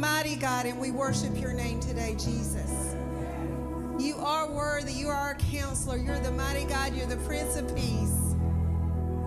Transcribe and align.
mighty 0.00 0.34
God, 0.34 0.64
and 0.64 0.80
we 0.80 0.90
worship 0.90 1.38
your 1.38 1.52
name 1.52 1.78
today, 1.78 2.14
Jesus. 2.18 2.96
You 3.98 4.16
are 4.16 4.50
worthy. 4.50 4.94
You 4.94 5.08
are 5.08 5.14
our 5.14 5.34
counselor. 5.34 5.98
You're 5.98 6.18
the 6.18 6.32
mighty 6.32 6.64
God. 6.64 6.94
You're 6.94 7.06
the 7.06 7.18
Prince 7.18 7.56
of 7.56 7.74
Peace. 7.76 8.34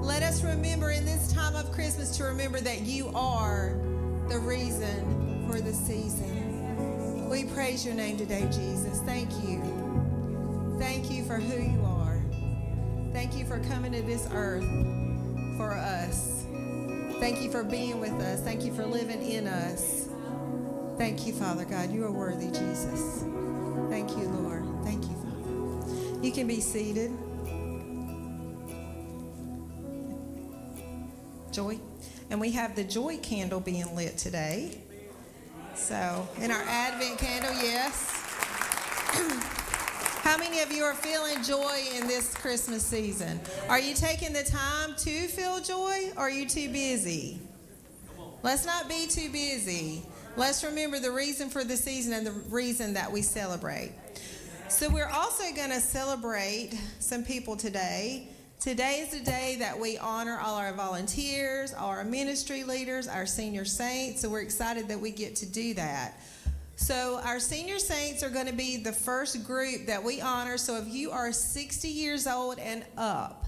Let 0.01 0.23
us 0.23 0.43
remember 0.43 0.89
in 0.89 1.05
this 1.05 1.31
time 1.31 1.55
of 1.55 1.71
Christmas 1.71 2.17
to 2.17 2.23
remember 2.23 2.59
that 2.59 2.81
you 2.81 3.11
are 3.13 3.77
the 4.29 4.39
reason 4.39 5.47
for 5.47 5.61
the 5.61 5.73
season. 5.73 7.29
We 7.29 7.45
praise 7.45 7.85
your 7.85 7.93
name 7.93 8.17
today, 8.17 8.49
Jesus. 8.51 8.99
Thank 9.01 9.29
you. 9.43 9.61
Thank 10.79 11.11
you 11.11 11.23
for 11.23 11.35
who 11.35 11.61
you 11.61 11.85
are. 11.85 12.19
Thank 13.13 13.37
you 13.37 13.45
for 13.45 13.59
coming 13.59 13.91
to 13.91 14.01
this 14.01 14.27
earth 14.33 14.65
for 15.55 15.73
us. 15.73 16.45
Thank 17.19 17.41
you 17.41 17.51
for 17.51 17.63
being 17.63 17.99
with 17.99 18.13
us. 18.13 18.41
Thank 18.41 18.65
you 18.65 18.73
for 18.73 18.87
living 18.87 19.21
in 19.21 19.45
us. 19.47 20.02
Thank 20.97 21.25
you, 21.25 21.33
Father 21.33 21.65
God. 21.65 21.91
You 21.91 22.05
are 22.05 22.11
worthy, 22.11 22.47
Jesus. 22.47 23.23
Thank 23.89 24.11
you, 24.11 24.27
Lord. 24.29 24.65
Thank 24.83 25.03
you, 25.03 25.15
Father. 25.15 26.23
You 26.25 26.31
can 26.31 26.47
be 26.47 26.61
seated. 26.61 27.11
Joy. 31.51 31.79
And 32.29 32.39
we 32.39 32.51
have 32.51 32.75
the 32.75 32.83
joy 32.83 33.17
candle 33.17 33.59
being 33.59 33.95
lit 33.95 34.17
today. 34.17 34.77
So, 35.75 36.27
in 36.39 36.51
our 36.51 36.63
Advent 36.67 37.17
candle, 37.17 37.53
yes. 37.53 38.11
How 40.23 40.37
many 40.37 40.61
of 40.61 40.71
you 40.71 40.83
are 40.83 40.93
feeling 40.93 41.43
joy 41.43 41.81
in 41.95 42.07
this 42.07 42.33
Christmas 42.33 42.85
season? 42.85 43.41
Are 43.67 43.79
you 43.79 43.93
taking 43.93 44.31
the 44.31 44.43
time 44.43 44.95
to 44.97 45.27
feel 45.27 45.59
joy 45.59 46.11
or 46.15 46.23
are 46.23 46.29
you 46.29 46.47
too 46.47 46.69
busy? 46.69 47.41
Let's 48.41 48.65
not 48.65 48.87
be 48.87 49.07
too 49.07 49.29
busy. 49.29 50.03
Let's 50.35 50.63
remember 50.63 50.97
the 50.97 51.11
reason 51.11 51.51
for 51.51 51.63
the 51.63 51.77
season 51.77 52.11
and 52.11 52.25
the 52.25 52.31
reason 52.31 52.95
that 52.95 53.11
we 53.11 53.21
celebrate. 53.21 53.91
So, 54.67 54.89
we're 54.89 55.09
also 55.09 55.43
going 55.53 55.69
to 55.69 55.79
celebrate 55.79 56.73
some 56.97 57.23
people 57.23 57.55
today. 57.55 58.29
Today 58.59 59.05
is 59.05 59.11
the 59.11 59.23
day 59.23 59.57
that 59.59 59.79
we 59.79 59.99
honor 59.99 60.39
all 60.41 60.55
our 60.55 60.73
volunteers, 60.73 61.75
all 61.75 61.89
our 61.89 62.03
ministry 62.03 62.63
leaders, 62.63 63.07
our 63.07 63.27
senior 63.27 63.63
saints. 63.63 64.21
So, 64.21 64.29
we're 64.29 64.41
excited 64.41 64.87
that 64.87 64.99
we 64.99 65.11
get 65.11 65.35
to 65.35 65.45
do 65.45 65.75
that. 65.75 66.19
So, 66.77 67.21
our 67.23 67.39
senior 67.39 67.77
saints 67.77 68.23
are 68.23 68.31
going 68.31 68.47
to 68.47 68.53
be 68.53 68.77
the 68.77 68.91
first 68.91 69.45
group 69.45 69.85
that 69.85 70.03
we 70.03 70.19
honor. 70.19 70.57
So, 70.57 70.77
if 70.77 70.87
you 70.87 71.11
are 71.11 71.31
60 71.31 71.87
years 71.87 72.25
old 72.25 72.57
and 72.57 72.83
up, 72.97 73.45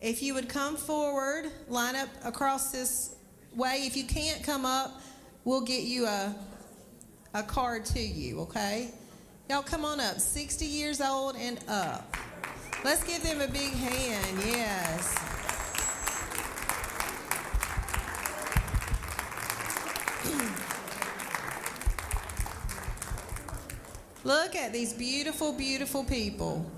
if 0.00 0.22
you 0.22 0.34
would 0.34 0.48
come 0.48 0.76
forward, 0.76 1.50
line 1.68 1.96
up 1.96 2.10
across 2.24 2.70
this 2.70 3.16
way. 3.56 3.82
If 3.86 3.96
you 3.96 4.04
can't 4.04 4.44
come 4.44 4.64
up, 4.64 5.00
we'll 5.48 5.62
get 5.62 5.82
you 5.84 6.04
a, 6.04 6.36
a 7.32 7.42
card 7.42 7.82
to 7.82 7.98
you, 7.98 8.40
okay? 8.40 8.90
Y'all 9.48 9.62
come 9.62 9.82
on 9.82 9.98
up, 9.98 10.20
60 10.20 10.66
years 10.66 11.00
old 11.00 11.36
and 11.36 11.58
up. 11.66 12.14
Let's 12.84 13.02
give 13.02 13.22
them 13.22 13.40
a 13.40 13.48
big 13.48 13.72
hand, 13.72 14.38
yes. 14.44 15.14
Look 24.24 24.54
at 24.54 24.74
these 24.74 24.92
beautiful, 24.92 25.54
beautiful 25.54 26.04
people. 26.04 26.70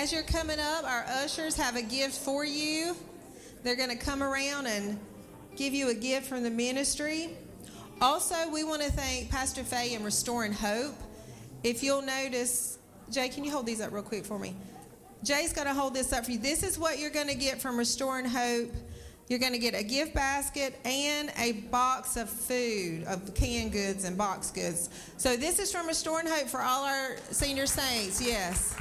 As 0.00 0.12
you're 0.12 0.19
coming 0.30 0.60
up, 0.60 0.84
our 0.84 1.04
ushers 1.24 1.56
have 1.56 1.76
a 1.76 1.82
gift 1.82 2.16
for 2.16 2.44
you. 2.44 2.96
They're 3.62 3.76
going 3.76 3.90
to 3.90 3.96
come 3.96 4.22
around 4.22 4.66
and 4.66 4.98
give 5.56 5.74
you 5.74 5.88
a 5.88 5.94
gift 5.94 6.26
from 6.26 6.42
the 6.42 6.50
ministry. 6.50 7.30
Also, 8.00 8.48
we 8.50 8.64
want 8.64 8.80
to 8.82 8.90
thank 8.92 9.28
Pastor 9.28 9.64
Faye 9.64 9.94
and 9.94 10.04
Restoring 10.04 10.52
Hope. 10.52 10.94
If 11.64 11.82
you'll 11.82 12.02
notice, 12.02 12.78
Jay, 13.10 13.28
can 13.28 13.44
you 13.44 13.50
hold 13.50 13.66
these 13.66 13.80
up 13.80 13.92
real 13.92 14.02
quick 14.02 14.24
for 14.24 14.38
me? 14.38 14.54
Jay's 15.24 15.52
going 15.52 15.66
to 15.66 15.74
hold 15.74 15.94
this 15.94 16.12
up 16.12 16.24
for 16.24 16.30
you. 16.30 16.38
This 16.38 16.62
is 16.62 16.78
what 16.78 16.98
you're 16.98 17.10
going 17.10 17.28
to 17.28 17.34
get 17.34 17.60
from 17.60 17.76
Restoring 17.76 18.24
Hope. 18.24 18.72
You're 19.28 19.38
going 19.38 19.52
to 19.52 19.58
get 19.58 19.74
a 19.74 19.82
gift 19.82 20.14
basket 20.14 20.78
and 20.84 21.30
a 21.38 21.52
box 21.52 22.16
of 22.16 22.30
food, 22.30 23.04
of 23.04 23.34
canned 23.34 23.72
goods 23.72 24.04
and 24.04 24.16
box 24.16 24.50
goods. 24.50 24.90
So 25.18 25.36
this 25.36 25.58
is 25.58 25.70
from 25.70 25.86
Restoring 25.86 26.26
Hope 26.26 26.48
for 26.48 26.62
all 26.62 26.84
our 26.84 27.16
senior 27.30 27.66
saints. 27.66 28.24
Yes. 28.24 28.74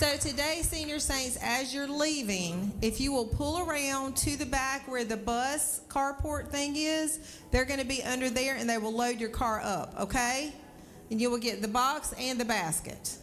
So 0.00 0.16
today, 0.16 0.60
senior 0.62 0.98
saints, 0.98 1.36
as 1.42 1.74
you're 1.74 1.86
leaving, 1.86 2.72
if 2.80 3.02
you 3.02 3.12
will 3.12 3.26
pull 3.26 3.68
around 3.68 4.16
to 4.16 4.34
the 4.34 4.46
back 4.46 4.88
where 4.88 5.04
the 5.04 5.18
bus 5.18 5.82
carport 5.88 6.48
thing 6.48 6.74
is, 6.74 7.38
they're 7.50 7.66
going 7.66 7.80
to 7.80 7.86
be 7.86 8.02
under 8.02 8.30
there 8.30 8.56
and 8.56 8.66
they 8.66 8.78
will 8.78 8.94
load 8.94 9.20
your 9.20 9.28
car 9.28 9.60
up, 9.62 9.94
okay? 10.00 10.54
And 11.10 11.20
you 11.20 11.30
will 11.30 11.36
get 11.36 11.60
the 11.60 11.68
box 11.68 12.14
and 12.18 12.40
the 12.40 12.46
basket. 12.46 13.18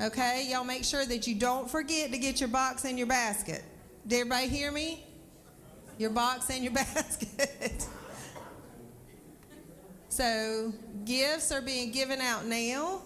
Okay? 0.00 0.46
Y'all 0.48 0.62
make 0.62 0.84
sure 0.84 1.04
that 1.04 1.26
you 1.26 1.34
don't 1.34 1.68
forget 1.68 2.12
to 2.12 2.18
get 2.18 2.38
your 2.38 2.48
box 2.48 2.84
and 2.84 2.96
your 2.96 3.08
basket. 3.08 3.64
Did 4.06 4.20
everybody 4.20 4.46
hear 4.46 4.70
me? 4.70 5.04
Your 5.98 6.10
box 6.10 6.48
and 6.48 6.62
your 6.62 6.72
basket. 6.74 7.88
so, 10.08 10.72
gifts 11.04 11.50
are 11.50 11.60
being 11.60 11.90
given 11.90 12.20
out 12.20 12.46
now. 12.46 13.02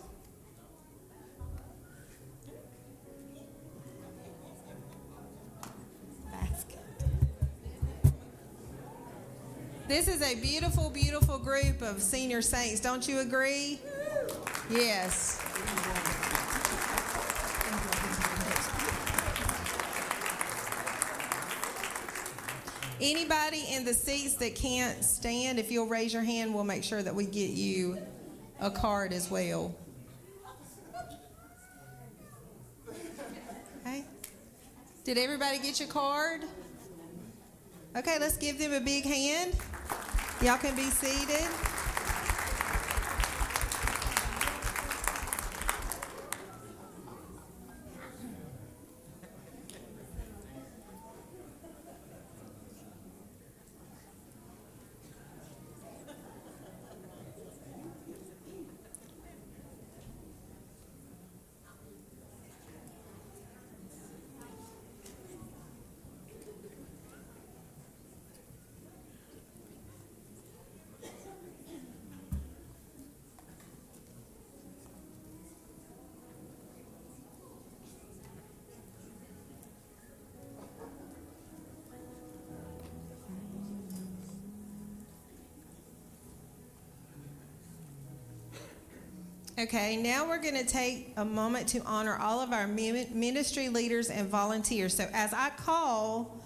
This 9.88 10.06
is 10.06 10.20
a 10.20 10.34
beautiful, 10.34 10.90
beautiful 10.90 11.38
group 11.38 11.80
of 11.80 12.02
senior 12.02 12.42
saints. 12.42 12.78
Don't 12.78 13.08
you 13.08 13.20
agree? 13.20 13.78
Yes. 14.68 15.42
Anybody 23.00 23.64
in 23.72 23.86
the 23.86 23.94
seats 23.94 24.34
that 24.34 24.54
can't 24.54 25.02
stand, 25.02 25.58
if 25.58 25.70
you'll 25.70 25.86
raise 25.86 26.12
your 26.12 26.22
hand, 26.22 26.54
we'll 26.54 26.64
make 26.64 26.84
sure 26.84 27.02
that 27.02 27.14
we 27.14 27.24
get 27.24 27.52
you 27.52 27.96
a 28.60 28.70
card 28.70 29.14
as 29.14 29.30
well. 29.30 29.74
Okay. 33.86 34.04
Did 35.04 35.16
everybody 35.16 35.58
get 35.60 35.80
your 35.80 35.88
card? 35.88 36.42
Okay, 37.96 38.18
let's 38.20 38.36
give 38.36 38.58
them 38.58 38.74
a 38.74 38.80
big 38.80 39.04
hand. 39.04 39.56
Y'all 40.40 40.56
can 40.56 40.76
be 40.76 40.88
seated. 40.90 41.77
Okay, 89.58 89.96
now 89.96 90.24
we're 90.24 90.40
going 90.40 90.54
to 90.54 90.64
take 90.64 91.12
a 91.16 91.24
moment 91.24 91.66
to 91.70 91.80
honor 91.80 92.16
all 92.16 92.38
of 92.38 92.52
our 92.52 92.68
ministry 92.68 93.68
leaders 93.68 94.08
and 94.08 94.28
volunteers. 94.28 94.94
So, 94.94 95.08
as 95.12 95.34
I 95.34 95.50
call 95.50 96.40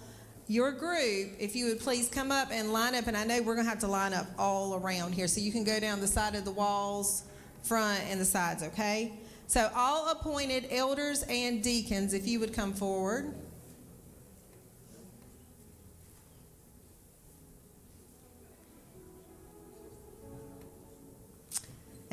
your 0.47 0.71
group, 0.71 1.33
if 1.37 1.55
you 1.55 1.65
would 1.65 1.79
please 1.79 2.09
come 2.09 2.31
up 2.31 2.47
and 2.49 2.73
line 2.73 2.95
up, 2.95 3.05
and 3.05 3.15
I 3.15 3.23
know 3.23 3.39
we're 3.43 3.53
going 3.53 3.67
to 3.67 3.69
have 3.69 3.81
to 3.81 3.87
line 3.87 4.13
up 4.13 4.25
all 4.39 4.73
around 4.73 5.13
here, 5.13 5.27
so 5.27 5.41
you 5.41 5.51
can 5.51 5.63
go 5.63 5.79
down 5.79 6.01
the 6.01 6.07
side 6.07 6.33
of 6.33 6.43
the 6.43 6.51
walls, 6.51 7.25
front, 7.61 8.01
and 8.09 8.19
the 8.19 8.25
sides, 8.25 8.63
okay? 8.63 9.13
So, 9.45 9.69
all 9.75 10.09
appointed 10.09 10.69
elders 10.71 11.21
and 11.29 11.61
deacons, 11.61 12.15
if 12.15 12.25
you 12.27 12.39
would 12.39 12.51
come 12.51 12.73
forward. 12.73 13.35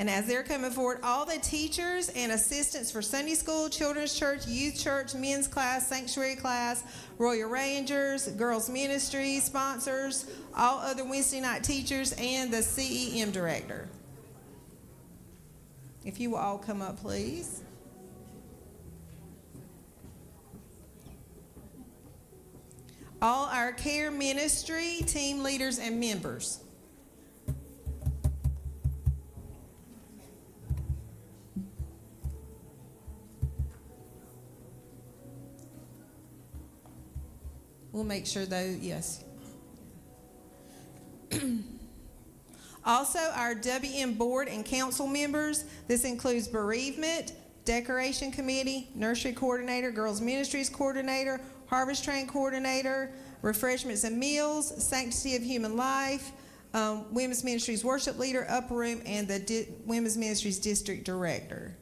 And 0.00 0.09
as 0.09 0.25
they're 0.26 0.42
coming 0.42 0.71
forward, 0.71 1.00
all 1.02 1.26
the 1.26 1.37
teachers 1.37 2.09
and 2.16 2.33
assistants 2.33 2.90
for 2.90 3.02
Sunday 3.02 3.35
school, 3.35 3.69
children's 3.69 4.19
church, 4.19 4.47
youth 4.47 4.78
church, 4.78 5.14
men's 5.14 5.47
class, 5.47 5.88
sanctuary 5.88 6.37
class, 6.37 6.83
Royal 7.19 7.50
Rangers, 7.50 8.26
girls 8.28 8.71
ministry 8.71 9.40
sponsors, 9.40 10.25
all 10.57 10.78
other 10.78 11.04
Wednesday 11.04 11.42
night 11.42 11.64
teachers, 11.64 12.14
and 12.16 12.50
the 12.50 12.62
CEM 12.62 13.30
director. 13.30 13.90
If 16.07 16.19
you 16.19 16.30
will 16.30 16.38
all 16.38 16.57
come 16.57 16.80
up, 16.80 16.99
please. 16.99 17.61
All 23.21 23.50
our 23.50 23.73
care 23.73 24.11
ministry 24.11 25.00
team 25.07 25.42
leaders 25.42 25.78
and 25.78 26.00
members. 26.00 26.61
We'll 38.00 38.09
make 38.09 38.26
sure 38.26 38.47
though, 38.47 38.78
yes. 38.80 39.23
also, 42.87 43.19
our 43.35 43.54
WM 43.54 44.14
board 44.14 44.49
and 44.49 44.64
council 44.64 45.07
members. 45.07 45.66
This 45.87 46.04
includes 46.04 46.49
bereavement, 46.49 47.35
decoration 47.66 48.33
committee, 48.33 48.88
nursery 48.95 49.35
coordinator, 49.35 49.90
girls 49.90 50.23
ministries 50.23 50.71
coordinator, 50.71 51.42
harvest 51.66 52.02
train 52.02 52.26
coordinator, 52.26 53.12
refreshments 53.42 54.04
and 54.04 54.19
meals, 54.19 54.83
sanctity 54.83 55.37
of 55.37 55.42
human 55.42 55.76
life, 55.76 56.33
um, 56.73 57.12
women's 57.12 57.45
ministries 57.45 57.85
worship 57.85 58.19
leader, 58.19 58.47
upper 58.49 58.76
room, 58.76 59.02
and 59.04 59.28
the 59.28 59.40
di- 59.40 59.69
women's 59.85 60.16
ministries 60.16 60.59
district 60.59 61.04
director. 61.04 61.76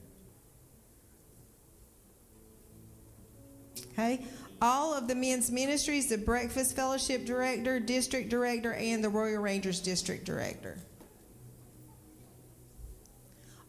Okay. 3.93 4.25
All 4.61 4.93
of 4.93 5.07
the 5.07 5.15
men's 5.15 5.51
ministries, 5.51 6.09
the 6.09 6.19
breakfast 6.19 6.75
fellowship 6.75 7.25
director, 7.25 7.79
district 7.79 8.29
director, 8.29 8.75
and 8.75 9.05
the 9.05 9.09
Royal 9.09 9.41
Rangers 9.41 9.81
district 9.81 10.25
director. 10.25 10.79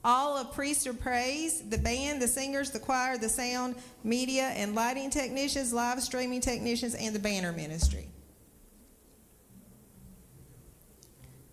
All 0.04 0.38
of 0.38 0.54
Priest 0.54 0.88
of 0.88 1.00
Praise, 1.00 1.62
the 1.70 1.78
band, 1.78 2.22
the 2.22 2.28
singers, 2.28 2.72
the 2.72 2.80
choir, 2.80 3.18
the 3.18 3.30
sound, 3.30 3.76
media, 4.04 4.48
and 4.48 4.74
lighting 4.74 5.10
technicians, 5.10 5.74
live 5.74 6.02
streaming 6.02 6.42
technicians, 6.42 6.96
and 6.96 7.14
the 7.14 7.20
banner 7.20 7.52
ministry. 7.52 8.08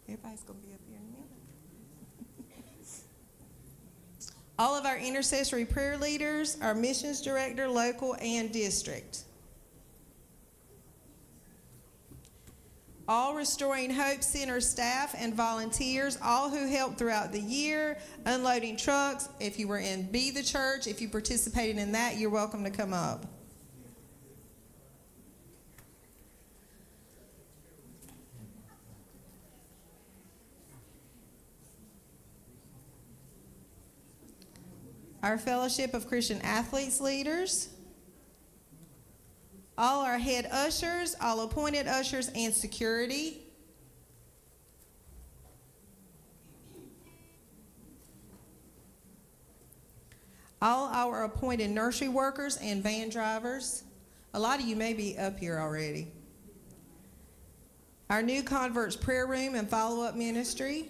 Everybody's 0.08 0.42
going 0.42 0.60
to 0.60 0.66
be 0.66 0.72
up 0.72 0.80
here 0.88 0.96
in 0.96 1.02
a 1.02 1.10
minute. 1.10 1.28
All 4.58 4.76
of 4.76 4.86
our 4.86 4.96
intercessory 4.96 5.64
prayer 5.64 5.98
leaders, 5.98 6.56
our 6.62 6.74
missions 6.74 7.20
director, 7.20 7.68
local 7.68 8.16
and 8.20 8.52
district. 8.52 9.24
All 13.08 13.34
Restoring 13.34 13.90
Hope 13.90 14.22
Center 14.22 14.60
staff 14.60 15.14
and 15.16 15.32
volunteers, 15.32 16.18
all 16.22 16.50
who 16.50 16.66
helped 16.66 16.98
throughout 16.98 17.32
the 17.32 17.40
year, 17.40 17.98
unloading 18.24 18.76
trucks. 18.76 19.28
If 19.38 19.58
you 19.58 19.68
were 19.68 19.78
in 19.78 20.10
Be 20.10 20.30
the 20.30 20.42
Church, 20.42 20.86
if 20.86 21.00
you 21.00 21.08
participated 21.08 21.78
in 21.78 21.92
that, 21.92 22.16
you're 22.16 22.30
welcome 22.30 22.64
to 22.64 22.70
come 22.70 22.92
up. 22.92 23.26
Our 35.22 35.38
Fellowship 35.38 35.94
of 35.94 36.06
Christian 36.06 36.40
Athletes 36.42 37.00
leaders 37.00 37.68
all 39.78 40.04
our 40.04 40.18
head 40.18 40.48
ushers, 40.50 41.14
all 41.20 41.40
appointed 41.40 41.86
ushers, 41.86 42.30
and 42.34 42.52
security. 42.54 43.42
All 50.62 50.86
our 50.86 51.24
appointed 51.24 51.70
nursery 51.70 52.08
workers 52.08 52.56
and 52.56 52.82
van 52.82 53.10
drivers. 53.10 53.84
A 54.32 54.40
lot 54.40 54.58
of 54.58 54.66
you 54.66 54.74
may 54.74 54.94
be 54.94 55.18
up 55.18 55.38
here 55.38 55.58
already. 55.58 56.08
Our 58.08 58.22
new 58.22 58.42
converts 58.42 58.96
prayer 58.96 59.26
room 59.26 59.54
and 59.54 59.68
follow 59.68 60.02
up 60.02 60.14
ministry. 60.14 60.88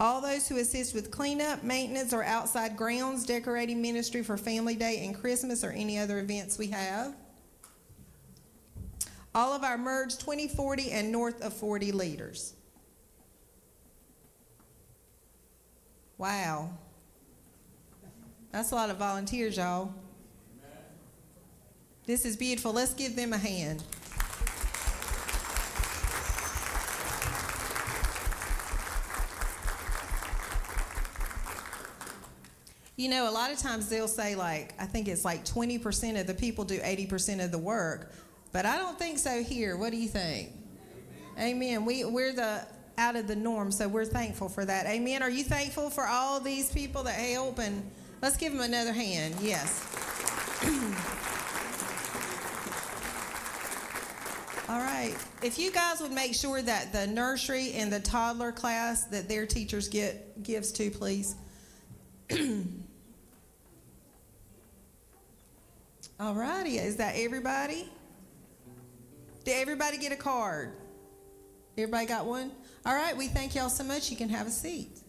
All 0.00 0.20
those 0.20 0.48
who 0.48 0.58
assist 0.58 0.94
with 0.94 1.10
cleanup, 1.10 1.62
maintenance, 1.62 2.12
or 2.12 2.24
outside 2.24 2.76
grounds 2.76 3.24
decorating 3.24 3.80
ministry 3.80 4.22
for 4.22 4.36
Family 4.36 4.74
Day 4.74 5.04
and 5.04 5.14
Christmas 5.14 5.62
or 5.62 5.70
any 5.70 5.98
other 5.98 6.18
events 6.18 6.58
we 6.58 6.66
have. 6.68 7.14
All 9.34 9.52
of 9.52 9.62
our 9.62 9.78
merged 9.78 10.20
2040 10.20 10.90
and 10.90 11.12
north 11.12 11.40
of 11.42 11.52
40 11.52 11.92
leaders. 11.92 12.54
Wow. 16.18 16.70
That's 18.52 18.70
a 18.70 18.74
lot 18.76 18.90
of 18.90 18.98
volunteers, 18.98 19.56
y'all. 19.56 19.92
This 22.06 22.24
is 22.24 22.36
beautiful. 22.36 22.72
Let's 22.72 22.94
give 22.94 23.16
them 23.16 23.32
a 23.32 23.38
hand. 23.38 23.82
You 32.96 33.08
know, 33.08 33.28
a 33.28 33.32
lot 33.32 33.50
of 33.50 33.58
times 33.58 33.88
they'll 33.88 34.06
say, 34.06 34.36
like, 34.36 34.72
I 34.78 34.86
think 34.86 35.08
it's 35.08 35.24
like 35.24 35.44
20% 35.44 36.20
of 36.20 36.28
the 36.28 36.34
people 36.34 36.64
do 36.64 36.78
80% 36.78 37.44
of 37.44 37.50
the 37.50 37.58
work. 37.58 38.12
But 38.52 38.66
I 38.66 38.76
don't 38.76 38.96
think 38.96 39.18
so 39.18 39.42
here. 39.42 39.76
What 39.76 39.90
do 39.90 39.96
you 39.96 40.06
think? 40.06 40.52
Amen. 41.36 41.56
Amen. 41.56 41.84
We, 41.84 42.04
we're 42.04 42.32
the 42.32 42.64
out 42.96 43.16
of 43.16 43.26
the 43.26 43.34
norm, 43.34 43.72
so 43.72 43.88
we're 43.88 44.04
thankful 44.04 44.48
for 44.48 44.64
that. 44.64 44.86
Amen. 44.86 45.24
Are 45.24 45.30
you 45.30 45.42
thankful 45.42 45.90
for 45.90 46.06
all 46.06 46.38
these 46.38 46.70
people 46.70 47.02
that 47.02 47.18
help? 47.18 47.58
And 47.58 47.90
let's 48.22 48.36
give 48.36 48.52
them 48.52 48.62
another 48.62 48.92
hand. 48.92 49.34
Yes. 49.40 49.82
all 54.68 54.78
right. 54.78 55.16
If 55.42 55.58
you 55.58 55.72
guys 55.72 56.00
would 56.00 56.12
make 56.12 56.36
sure 56.36 56.62
that 56.62 56.92
the 56.92 57.08
nursery 57.08 57.72
and 57.72 57.92
the 57.92 57.98
toddler 57.98 58.52
class 58.52 59.06
that 59.06 59.28
their 59.28 59.46
teachers 59.46 59.88
get 59.88 60.44
gifts 60.44 60.70
to, 60.72 60.92
please. 60.92 61.34
All 66.20 66.34
righty. 66.34 66.78
Is 66.78 66.96
that 66.96 67.14
everybody? 67.16 67.88
Did 69.44 69.60
everybody 69.60 69.98
get 69.98 70.12
a 70.12 70.16
card? 70.16 70.72
Everybody 71.76 72.06
got 72.06 72.26
one? 72.26 72.52
All 72.86 72.94
right. 72.94 73.16
We 73.16 73.26
thank 73.28 73.54
y'all 73.54 73.68
so 73.68 73.84
much. 73.84 74.10
You 74.10 74.16
can 74.16 74.28
have 74.28 74.46
a 74.46 74.50
seat. 74.50 75.00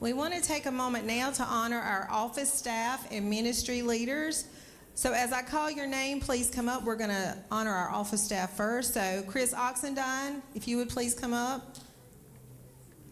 We 0.00 0.14
want 0.14 0.32
to 0.32 0.40
take 0.40 0.64
a 0.64 0.70
moment 0.70 1.04
now 1.04 1.30
to 1.30 1.42
honor 1.42 1.78
our 1.78 2.08
office 2.10 2.50
staff 2.50 3.06
and 3.12 3.28
ministry 3.28 3.82
leaders. 3.82 4.46
So, 4.94 5.12
as 5.12 5.30
I 5.30 5.42
call 5.42 5.70
your 5.70 5.86
name, 5.86 6.20
please 6.20 6.48
come 6.48 6.70
up. 6.70 6.84
We're 6.84 6.96
going 6.96 7.10
to 7.10 7.36
honor 7.50 7.70
our 7.70 7.90
office 7.90 8.24
staff 8.24 8.56
first. 8.56 8.94
So, 8.94 9.22
Chris 9.26 9.52
Oxendine, 9.52 10.40
if 10.54 10.66
you 10.66 10.78
would 10.78 10.88
please 10.88 11.14
come 11.14 11.34
up. 11.34 11.76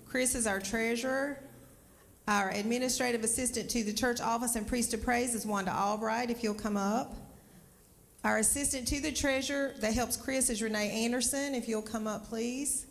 Chris 0.06 0.34
is 0.34 0.46
our 0.46 0.60
treasurer. 0.60 1.38
Our 2.26 2.50
administrative 2.52 3.22
assistant 3.22 3.68
to 3.70 3.84
the 3.84 3.92
church 3.92 4.22
office 4.22 4.56
and 4.56 4.66
priest 4.66 4.94
of 4.94 5.02
praise 5.02 5.34
is 5.34 5.44
Wanda 5.44 5.74
Albright, 5.74 6.30
if 6.30 6.42
you'll 6.42 6.54
come 6.54 6.78
up. 6.78 7.14
Our 8.24 8.38
assistant 8.38 8.88
to 8.88 9.00
the 9.00 9.12
treasurer 9.12 9.74
that 9.80 9.92
helps 9.92 10.16
Chris 10.16 10.48
is 10.48 10.62
Renee 10.62 11.04
Anderson. 11.04 11.54
If 11.54 11.68
you'll 11.68 11.82
come 11.82 12.06
up, 12.06 12.30
please. 12.30 12.86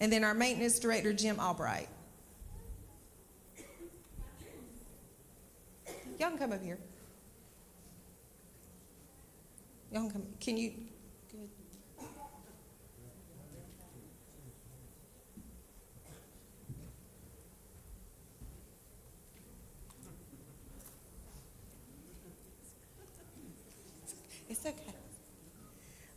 And 0.00 0.12
then 0.12 0.24
our 0.24 0.34
maintenance 0.34 0.80
director, 0.80 1.12
Jim 1.12 1.38
Albright. 1.38 1.88
Y'all 6.18 6.30
can 6.30 6.38
come 6.38 6.52
up 6.52 6.62
here. 6.62 6.78
Y'all 9.92 10.02
can 10.02 10.10
come. 10.10 10.26
Can 10.40 10.56
you? 10.56 10.72
Good. 11.30 11.48
It's 24.48 24.66
okay. 24.66 24.74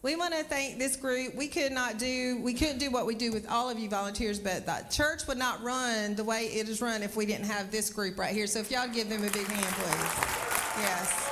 We 0.04 0.16
want 0.16 0.34
to 0.34 0.44
thank 0.44 0.80
this 0.80 0.96
group. 0.96 1.36
We 1.36 1.48
could 1.48 1.72
not 1.72 2.00
do, 2.00 2.42
we 2.42 2.56
couldn't 2.56 2.80
do 2.80 2.90
what 2.90 3.06
we 3.06 3.14
do 3.14 3.32
with 3.32 3.48
all 3.48 3.70
of 3.70 3.78
you 3.78 3.88
volunteers, 3.88 4.40
but 4.40 4.66
the 4.66 4.84
church 4.90 5.28
would 5.28 5.38
not 5.38 5.62
run 5.62 6.16
the 6.16 6.24
way 6.24 6.46
it 6.46 6.68
is 6.68 6.82
run 6.82 7.04
if 7.04 7.16
we 7.16 7.28
didn't 7.28 7.46
have 7.46 7.70
this 7.70 7.92
group 7.92 8.18
right 8.18 8.34
here. 8.34 8.48
So 8.48 8.60
if 8.60 8.72
y'all 8.72 8.88
give 8.88 9.10
them 9.10 9.24
a 9.24 9.30
big 9.30 9.46
hand, 9.46 9.76
please. 9.76 10.82
Yes. 10.82 11.28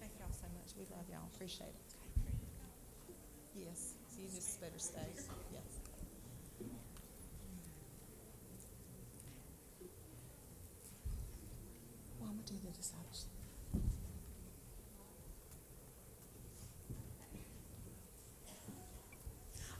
Thank 0.00 0.12
y'all 0.18 0.32
so 0.32 0.46
much. 0.56 0.74
We 0.76 0.84
love 0.90 1.04
y'all. 1.08 1.20
Appreciate 1.34 1.68
it. 1.68 1.82
Yes, 3.54 3.94
so 4.08 4.20
you 4.22 4.28
just 4.34 4.60
better 4.60 4.78
stay. 4.78 5.00
Yes. 5.52 5.62
Well, 12.18 12.30
I'm 12.30 12.36
gonna 12.36 12.42
do 12.46 12.54
the 12.64 12.72
discipleship. 12.72 13.28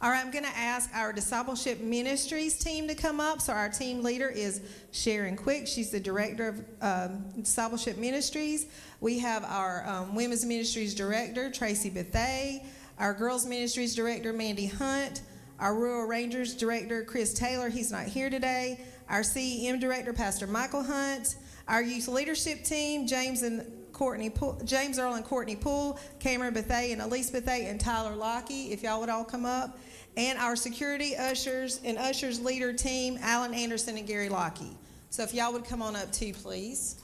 All 0.03 0.11
right, 0.11 0.19
I'm 0.19 0.33
going 0.33 0.45
to 0.45 0.59
ask 0.59 0.91
our 0.97 1.13
discipleship 1.13 1.81
ministries 1.81 2.59
team 2.59 2.89
to 2.89 2.95
come 2.97 3.21
up. 3.21 3.41
So, 3.41 3.53
our 3.53 3.69
team 3.69 4.03
leader 4.03 4.29
is 4.29 4.61
Sharon 4.91 5.37
Quick. 5.37 5.69
She's 5.69 5.91
the 5.91 6.01
director 6.01 6.49
of 6.49 6.65
um, 6.81 7.25
discipleship 7.41 7.99
ministries. 7.99 8.67
We 9.01 9.21
have 9.21 9.45
our 9.45 9.87
um, 9.87 10.17
women's 10.17 10.45
ministries 10.45 10.97
director, 10.97 11.53
Tracy 11.53 11.89
Bethay, 11.89 12.65
our 12.99 13.15
girls' 13.15 13.47
ministries 13.47 13.95
director, 13.95 14.33
Mandy 14.33 14.67
Hunt, 14.67 15.23
our 15.61 15.73
Royal 15.73 16.09
Rangers 16.09 16.55
director, 16.55 17.05
Chris 17.05 17.33
Taylor. 17.33 17.69
He's 17.69 17.93
not 17.93 18.07
here 18.07 18.29
today. 18.29 18.81
Our 19.09 19.21
CEM 19.21 19.79
director, 19.79 20.13
Pastor 20.13 20.49
Michael 20.49 20.83
Hunt. 20.83 21.37
Our 21.69 21.81
youth 21.81 22.09
leadership 22.09 22.65
team, 22.65 23.07
James 23.07 23.43
and 23.43 23.65
Courtney, 23.93 24.31
Poole, 24.31 24.61
James 24.65 24.99
Earl 24.99 25.15
and 25.15 25.25
Courtney 25.25 25.55
Poole, 25.55 25.97
Cameron 26.19 26.55
Bethay 26.55 26.93
and 26.93 27.01
Elise 27.01 27.31
Bethay, 27.31 27.71
and 27.71 27.79
Tyler 27.79 28.17
Lockie. 28.17 28.73
If 28.73 28.83
y'all 28.83 28.99
would 28.99 29.09
all 29.09 29.23
come 29.23 29.47
up 29.47 29.79
and 30.17 30.39
our 30.39 30.57
security 30.57 31.17
ushers 31.17 31.81
and 31.85 31.99
ushers 31.99 32.41
leader 32.41 32.73
team, 32.73 33.19
Alan 33.23 33.55
Anderson 33.55 33.97
and 33.97 34.07
Gary 34.07 34.29
Lockie. 34.29 34.77
So 35.11 35.23
if 35.23 35.35
y'all 35.35 35.53
would 35.53 35.65
come 35.65 35.83
on 35.83 35.97
up 35.97 36.13
too, 36.13 36.33
please. 36.33 36.97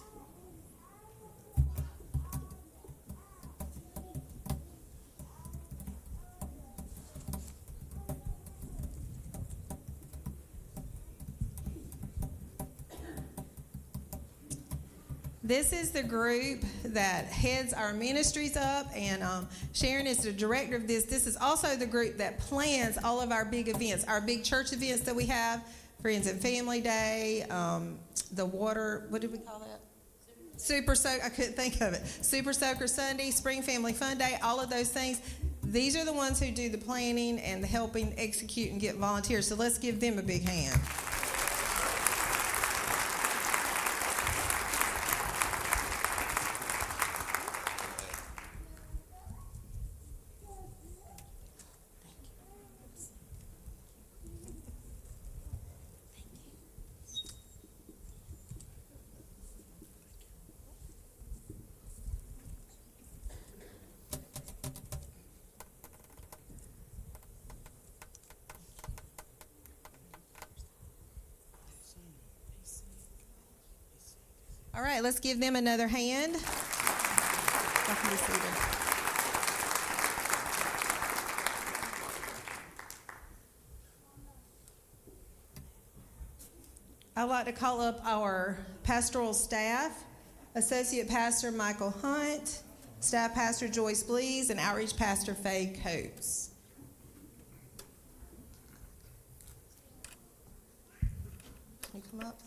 This 15.48 15.72
is 15.72 15.92
the 15.92 16.02
group 16.02 16.62
that 16.84 17.24
heads 17.24 17.72
our 17.72 17.94
ministries 17.94 18.54
up, 18.54 18.86
and 18.94 19.22
um, 19.22 19.48
Sharon 19.72 20.06
is 20.06 20.18
the 20.18 20.30
director 20.30 20.76
of 20.76 20.86
this. 20.86 21.04
This 21.04 21.26
is 21.26 21.38
also 21.38 21.74
the 21.74 21.86
group 21.86 22.18
that 22.18 22.38
plans 22.38 22.98
all 23.02 23.22
of 23.22 23.32
our 23.32 23.46
big 23.46 23.68
events, 23.68 24.04
our 24.04 24.20
big 24.20 24.44
church 24.44 24.74
events 24.74 25.04
that 25.04 25.16
we 25.16 25.24
have 25.24 25.64
Friends 26.02 26.26
and 26.26 26.38
Family 26.38 26.82
Day, 26.82 27.46
um, 27.48 27.98
the 28.32 28.44
water, 28.44 29.06
what 29.08 29.22
did 29.22 29.32
we 29.32 29.38
call 29.38 29.60
that? 29.60 29.80
Super 30.60 30.94
Soaker, 30.94 31.24
I 31.24 31.30
couldn't 31.30 31.54
think 31.54 31.80
of 31.80 31.94
it. 31.94 32.06
Super 32.20 32.52
Soaker 32.52 32.86
Sunday, 32.86 33.30
Spring 33.30 33.62
Family 33.62 33.94
Fun 33.94 34.18
Day, 34.18 34.36
all 34.42 34.60
of 34.60 34.68
those 34.68 34.90
things. 34.90 35.22
These 35.64 35.96
are 35.96 36.04
the 36.04 36.12
ones 36.12 36.38
who 36.38 36.50
do 36.50 36.68
the 36.68 36.76
planning 36.76 37.38
and 37.38 37.62
the 37.62 37.68
helping 37.68 38.12
execute 38.18 38.70
and 38.70 38.78
get 38.78 38.96
volunteers. 38.96 39.48
So 39.48 39.54
let's 39.54 39.78
give 39.78 39.98
them 39.98 40.18
a 40.18 40.22
big 40.22 40.46
hand. 40.46 40.78
All 74.78 74.84
right, 74.84 75.02
let's 75.02 75.18
give 75.18 75.40
them 75.40 75.56
another 75.56 75.88
hand. 75.88 76.36
I'd 87.16 87.24
like 87.24 87.46
to 87.46 87.52
call 87.52 87.80
up 87.80 88.00
our 88.04 88.56
pastoral 88.84 89.34
staff, 89.34 90.04
Associate 90.54 91.08
Pastor 91.08 91.50
Michael 91.50 91.90
Hunt, 91.90 92.62
Staff 93.00 93.34
Pastor 93.34 93.66
Joyce 93.66 94.04
Blees, 94.04 94.50
and 94.50 94.60
Outreach 94.60 94.96
Pastor 94.96 95.34
Faye 95.34 95.76
Coates. 95.82 96.50
Can 101.00 101.10
you 101.94 102.02
come 102.12 102.28
up? 102.28 102.38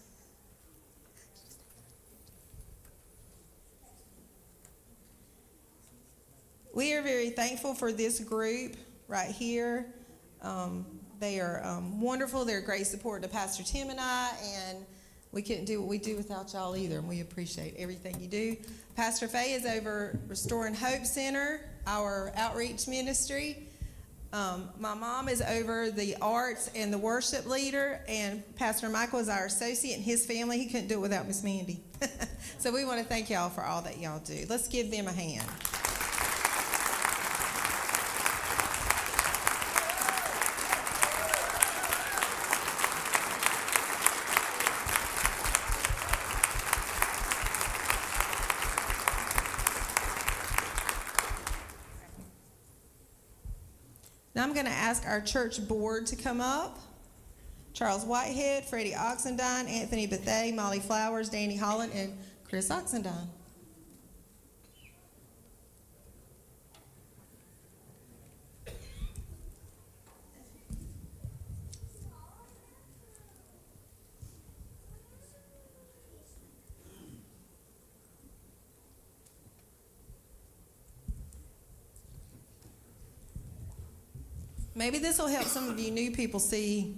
We 6.74 6.94
are 6.94 7.02
very 7.02 7.32
thankful 7.52 7.74
for 7.74 7.92
this 7.92 8.22
group 8.22 8.78
right 9.10 9.30
here. 9.30 9.86
Um, 10.42 10.86
they 11.20 11.42
are 11.42 11.62
um, 11.66 12.00
wonderful. 12.00 12.46
They're 12.46 12.62
great 12.62 12.88
support 12.88 13.24
to 13.24 13.28
Pastor 13.28 13.62
Tim 13.62 13.90
and 13.90 14.00
I, 14.00 14.32
and 14.42 14.78
we 15.34 15.42
couldn't 15.42 15.66
do 15.66 15.82
what 15.82 15.90
we 15.90 15.98
do 15.98 16.16
without 16.16 16.54
y'all 16.54 16.78
either, 16.78 17.00
and 17.00 17.10
we 17.10 17.20
appreciate 17.20 17.76
everything 17.78 18.18
you 18.22 18.30
do. 18.30 18.56
Pastor 18.96 19.28
Faye 19.28 19.52
is 19.52 19.66
over 19.66 20.18
Restoring 20.30 20.74
Hope 20.74 21.04
Center, 21.04 21.60
our 21.88 22.32
outreach 22.38 22.88
ministry. 22.88 23.68
Um, 24.32 24.70
my 24.80 24.94
mom 24.94 25.28
is 25.28 25.42
over 25.42 25.92
the 25.92 26.16
arts 26.22 26.72
and 26.74 26.94
the 26.94 26.98
worship 26.98 27.46
leader, 27.46 28.00
and 28.08 28.44
Pastor 28.56 28.88
Michael 28.88 29.20
is 29.20 29.28
our 29.28 29.48
associate 29.48 29.96
and 29.96 30.04
his 30.06 30.26
family. 30.26 30.58
He 30.58 30.68
couldn't 30.68 30.88
do 30.88 30.96
it 30.96 31.02
without 31.02 31.28
Miss 31.28 31.44
Mandy. 31.44 31.84
so 32.60 32.72
we 32.72 32.86
want 32.86 33.02
to 33.02 33.06
thank 33.06 33.30
y'all 33.30 33.50
for 33.50 33.66
all 33.66 33.82
that 33.82 34.00
y'all 34.00 34.20
do. 34.20 34.46
Let's 34.48 34.70
give 34.70 34.90
them 34.90 35.08
a 35.08 35.12
hand. 35.12 35.44
Ask 54.91 55.08
our 55.08 55.21
church 55.21 55.65
board 55.69 56.06
to 56.06 56.17
come 56.17 56.41
up. 56.41 56.77
Charles 57.71 58.04
Whitehead, 58.04 58.65
Freddie 58.65 58.91
Oxendine, 58.91 59.69
Anthony 59.69 60.06
Bethay, 60.06 60.54
Molly 60.54 60.82
Flowers, 60.82 61.30
Danny 61.30 61.56
Holland, 61.56 61.93
and 61.95 62.12
Chris 62.43 62.67
Oxendine. 62.67 63.30
Maybe 84.82 84.98
this 84.98 85.20
will 85.20 85.28
help 85.28 85.46
some 85.46 85.70
of 85.70 85.80
you 85.80 85.91
new 85.91 86.10
people 86.10 86.39
see 86.39 86.96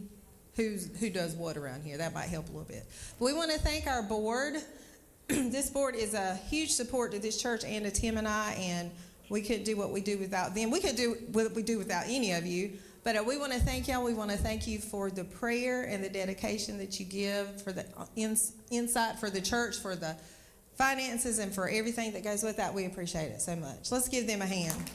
who's 0.56 0.88
who 1.02 1.10
does 1.10 1.36
what 1.36 1.58
around 1.58 1.84
here. 1.84 1.98
That 1.98 2.13
might 2.13 2.30
help 2.30 2.48
a 2.48 2.52
little 2.54 2.63
bit. 2.63 2.86
But 3.19 3.26
we 3.26 3.34
want 3.34 3.52
to 3.52 3.60
thank 3.60 3.88
our 3.88 4.02
board. 4.02 4.56
this 5.28 5.69
board 5.69 5.98
is 5.98 6.13
a 6.13 6.36
huge 6.48 6.69
support 6.69 7.12
to 7.12 7.19
this 7.19 7.41
church 7.41 7.65
and 7.65 7.84
to 7.84 7.91
Tim 7.91 8.17
and 8.17 8.26
I, 8.26 8.54
and 8.54 8.89
we 9.28 9.41
couldn't 9.41 9.65
do 9.65 9.76
what 9.76 9.91
we 9.91 10.00
do 10.00 10.17
without 10.17 10.56
them. 10.56 10.72
We 10.72 10.80
could 10.80 10.96
do 10.96 11.17
what 11.34 11.54
we 11.56 11.62
do 11.62 11.78
without 11.78 12.06
any 12.08 12.32
of 12.32 12.46
you. 12.46 12.72
But 13.04 13.17
uh, 13.17 13.24
we 13.28 13.38
want 13.38 13.52
to 13.52 13.60
thank 13.60 13.89
y'all. 13.89 14.02
We 14.02 14.13
want 14.13 14.32
to 14.32 14.38
thank 14.38 14.65
you 14.65 14.80
for 14.80 15.12
the 15.12 15.26
prayer 15.26 15.84
and 15.84 16.02
the 16.02 16.10
dedication 16.10 16.78
that 16.78 17.02
you 17.02 17.06
give, 17.06 17.62
for 17.63 17.74
the 17.74 17.86
uh, 17.98 18.06
ins- 18.15 18.54
insight 18.72 19.19
for 19.19 19.30
the 19.30 19.41
church, 19.41 19.76
for 19.76 19.98
the 19.98 20.15
finances, 20.76 21.38
and 21.38 21.54
for 21.54 21.67
everything 21.67 22.13
that 22.13 22.24
goes 22.24 22.43
with 22.43 22.56
that. 22.56 22.74
We 22.74 22.86
appreciate 22.86 23.32
it 23.32 23.41
so 23.41 23.58
much. 23.58 23.91
Let's 23.91 24.08
give 24.08 24.26
them 24.26 24.41
a 24.41 24.48
hand. 24.48 24.89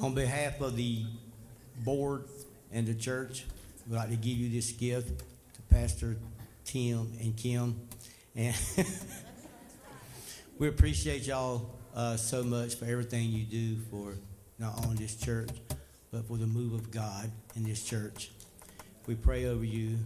On 0.00 0.14
behalf 0.14 0.62
of 0.62 0.76
the 0.76 1.04
board 1.84 2.24
and 2.72 2.86
the 2.86 2.94
church, 2.94 3.44
we'd 3.86 3.96
like 3.96 4.08
to 4.08 4.16
give 4.16 4.38
you 4.38 4.48
this 4.48 4.72
gift 4.72 5.08
to 5.18 5.62
Pastor 5.68 6.16
Tim 6.64 7.12
and 7.20 7.36
Kim. 7.36 7.78
And 8.34 8.56
we 10.58 10.68
appreciate 10.68 11.26
y'all 11.26 11.68
uh, 11.94 12.16
so 12.16 12.42
much 12.42 12.76
for 12.76 12.86
everything 12.86 13.30
you 13.30 13.44
do 13.44 13.76
for 13.90 14.14
not 14.58 14.82
only 14.86 14.96
this 14.96 15.16
church, 15.16 15.50
but 16.10 16.26
for 16.26 16.38
the 16.38 16.46
move 16.46 16.72
of 16.72 16.90
God 16.90 17.30
in 17.54 17.64
this 17.64 17.84
church. 17.84 18.30
We 19.06 19.16
pray 19.16 19.44
over 19.44 19.64
you. 19.64 19.98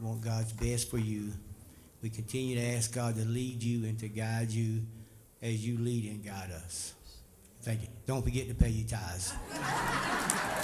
We 0.00 0.06
want 0.06 0.22
God's 0.22 0.52
best 0.52 0.90
for 0.90 0.98
you. 0.98 1.30
We 2.02 2.10
continue 2.10 2.56
to 2.56 2.76
ask 2.76 2.92
God 2.92 3.14
to 3.14 3.24
lead 3.24 3.62
you 3.62 3.86
and 3.86 3.96
to 4.00 4.08
guide 4.08 4.50
you 4.50 4.82
as 5.40 5.64
you 5.64 5.78
lead 5.78 6.10
and 6.10 6.24
guide 6.24 6.50
us. 6.50 6.94
Thank 7.62 7.82
you. 7.82 7.88
Don't 8.06 8.22
forget 8.22 8.48
to 8.48 8.54
pay 8.54 8.70
your 8.70 8.88
tithes. 8.88 9.34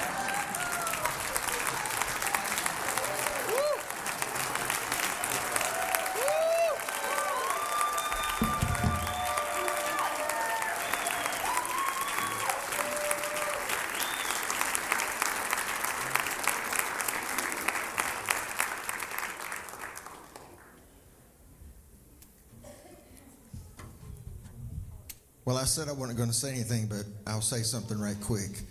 said 25.66 25.88
I 25.88 25.92
wasn't 25.92 26.16
going 26.16 26.30
to 26.30 26.34
say 26.34 26.50
anything, 26.50 26.86
but 26.86 27.04
I'll 27.26 27.40
say 27.40 27.62
something 27.62 27.98
right 27.98 28.16
quick. 28.20 28.62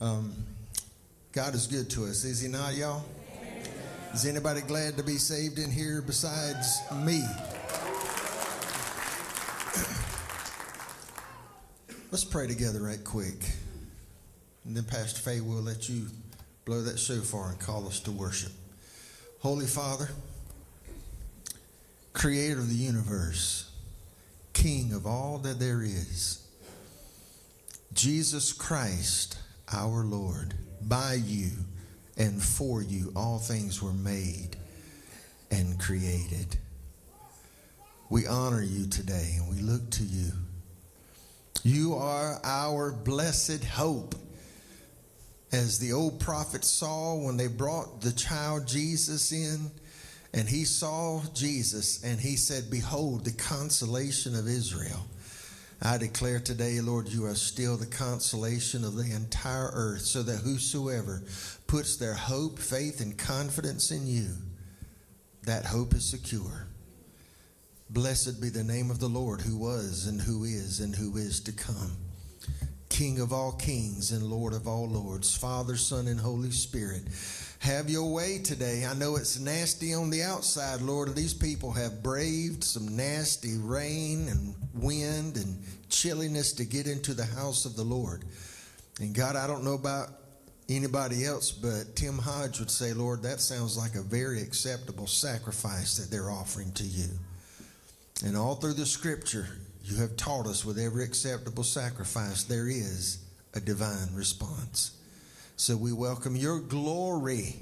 Um, 0.00 0.34
God 1.32 1.54
is 1.54 1.66
good 1.66 1.90
to 1.90 2.04
us, 2.04 2.24
is 2.24 2.40
He 2.40 2.48
not, 2.48 2.74
y'all? 2.74 3.04
Is 4.12 4.24
anybody 4.24 4.62
glad 4.62 4.96
to 4.96 5.02
be 5.02 5.18
saved 5.18 5.58
in 5.58 5.70
here 5.70 6.00
besides 6.00 6.80
me? 7.04 7.18
Let's 12.10 12.24
pray 12.24 12.46
together 12.46 12.80
right 12.80 13.02
quick. 13.04 13.34
And 14.64 14.76
then 14.76 14.84
Pastor 14.84 15.20
Faye 15.20 15.40
will 15.40 15.62
let 15.62 15.88
you 15.88 16.06
blow 16.64 16.82
that 16.82 16.98
shofar 16.98 17.50
and 17.50 17.60
call 17.60 17.86
us 17.86 18.00
to 18.00 18.10
worship. 18.10 18.52
Holy 19.40 19.66
Father, 19.66 20.08
creator 22.14 22.58
of 22.58 22.68
the 22.68 22.74
universe, 22.74 23.65
King 24.66 24.94
of 24.94 25.06
all 25.06 25.38
that 25.44 25.60
there 25.60 25.80
is. 25.84 26.44
Jesus 27.92 28.52
Christ, 28.52 29.38
our 29.72 30.02
Lord, 30.02 30.54
by 30.82 31.20
you 31.24 31.50
and 32.16 32.42
for 32.42 32.82
you, 32.82 33.12
all 33.14 33.38
things 33.38 33.80
were 33.80 33.92
made 33.92 34.56
and 35.52 35.78
created. 35.78 36.56
We 38.10 38.26
honor 38.26 38.60
you 38.60 38.88
today 38.88 39.36
and 39.38 39.48
we 39.48 39.62
look 39.62 39.88
to 39.90 40.02
you. 40.02 40.32
You 41.62 41.94
are 41.94 42.40
our 42.42 42.90
blessed 42.90 43.62
hope. 43.62 44.16
As 45.52 45.78
the 45.78 45.92
old 45.92 46.18
prophet 46.18 46.64
saw 46.64 47.14
when 47.14 47.36
they 47.36 47.46
brought 47.46 48.00
the 48.00 48.10
child 48.10 48.66
Jesus 48.66 49.30
in 49.30 49.70
and 50.36 50.46
he 50.46 50.64
saw 50.64 51.22
Jesus 51.32 52.04
and 52.04 52.20
he 52.20 52.36
said, 52.36 52.70
Behold, 52.70 53.24
the 53.24 53.32
consolation 53.32 54.36
of 54.36 54.46
Israel. 54.46 55.06
I 55.80 55.96
declare 55.96 56.40
today, 56.40 56.80
Lord, 56.80 57.08
you 57.08 57.24
are 57.24 57.34
still 57.34 57.78
the 57.78 57.86
consolation 57.86 58.84
of 58.84 58.96
the 58.96 59.14
entire 59.14 59.70
earth, 59.72 60.02
so 60.02 60.22
that 60.22 60.38
whosoever 60.38 61.22
puts 61.66 61.96
their 61.96 62.14
hope, 62.14 62.58
faith, 62.58 63.00
and 63.00 63.16
confidence 63.16 63.90
in 63.90 64.06
you, 64.06 64.28
that 65.44 65.64
hope 65.64 65.94
is 65.94 66.04
secure. 66.04 66.66
Blessed 67.88 68.40
be 68.40 68.50
the 68.50 68.64
name 68.64 68.90
of 68.90 69.00
the 69.00 69.08
Lord 69.08 69.40
who 69.40 69.56
was 69.56 70.06
and 70.06 70.20
who 70.20 70.44
is 70.44 70.80
and 70.80 70.94
who 70.94 71.16
is 71.16 71.40
to 71.40 71.52
come. 71.52 71.96
King 72.90 73.20
of 73.20 73.32
all 73.32 73.52
kings 73.52 74.12
and 74.12 74.22
Lord 74.22 74.52
of 74.52 74.66
all 74.66 74.88
lords, 74.88 75.36
Father, 75.36 75.76
Son, 75.76 76.08
and 76.08 76.20
Holy 76.20 76.50
Spirit. 76.50 77.02
Have 77.66 77.90
your 77.90 78.12
way 78.12 78.38
today. 78.38 78.86
I 78.88 78.94
know 78.94 79.16
it's 79.16 79.40
nasty 79.40 79.92
on 79.92 80.08
the 80.08 80.22
outside, 80.22 80.80
Lord. 80.82 81.12
These 81.16 81.34
people 81.34 81.72
have 81.72 82.00
braved 82.00 82.62
some 82.62 82.94
nasty 82.96 83.58
rain 83.58 84.28
and 84.28 84.54
wind 84.72 85.36
and 85.36 85.60
chilliness 85.88 86.52
to 86.52 86.64
get 86.64 86.86
into 86.86 87.12
the 87.12 87.24
house 87.24 87.64
of 87.64 87.74
the 87.74 87.82
Lord. 87.82 88.22
And 89.00 89.12
God, 89.12 89.34
I 89.34 89.48
don't 89.48 89.64
know 89.64 89.74
about 89.74 90.10
anybody 90.68 91.24
else, 91.24 91.50
but 91.50 91.96
Tim 91.96 92.18
Hodge 92.18 92.60
would 92.60 92.70
say, 92.70 92.92
Lord, 92.92 93.24
that 93.24 93.40
sounds 93.40 93.76
like 93.76 93.96
a 93.96 94.00
very 94.00 94.40
acceptable 94.40 95.08
sacrifice 95.08 95.96
that 95.96 96.08
they're 96.08 96.30
offering 96.30 96.70
to 96.74 96.84
you. 96.84 97.08
And 98.24 98.36
all 98.36 98.54
through 98.54 98.74
the 98.74 98.86
scripture, 98.86 99.48
you 99.82 99.96
have 99.96 100.16
taught 100.16 100.46
us 100.46 100.64
with 100.64 100.78
every 100.78 101.02
acceptable 101.02 101.64
sacrifice, 101.64 102.44
there 102.44 102.68
is 102.68 103.24
a 103.54 103.60
divine 103.60 104.14
response. 104.14 104.95
So 105.58 105.74
we 105.74 105.90
welcome 105.90 106.36
your 106.36 106.60
glory. 106.60 107.56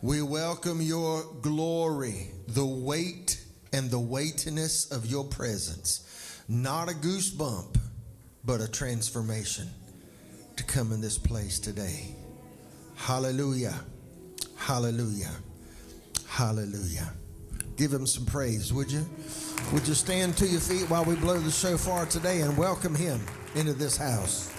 We 0.00 0.22
welcome 0.22 0.80
your 0.80 1.24
glory, 1.42 2.30
the 2.46 2.64
weight 2.64 3.44
and 3.72 3.90
the 3.90 3.98
weightiness 3.98 4.92
of 4.92 5.06
your 5.06 5.24
presence. 5.24 6.40
Not 6.48 6.88
a 6.88 6.92
goosebump, 6.94 7.78
but 8.44 8.60
a 8.60 8.70
transformation 8.70 9.68
to 10.54 10.62
come 10.62 10.92
in 10.92 11.00
this 11.00 11.18
place 11.18 11.58
today. 11.58 12.14
Hallelujah. 12.94 13.74
Hallelujah. 14.54 15.32
Hallelujah. 16.28 17.12
Give 17.76 17.92
him 17.92 18.06
some 18.06 18.24
praise, 18.24 18.72
would 18.72 18.90
you? 18.90 19.04
Would 19.72 19.86
you 19.86 19.94
stand 19.94 20.36
to 20.38 20.46
your 20.46 20.60
feet 20.60 20.88
while 20.88 21.04
we 21.04 21.14
blow 21.14 21.38
the 21.38 21.50
shofar 21.50 22.06
today 22.06 22.40
and 22.40 22.56
welcome 22.56 22.94
him 22.94 23.20
into 23.54 23.74
this 23.74 23.96
house? 23.96 24.50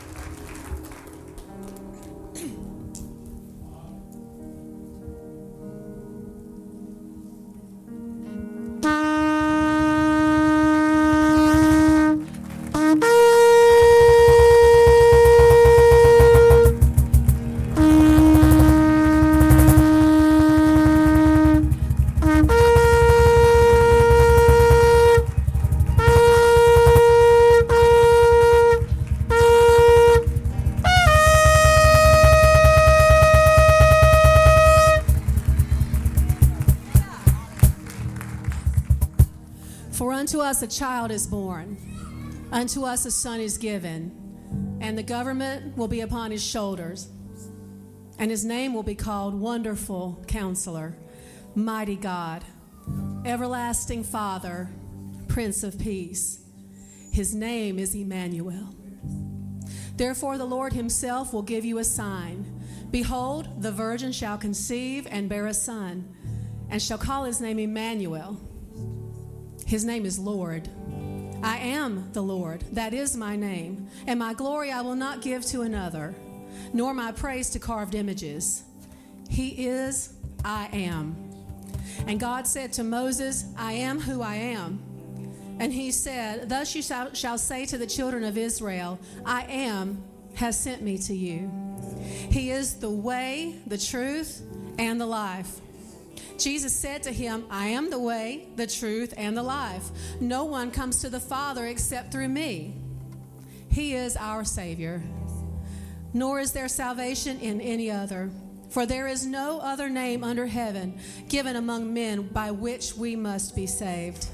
Child 41.10 41.16
is 41.16 41.28
born, 41.28 41.76
unto 42.52 42.84
us 42.84 43.04
a 43.06 43.10
son 43.10 43.40
is 43.40 43.58
given, 43.58 44.12
and 44.80 44.96
the 44.96 45.04
government 45.04 45.76
will 45.76 45.88
be 45.88 46.02
upon 46.02 46.30
his 46.30 46.46
shoulders. 46.46 47.10
And 48.20 48.30
his 48.30 48.46
name 48.46 48.76
will 48.76 48.84
be 48.84 48.96
called 48.96 49.34
Wonderful 49.34 50.24
Counselor, 50.28 50.96
Mighty 51.56 51.96
God, 51.96 52.44
Everlasting 53.26 54.04
Father, 54.04 54.70
Prince 55.28 55.64
of 55.64 55.80
Peace. 55.80 56.42
His 57.12 57.34
name 57.34 57.80
is 57.80 57.96
Emmanuel. 57.96 58.76
Therefore, 59.96 60.38
the 60.38 60.46
Lord 60.46 60.74
himself 60.74 61.34
will 61.34 61.42
give 61.42 61.66
you 61.66 61.80
a 61.80 61.84
sign. 61.84 62.46
Behold, 62.92 63.64
the 63.64 63.72
virgin 63.72 64.12
shall 64.12 64.38
conceive 64.38 65.08
and 65.10 65.28
bear 65.28 65.48
a 65.48 65.56
son, 65.56 66.16
and 66.70 66.80
shall 66.80 67.00
call 67.00 67.24
his 67.24 67.42
name 67.42 67.58
Emmanuel. 67.58 68.40
His 69.70 69.86
name 69.86 70.06
is 70.06 70.20
Lord. 70.20 70.68
I 71.42 71.58
am 71.60 72.12
the 72.12 72.22
Lord, 72.22 72.66
that 72.74 72.94
is 72.94 73.16
my 73.16 73.38
name, 73.38 73.88
and 74.08 74.20
my 74.20 74.34
glory 74.34 74.72
I 74.72 74.82
will 74.82 74.96
not 74.96 75.22
give 75.22 75.46
to 75.46 75.62
another 75.62 76.14
nor 76.74 76.94
my 76.94 77.12
praise 77.12 77.50
to 77.52 77.60
carved 77.60 77.96
images. 77.96 78.64
He 79.30 79.68
is, 79.68 80.14
I 80.44 80.70
am. 80.74 81.16
And 82.08 82.20
God 82.20 82.48
said 82.48 82.74
to 82.74 82.84
Moses, 82.84 83.46
I 83.58 83.74
am 83.74 84.00
who 84.00 84.22
I 84.22 84.36
am. 84.36 84.82
And 85.60 85.74
he 85.74 85.92
said, 85.92 86.50
Thus 86.50 86.74
you 86.76 86.82
shall, 86.82 87.38
say 87.38 87.66
to 87.66 87.78
the 87.78 87.88
children 87.88 88.24
of 88.24 88.38
Israel, 88.38 89.00
I 89.26 89.44
am 89.44 90.04
has 90.36 90.58
sent 90.58 90.82
me 90.82 90.98
to 91.00 91.14
you. 91.14 91.52
He 92.32 92.52
is 92.52 92.76
the 92.76 92.90
way, 92.90 93.60
the 93.68 93.78
truth, 93.78 94.42
and 94.78 95.02
the 95.02 95.06
life. 95.06 95.60
Jesus 96.40 96.76
said 96.76 97.04
to 97.04 97.12
him, 97.12 97.46
I 97.50 97.68
am 97.68 97.90
the 97.90 98.00
way, 98.00 98.48
the 98.56 98.68
truth, 98.68 99.14
and 99.18 99.36
the 99.36 99.44
life. 99.44 99.90
No 100.20 100.46
one 100.46 100.72
comes 100.72 101.02
to 101.02 101.10
the 101.10 101.20
Father 101.20 101.66
except 101.66 102.12
through 102.12 102.30
me. 102.30 102.76
He 103.72 103.94
is 103.94 104.18
our 104.18 104.44
Savior 104.44 105.04
nor 106.14 106.40
is 106.40 106.52
there 106.52 106.68
salvation 106.68 107.40
in 107.40 107.62
any 107.62 107.92
other. 107.92 108.30
For 108.70 108.86
there 108.86 109.08
is 109.08 109.26
no 109.26 109.60
other 109.60 109.90
name 109.90 110.24
under 110.24 110.46
heaven 110.46 111.00
given 111.28 111.56
among 111.56 111.94
men 111.94 112.28
by 112.28 112.52
which 112.52 112.96
we 112.96 113.16
must 113.16 113.56
be 113.56 113.66
saved. 113.66 114.28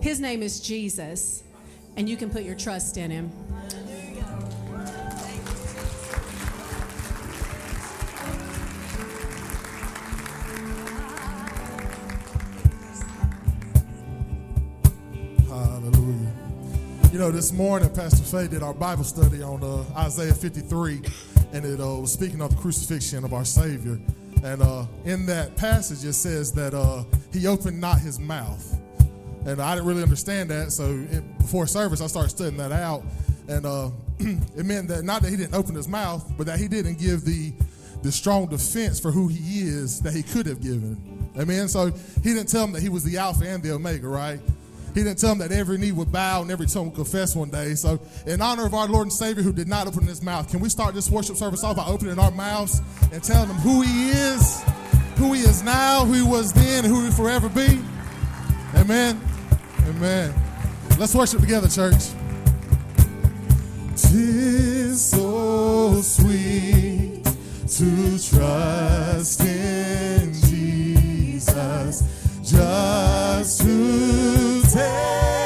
His 0.00 0.18
name 0.18 0.42
is 0.42 0.60
Jesus, 0.60 1.42
and 1.96 2.08
you 2.08 2.16
can 2.16 2.30
put 2.30 2.42
your 2.42 2.54
trust 2.54 2.96
in 2.96 3.10
him. 3.10 3.30
Know, 17.20 17.30
this 17.30 17.52
morning, 17.52 17.90
Pastor 17.90 18.24
Faye 18.24 18.48
did 18.48 18.62
our 18.62 18.72
Bible 18.72 19.04
study 19.04 19.42
on 19.42 19.62
uh, 19.62 19.84
Isaiah 19.94 20.32
53, 20.32 21.02
and 21.52 21.66
it 21.66 21.78
uh, 21.78 21.96
was 21.96 22.10
speaking 22.10 22.40
of 22.40 22.48
the 22.48 22.56
crucifixion 22.56 23.24
of 23.24 23.34
our 23.34 23.44
Savior. 23.44 24.00
And 24.42 24.62
uh, 24.62 24.86
in 25.04 25.26
that 25.26 25.54
passage, 25.54 26.02
it 26.02 26.14
says 26.14 26.50
that 26.52 26.72
uh, 26.72 27.04
he 27.30 27.46
opened 27.46 27.78
not 27.78 27.98
his 27.98 28.18
mouth. 28.18 28.74
And 29.44 29.60
I 29.60 29.74
didn't 29.74 29.86
really 29.86 30.02
understand 30.02 30.48
that, 30.48 30.72
so 30.72 31.04
it, 31.10 31.36
before 31.36 31.66
service, 31.66 32.00
I 32.00 32.06
started 32.06 32.30
studying 32.30 32.56
that 32.56 32.72
out. 32.72 33.02
And 33.48 33.66
uh, 33.66 33.90
it 34.18 34.64
meant 34.64 34.88
that 34.88 35.04
not 35.04 35.20
that 35.20 35.28
he 35.28 35.36
didn't 35.36 35.54
open 35.54 35.74
his 35.74 35.88
mouth, 35.88 36.24
but 36.38 36.46
that 36.46 36.58
he 36.58 36.68
didn't 36.68 36.98
give 36.98 37.26
the, 37.26 37.52
the 38.02 38.10
strong 38.10 38.46
defense 38.46 38.98
for 38.98 39.10
who 39.10 39.28
he 39.28 39.60
is 39.60 40.00
that 40.00 40.14
he 40.14 40.22
could 40.22 40.46
have 40.46 40.62
given. 40.62 41.28
Amen. 41.38 41.68
So 41.68 41.90
he 42.22 42.32
didn't 42.32 42.48
tell 42.48 42.64
him 42.64 42.72
that 42.72 42.82
he 42.82 42.88
was 42.88 43.04
the 43.04 43.18
Alpha 43.18 43.46
and 43.46 43.62
the 43.62 43.72
Omega, 43.72 44.08
right? 44.08 44.40
He 44.94 45.04
didn't 45.04 45.18
tell 45.18 45.30
them 45.30 45.38
that 45.38 45.52
every 45.52 45.78
knee 45.78 45.92
would 45.92 46.10
bow 46.10 46.42
and 46.42 46.50
every 46.50 46.66
tongue 46.66 46.86
would 46.86 46.94
confess 46.94 47.36
one 47.36 47.50
day. 47.50 47.74
So, 47.74 48.00
in 48.26 48.42
honor 48.42 48.66
of 48.66 48.74
our 48.74 48.88
Lord 48.88 49.06
and 49.06 49.12
Savior 49.12 49.42
who 49.42 49.52
did 49.52 49.68
not 49.68 49.86
open 49.86 50.06
his 50.06 50.22
mouth, 50.22 50.50
can 50.50 50.60
we 50.60 50.68
start 50.68 50.94
this 50.94 51.08
worship 51.08 51.36
service 51.36 51.62
off 51.62 51.76
by 51.76 51.86
opening 51.86 52.18
our 52.18 52.32
mouths 52.32 52.80
and 53.12 53.22
telling 53.22 53.48
them 53.48 53.56
who 53.58 53.82
he 53.82 54.10
is, 54.10 54.62
who 55.16 55.32
he 55.32 55.42
is 55.42 55.62
now, 55.62 56.04
who 56.04 56.14
he 56.14 56.22
was 56.22 56.52
then, 56.52 56.84
and 56.84 56.92
who 56.92 57.00
he 57.00 57.06
will 57.06 57.14
forever 57.14 57.48
be? 57.48 57.80
Amen. 58.74 59.20
Amen. 59.86 60.34
Let's 60.98 61.14
worship 61.14 61.40
together, 61.40 61.68
church. 61.68 62.10
Tis 63.96 65.04
so 65.04 66.00
sweet 66.02 67.24
to 67.24 68.18
trust 68.28 69.40
in 69.42 70.32
Jesus 70.34 72.02
just 72.50 73.60
to 73.60 74.62
take 74.72 75.39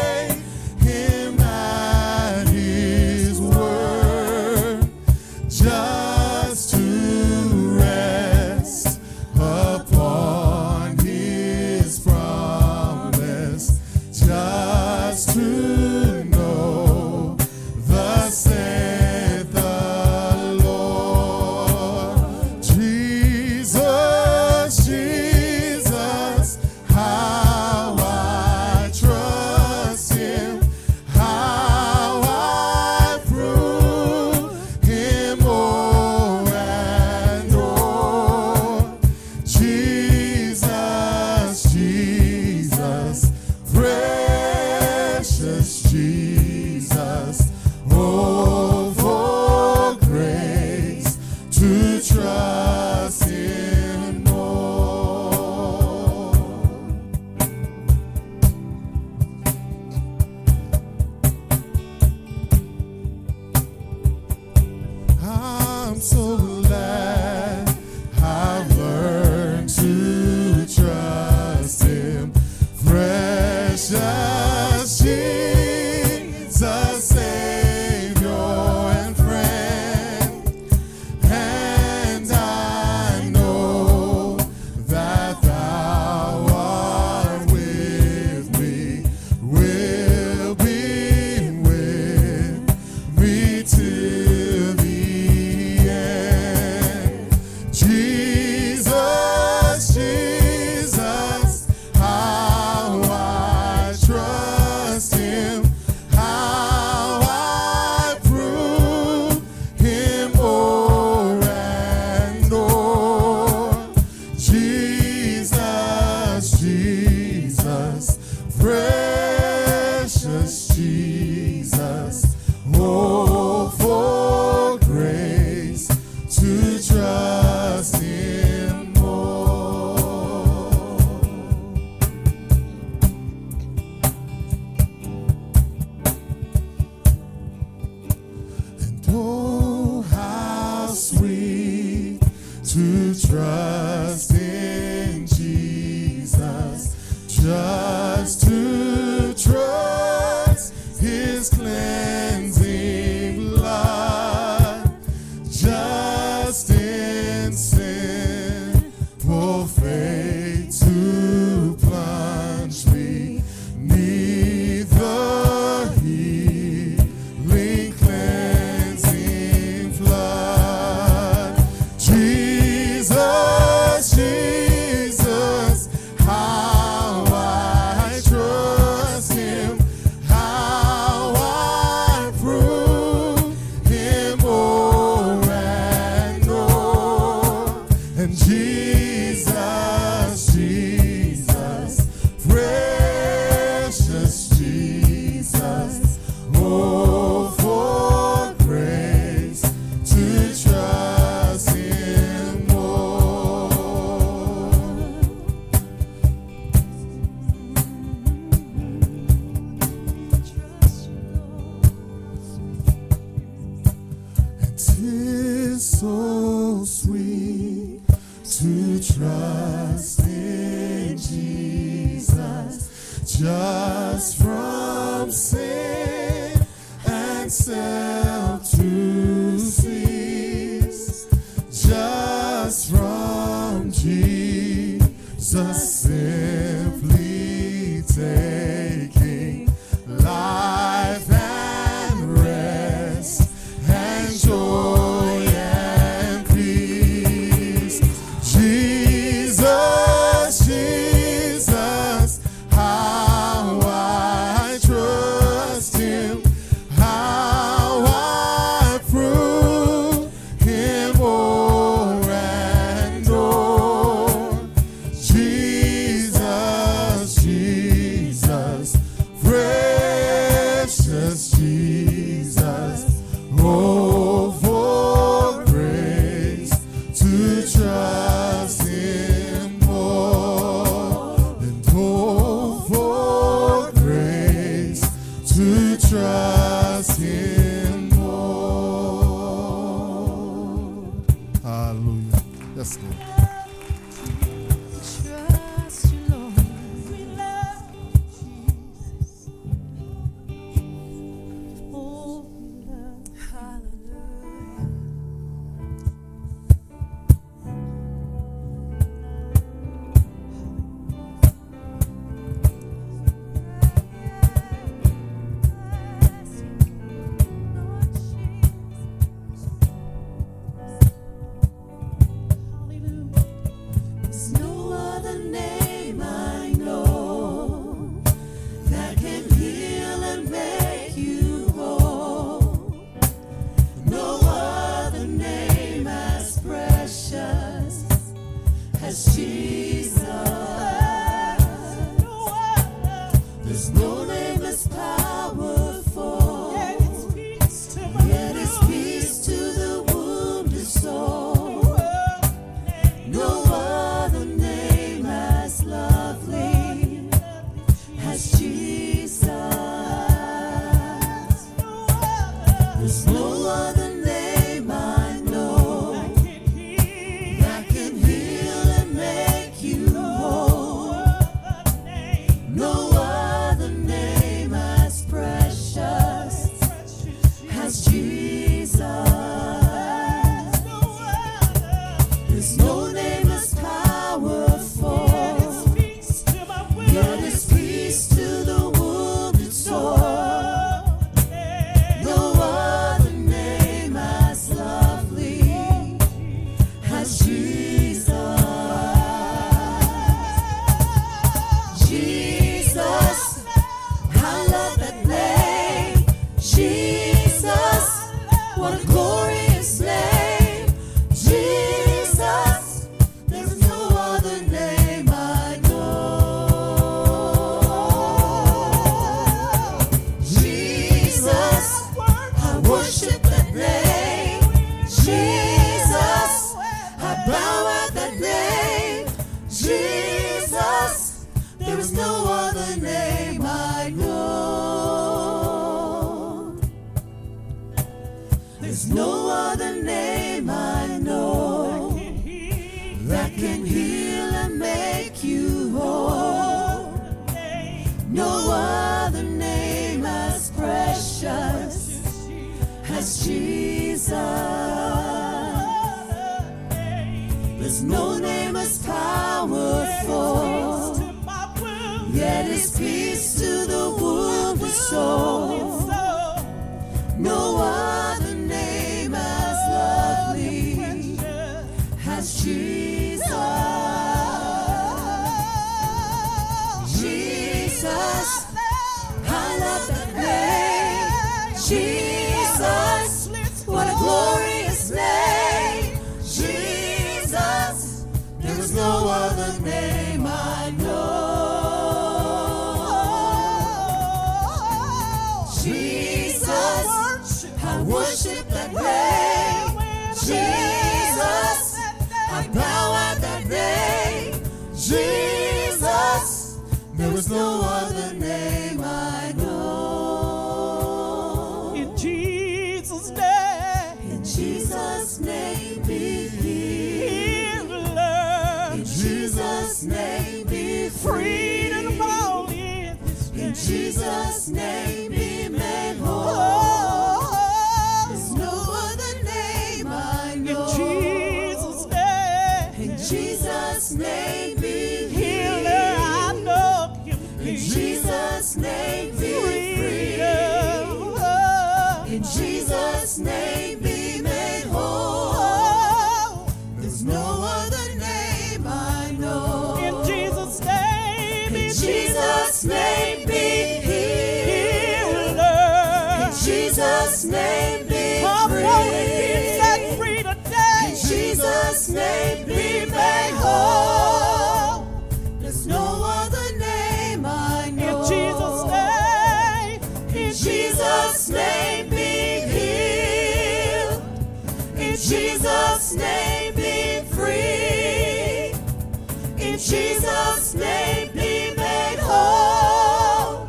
in 579.65 579.79
Jesus' 579.79 580.75
name 580.75 581.33
be 581.33 581.75
made 581.77 582.19
whole. 582.21 583.69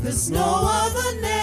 There's 0.00 0.30
no 0.30 0.44
other 0.44 1.20
name. 1.20 1.39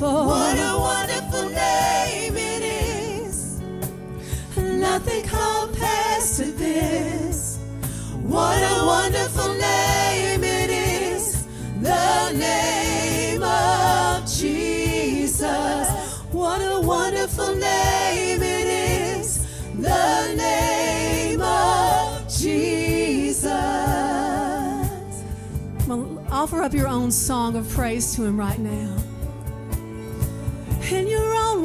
wonderful. 0.00 0.26
What 0.26 0.58
a 0.58 0.78
wonderful 0.78 1.48
name 1.50 2.36
it 2.36 2.62
is. 2.62 3.60
Nothing 4.56 5.22
compares 5.22 6.36
to 6.36 6.44
this. 6.52 7.58
What 8.22 8.58
a 8.58 8.84
wonderful 8.86 9.54
name 9.54 10.44
it 10.44 10.70
is. 10.70 11.46
The 11.80 12.32
name 12.32 13.42
of 13.42 14.26
Jesus. 14.26 15.88
What 16.32 16.60
a 16.60 16.80
wonderful 16.80 17.54
name 17.54 18.42
it 18.42 18.66
is. 19.18 19.46
The 19.74 20.34
name 20.36 21.40
of 21.40 22.28
Jesus 22.28 23.44
Well, 25.86 26.24
offer 26.30 26.62
up 26.62 26.74
your 26.74 26.88
own 26.88 27.10
song 27.10 27.56
of 27.56 27.68
praise 27.70 28.14
to 28.16 28.24
Him 28.24 28.38
right 28.38 28.58
now. 28.58 28.97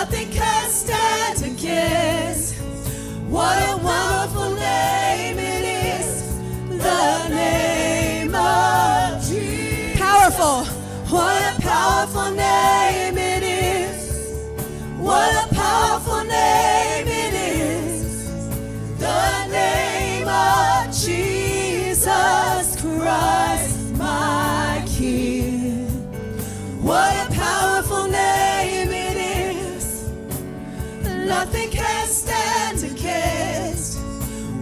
nothing 0.00 0.30
can 0.30 0.49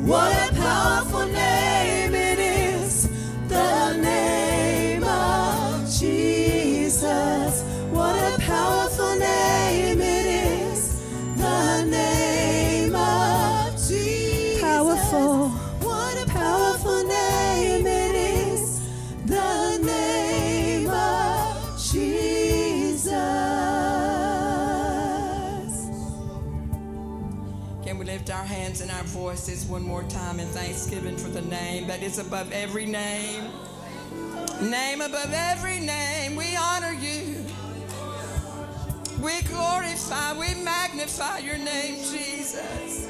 What 0.09 0.33
a 0.51 0.55
powerful 0.55 1.27
name 1.27 1.68
voices 29.29 29.67
one 29.67 29.83
more 29.83 30.05
time 30.05 30.41
in 30.41 30.49
thanksgiving 30.49 31.15
for 31.15 31.29
the 31.29 31.43
name 31.43 31.87
that 31.87 32.03
is 32.03 32.19
above 32.19 32.51
every 32.51 32.87
name? 32.87 33.45
Name 34.63 35.03
above 35.03 35.31
every 35.35 35.79
name, 35.81 36.35
we 36.35 36.57
honor 36.57 36.95
you. 36.95 37.45
We 39.21 39.43
glorify, 39.43 40.33
we 40.33 40.55
magnify 40.65 41.41
your 41.41 41.59
name, 41.59 41.97
Jesus. 41.97 43.07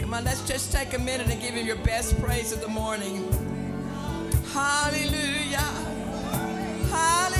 Come 0.00 0.14
on, 0.14 0.22
let's 0.22 0.46
just 0.46 0.70
take 0.70 0.94
a 0.94 0.98
minute 1.00 1.28
and 1.28 1.42
give 1.42 1.54
him 1.54 1.66
your 1.66 1.82
best 1.82 2.16
praise 2.22 2.52
of 2.52 2.60
the 2.60 2.68
morning. 2.68 3.26
Hallelujah. 4.52 5.58
Hallelujah. 6.88 7.37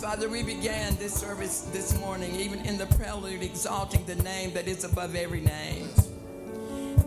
Father, 0.00 0.28
we 0.28 0.42
began 0.42 0.96
this 0.96 1.12
service 1.12 1.60
this 1.72 1.98
morning, 2.00 2.34
even 2.34 2.64
in 2.66 2.78
the 2.78 2.86
prelude, 2.96 3.42
exalting 3.42 4.04
the 4.04 4.16
name 4.16 4.52
that 4.52 4.66
is 4.66 4.84
above 4.84 5.14
every 5.14 5.40
name. 5.40 5.88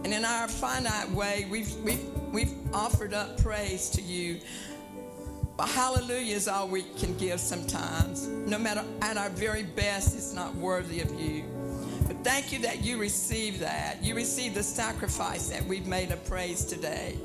And 0.04 0.14
in 0.14 0.24
our 0.24 0.48
finite 0.48 1.10
way, 1.12 1.48
we've, 1.50 1.74
we've, 1.78 2.06
we've 2.32 2.54
offered 2.74 3.14
up 3.14 3.42
praise 3.42 3.90
to 3.92 4.02
you. 4.02 4.40
But 5.62 5.70
hallelujah 5.70 6.36
is 6.36 6.48
all 6.48 6.68
we 6.68 6.82
can 6.98 7.16
give 7.18 7.40
sometimes. 7.40 8.28
No 8.28 8.58
matter 8.58 8.84
at 9.04 9.16
our 9.16 9.30
very 9.30 9.62
best, 9.62 10.16
it's 10.16 10.34
not 10.34 10.56
worthy 10.56 11.02
of 11.02 11.22
you. 11.22 11.44
But 12.08 12.24
thank 12.24 12.52
you 12.52 12.58
that 12.64 12.84
you 12.84 12.98
receive 12.98 13.60
that. 13.60 14.04
You 14.04 14.16
receive 14.16 14.56
the 14.56 14.64
sacrifice 14.64 15.50
that 15.50 15.64
we've 15.64 15.86
made 15.86 16.10
of 16.10 16.26
praise 16.26 16.66
today. 16.66 17.16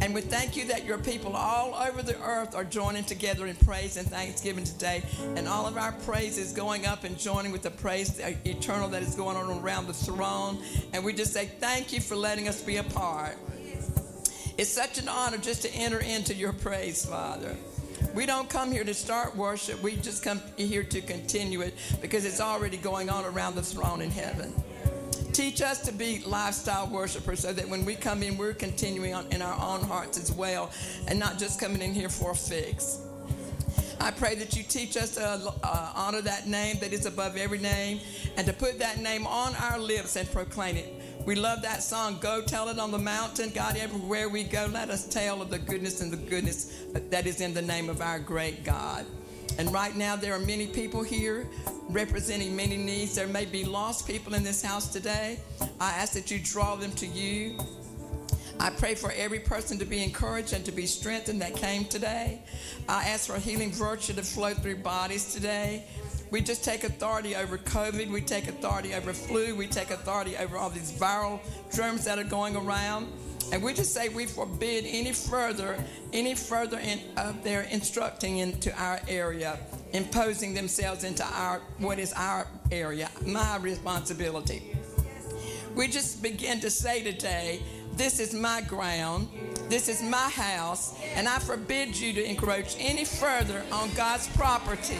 And 0.00 0.14
we 0.14 0.22
thank 0.22 0.56
you 0.56 0.64
that 0.68 0.86
your 0.86 0.96
people 0.96 1.36
all 1.36 1.74
over 1.74 2.02
the 2.02 2.18
earth 2.22 2.54
are 2.54 2.64
joining 2.64 3.04
together 3.04 3.46
in 3.46 3.54
praise 3.56 3.98
and 3.98 4.08
thanksgiving 4.08 4.64
today. 4.64 5.02
And 5.36 5.46
all 5.46 5.66
of 5.66 5.76
our 5.76 5.92
praise 5.92 6.38
is 6.38 6.52
going 6.52 6.86
up 6.86 7.04
and 7.04 7.18
joining 7.18 7.52
with 7.52 7.60
the 7.60 7.70
praise 7.70 8.18
eternal 8.46 8.88
that 8.88 9.02
is 9.02 9.14
going 9.14 9.36
on 9.36 9.62
around 9.62 9.88
the 9.88 9.92
throne. 9.92 10.58
And 10.94 11.04
we 11.04 11.12
just 11.12 11.34
say 11.34 11.50
thank 11.60 11.92
you 11.92 12.00
for 12.00 12.16
letting 12.16 12.48
us 12.48 12.62
be 12.62 12.78
a 12.78 12.82
part. 12.82 13.36
It's 14.58 14.70
such 14.70 14.98
an 14.98 15.08
honor 15.08 15.38
just 15.38 15.62
to 15.62 15.74
enter 15.74 16.00
into 16.00 16.34
your 16.34 16.52
praise, 16.52 17.04
Father. 17.04 17.56
We 18.14 18.26
don't 18.26 18.50
come 18.50 18.70
here 18.70 18.84
to 18.84 18.92
start 18.92 19.34
worship. 19.34 19.82
We 19.82 19.96
just 19.96 20.22
come 20.22 20.42
here 20.56 20.82
to 20.82 21.00
continue 21.00 21.62
it 21.62 21.74
because 22.02 22.26
it's 22.26 22.40
already 22.40 22.76
going 22.76 23.08
on 23.08 23.24
around 23.24 23.54
the 23.54 23.62
throne 23.62 24.02
in 24.02 24.10
heaven. 24.10 24.52
Teach 25.32 25.62
us 25.62 25.80
to 25.86 25.92
be 25.92 26.22
lifestyle 26.26 26.86
worshipers 26.88 27.40
so 27.40 27.54
that 27.54 27.66
when 27.66 27.86
we 27.86 27.94
come 27.94 28.22
in, 28.22 28.36
we're 28.36 28.52
continuing 28.52 29.14
on 29.14 29.24
in 29.32 29.40
our 29.40 29.54
own 29.54 29.82
hearts 29.82 30.18
as 30.18 30.30
well 30.30 30.70
and 31.08 31.18
not 31.18 31.38
just 31.38 31.58
coming 31.58 31.80
in 31.80 31.94
here 31.94 32.10
for 32.10 32.32
a 32.32 32.34
fix. 32.34 33.00
I 33.98 34.10
pray 34.10 34.34
that 34.34 34.54
you 34.56 34.62
teach 34.64 34.96
us 34.96 35.14
to 35.14 35.54
uh, 35.62 35.92
honor 35.94 36.20
that 36.22 36.46
name 36.46 36.76
that 36.80 36.92
is 36.92 37.06
above 37.06 37.36
every 37.36 37.58
name 37.58 38.00
and 38.36 38.46
to 38.46 38.52
put 38.52 38.78
that 38.80 38.98
name 38.98 39.26
on 39.26 39.54
our 39.56 39.78
lips 39.78 40.16
and 40.16 40.30
proclaim 40.30 40.76
it. 40.76 41.01
We 41.24 41.36
love 41.36 41.62
that 41.62 41.84
song, 41.84 42.18
Go 42.20 42.42
Tell 42.42 42.68
It 42.68 42.80
on 42.80 42.90
the 42.90 42.98
Mountain. 42.98 43.50
God, 43.50 43.76
everywhere 43.76 44.28
we 44.28 44.42
go, 44.42 44.68
let 44.72 44.90
us 44.90 45.06
tell 45.06 45.40
of 45.40 45.50
the 45.50 45.58
goodness 45.58 46.00
and 46.00 46.12
the 46.12 46.16
goodness 46.16 46.82
that 46.94 47.28
is 47.28 47.40
in 47.40 47.54
the 47.54 47.62
name 47.62 47.88
of 47.88 48.00
our 48.00 48.18
great 48.18 48.64
God. 48.64 49.06
And 49.56 49.72
right 49.72 49.94
now, 49.94 50.16
there 50.16 50.34
are 50.34 50.40
many 50.40 50.66
people 50.66 51.04
here 51.04 51.46
representing 51.88 52.56
many 52.56 52.76
needs. 52.76 53.14
There 53.14 53.28
may 53.28 53.44
be 53.44 53.64
lost 53.64 54.04
people 54.04 54.34
in 54.34 54.42
this 54.42 54.62
house 54.62 54.92
today. 54.92 55.38
I 55.78 55.90
ask 55.92 56.12
that 56.14 56.28
you 56.32 56.40
draw 56.40 56.74
them 56.74 56.90
to 56.92 57.06
you. 57.06 57.56
I 58.58 58.70
pray 58.70 58.96
for 58.96 59.12
every 59.12 59.38
person 59.38 59.78
to 59.78 59.84
be 59.84 60.02
encouraged 60.02 60.52
and 60.54 60.64
to 60.64 60.72
be 60.72 60.86
strengthened 60.86 61.40
that 61.40 61.54
came 61.54 61.84
today. 61.84 62.40
I 62.88 63.08
ask 63.08 63.28
for 63.28 63.38
healing 63.38 63.70
virtue 63.70 64.12
to 64.14 64.22
flow 64.22 64.54
through 64.54 64.78
bodies 64.78 65.32
today. 65.32 65.84
We 66.32 66.40
just 66.40 66.64
take 66.64 66.82
authority 66.82 67.36
over 67.36 67.58
COVID. 67.58 68.10
We 68.10 68.22
take 68.22 68.48
authority 68.48 68.94
over 68.94 69.12
flu. 69.12 69.54
We 69.54 69.66
take 69.66 69.90
authority 69.90 70.34
over 70.38 70.56
all 70.56 70.70
these 70.70 70.90
viral 70.90 71.40
germs 71.76 72.06
that 72.06 72.18
are 72.18 72.24
going 72.24 72.56
around. 72.56 73.12
And 73.52 73.62
we 73.62 73.74
just 73.74 73.92
say 73.92 74.08
we 74.08 74.24
forbid 74.24 74.86
any 74.88 75.12
further, 75.12 75.76
any 76.14 76.34
further 76.34 76.78
in, 76.78 77.00
uh, 77.18 77.34
they're 77.42 77.68
instructing 77.70 78.38
into 78.38 78.74
our 78.82 78.98
area, 79.08 79.58
imposing 79.92 80.54
themselves 80.54 81.04
into 81.04 81.22
our 81.22 81.60
what 81.76 81.98
is 81.98 82.14
our 82.14 82.46
area, 82.70 83.10
my 83.26 83.58
responsibility. 83.58 84.74
We 85.74 85.86
just 85.86 86.22
begin 86.22 86.60
to 86.60 86.70
say 86.70 87.02
today, 87.02 87.62
this 87.92 88.20
is 88.20 88.32
my 88.32 88.62
ground, 88.62 89.28
this 89.68 89.86
is 89.86 90.02
my 90.02 90.30
house, 90.30 90.98
and 91.14 91.28
I 91.28 91.38
forbid 91.40 91.94
you 91.94 92.14
to 92.14 92.24
encroach 92.24 92.74
any 92.78 93.04
further 93.04 93.62
on 93.70 93.92
God's 93.92 94.28
property. 94.28 94.96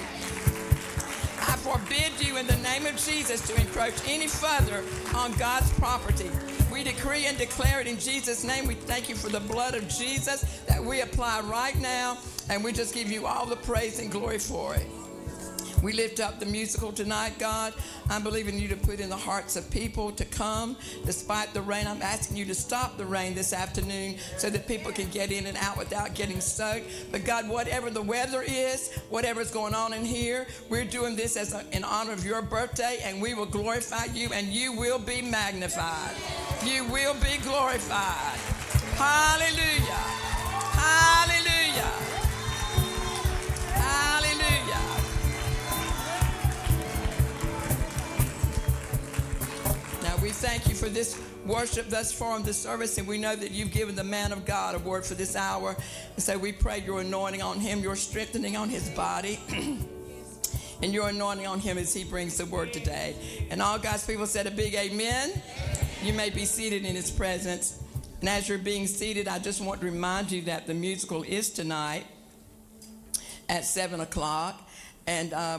Forbid 1.62 2.12
you 2.18 2.38
in 2.38 2.48
the 2.48 2.56
name 2.56 2.86
of 2.86 2.96
Jesus 2.96 3.46
to 3.46 3.54
encroach 3.54 3.94
any 4.08 4.26
further 4.26 4.82
on 5.14 5.32
God's 5.34 5.70
property. 5.74 6.28
We 6.72 6.82
decree 6.82 7.26
and 7.26 7.38
declare 7.38 7.80
it 7.80 7.86
in 7.86 8.00
Jesus' 8.00 8.42
name. 8.42 8.66
We 8.66 8.74
thank 8.74 9.08
you 9.08 9.14
for 9.14 9.28
the 9.28 9.38
blood 9.38 9.76
of 9.76 9.88
Jesus 9.88 10.42
that 10.66 10.82
we 10.82 11.02
apply 11.02 11.40
right 11.42 11.78
now, 11.80 12.18
and 12.50 12.64
we 12.64 12.72
just 12.72 12.92
give 12.92 13.12
you 13.12 13.26
all 13.26 13.46
the 13.46 13.54
praise 13.54 14.00
and 14.00 14.10
glory 14.10 14.40
for 14.40 14.74
it. 14.74 14.86
We 15.82 15.92
lift 15.92 16.20
up 16.20 16.38
the 16.38 16.46
musical 16.46 16.92
tonight, 16.92 17.40
God. 17.40 17.74
I'm 18.08 18.22
believing 18.22 18.56
you 18.56 18.68
to 18.68 18.76
put 18.76 19.00
in 19.00 19.10
the 19.10 19.16
hearts 19.16 19.56
of 19.56 19.68
people 19.68 20.12
to 20.12 20.24
come 20.24 20.76
despite 21.04 21.52
the 21.54 21.60
rain. 21.60 21.88
I'm 21.88 22.00
asking 22.00 22.36
you 22.36 22.44
to 22.46 22.54
stop 22.54 22.96
the 22.96 23.04
rain 23.04 23.34
this 23.34 23.52
afternoon 23.52 24.16
so 24.38 24.48
that 24.48 24.68
people 24.68 24.92
can 24.92 25.10
get 25.10 25.32
in 25.32 25.46
and 25.46 25.56
out 25.58 25.76
without 25.76 26.14
getting 26.14 26.40
soaked. 26.40 26.86
But 27.10 27.24
God, 27.24 27.48
whatever 27.48 27.90
the 27.90 28.02
weather 28.02 28.42
is, 28.42 28.94
whatever's 29.10 29.50
going 29.50 29.74
on 29.74 29.92
in 29.92 30.04
here, 30.04 30.46
we're 30.68 30.84
doing 30.84 31.16
this 31.16 31.36
as 31.36 31.52
a, 31.52 31.64
in 31.72 31.82
honor 31.82 32.12
of 32.12 32.24
your 32.24 32.42
birthday, 32.42 33.00
and 33.02 33.20
we 33.20 33.34
will 33.34 33.46
glorify 33.46 34.04
you, 34.14 34.30
and 34.32 34.46
you 34.46 34.72
will 34.72 35.00
be 35.00 35.20
magnified. 35.20 36.14
You 36.64 36.84
will 36.84 37.14
be 37.14 37.38
glorified. 37.42 38.38
Hallelujah. 38.94 39.82
Hallelujah. 40.78 41.82
Hallelujah. 41.82 42.11
We 50.22 50.30
thank 50.30 50.68
you 50.68 50.74
for 50.74 50.88
this 50.88 51.20
worship 51.44 51.88
thus 51.88 52.12
far 52.12 52.36
in 52.36 52.44
the 52.44 52.54
service, 52.54 52.96
and 52.96 53.08
we 53.08 53.18
know 53.18 53.34
that 53.34 53.50
you've 53.50 53.72
given 53.72 53.96
the 53.96 54.04
man 54.04 54.30
of 54.30 54.44
God 54.44 54.76
a 54.76 54.78
word 54.78 55.04
for 55.04 55.14
this 55.14 55.34
hour. 55.34 55.76
And 56.14 56.22
so 56.22 56.38
we 56.38 56.52
pray 56.52 56.80
your 56.80 57.00
anointing 57.00 57.42
on 57.42 57.58
him, 57.58 57.80
your 57.80 57.96
strengthening 57.96 58.56
on 58.56 58.68
his 58.68 58.88
body. 58.90 59.40
and 60.82 60.94
your 60.94 61.08
anointing 61.08 61.46
on 61.46 61.58
him 61.58 61.76
as 61.76 61.92
he 61.92 62.04
brings 62.04 62.38
the 62.38 62.46
word 62.46 62.72
today. 62.72 63.16
And 63.50 63.60
all 63.60 63.78
God's 63.78 64.06
people 64.06 64.26
said 64.26 64.46
a 64.46 64.50
big 64.52 64.74
amen. 64.74 65.32
You 66.04 66.12
may 66.12 66.30
be 66.30 66.44
seated 66.44 66.84
in 66.84 66.94
his 66.94 67.10
presence. 67.10 67.82
And 68.20 68.28
as 68.28 68.48
you're 68.48 68.58
being 68.58 68.86
seated, 68.86 69.26
I 69.26 69.40
just 69.40 69.60
want 69.60 69.80
to 69.80 69.86
remind 69.86 70.30
you 70.30 70.42
that 70.42 70.68
the 70.68 70.74
musical 70.74 71.24
is 71.24 71.50
tonight 71.50 72.04
at 73.48 73.64
7 73.64 74.00
o'clock. 74.00 74.68
And 75.06 75.32
uh, 75.32 75.58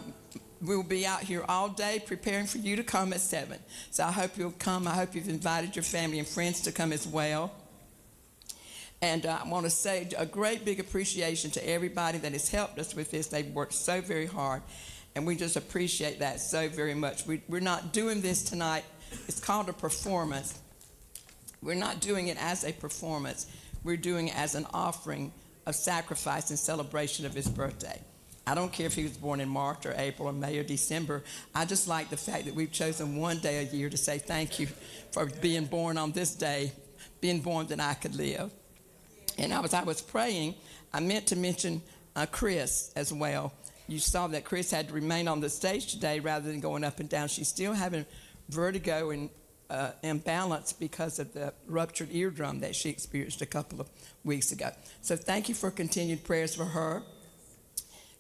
we'll 0.64 0.82
be 0.82 1.06
out 1.06 1.22
here 1.22 1.44
all 1.48 1.70
day 1.70 2.02
preparing 2.06 2.46
for 2.46 2.58
you 2.58 2.76
to 2.78 2.84
come 2.84 3.12
at 3.14 3.20
7. 3.20 3.60
So 3.92 4.06
I 4.06 4.12
hope 4.12 4.38
you'll 4.38 4.52
come. 4.52 4.88
I 4.88 4.92
hope 4.92 5.14
you've 5.14 5.30
invited 5.30 5.76
your 5.76 5.84
family 5.84 6.20
and 6.20 6.28
friends 6.28 6.62
to 6.62 6.72
come 6.72 6.94
as 6.94 7.06
well. 7.06 7.52
And 9.02 9.26
uh, 9.26 9.40
I 9.44 9.50
want 9.50 9.66
to 9.66 9.70
say 9.70 10.08
a 10.18 10.26
great 10.26 10.64
big 10.64 10.80
appreciation 10.80 11.52
to 11.52 11.70
everybody 11.70 12.18
that 12.20 12.32
has 12.32 12.48
helped 12.48 12.80
us 12.80 12.96
with 12.96 13.12
this. 13.12 13.28
They've 13.28 13.46
worked 13.54 13.74
so 13.74 14.00
very 14.00 14.26
hard, 14.26 14.62
and 15.14 15.28
we 15.28 15.36
just 15.36 15.58
appreciate 15.58 16.20
that 16.20 16.40
so 16.40 16.70
very 16.70 16.94
much. 16.94 17.28
We, 17.28 17.42
we're 17.50 17.60
not 17.60 17.92
doing 17.92 18.22
this 18.22 18.44
tonight, 18.44 18.86
it's 19.28 19.42
called 19.42 19.68
a 19.68 19.74
performance. 19.74 20.58
We're 21.62 21.76
not 21.76 22.00
doing 22.00 22.30
it 22.30 22.42
as 22.42 22.64
a 22.64 22.72
performance, 22.72 23.48
we're 23.84 23.98
doing 23.98 24.30
it 24.30 24.38
as 24.38 24.56
an 24.56 24.68
offering 24.74 25.34
of 25.66 25.76
sacrifice 25.76 26.50
and 26.50 26.58
celebration 26.58 27.26
of 27.26 27.34
his 27.34 27.50
birthday. 27.50 28.00
I 28.46 28.56
don't 28.56 28.74
care 28.74 28.88
if 28.88 28.96
he 28.96 29.04
was 29.04 29.16
born 29.16 29.40
in 29.40 29.48
March 29.48 29.86
or 29.86 29.94
April 29.98 30.28
or 30.28 30.34
May 30.34 30.58
or 30.58 30.64
December. 30.64 31.24
I 31.56 31.66
just 31.66 31.88
like 31.88 32.10
the 32.10 32.18
fact 32.18 32.46
that 32.46 32.54
we've 32.54 32.72
chosen 32.72 33.16
one 33.16 33.40
day 33.40 33.60
a 33.66 33.76
year 33.76 33.90
to 33.90 33.98
say 33.98 34.18
thank 34.18 34.60
you 34.60 34.68
for 35.12 35.26
being 35.26 35.66
born 35.66 35.98
on 35.98 36.12
this 36.12 36.36
day, 36.36 36.74
being 37.22 37.40
born 37.40 37.68
that 37.68 37.80
I 37.80 37.94
could 37.94 38.16
live. 38.16 38.52
And 39.38 39.54
as 39.54 39.74
I 39.74 39.84
was 39.84 40.02
praying, 40.02 40.56
I 40.94 41.00
meant 41.00 41.28
to 41.28 41.38
mention 41.38 41.82
uh, 42.16 42.26
Chris 42.30 42.92
as 42.96 43.14
well. 43.14 43.54
You 43.88 44.00
saw 44.00 44.28
that 44.28 44.44
Chris 44.46 44.72
had 44.72 44.90
to 44.90 44.94
remain 44.94 45.28
on 45.28 45.40
the 45.40 45.50
stage 45.50 45.92
today 45.94 46.20
rather 46.20 46.50
than 46.50 46.60
going 46.60 46.84
up 46.84 47.00
and 47.00 47.10
down. 47.10 47.30
She's 47.30 47.48
still 47.48 47.74
having 47.74 48.06
vertigo 48.50 49.12
and 49.12 49.30
uh, 49.70 49.92
imbalance 50.04 50.74
because 50.74 51.20
of 51.20 51.34
the 51.34 51.54
ruptured 51.68 52.10
eardrum 52.12 52.60
that 52.60 52.76
she 52.76 52.90
experienced 52.90 53.42
a 53.42 53.46
couple 53.46 53.82
of 53.82 53.90
weeks 54.24 54.52
ago. 54.52 54.70
So 55.02 55.16
thank 55.16 55.50
you 55.50 55.56
for 55.56 55.72
continued 55.72 56.24
prayers 56.24 56.54
for 56.54 56.66
her. 56.66 57.04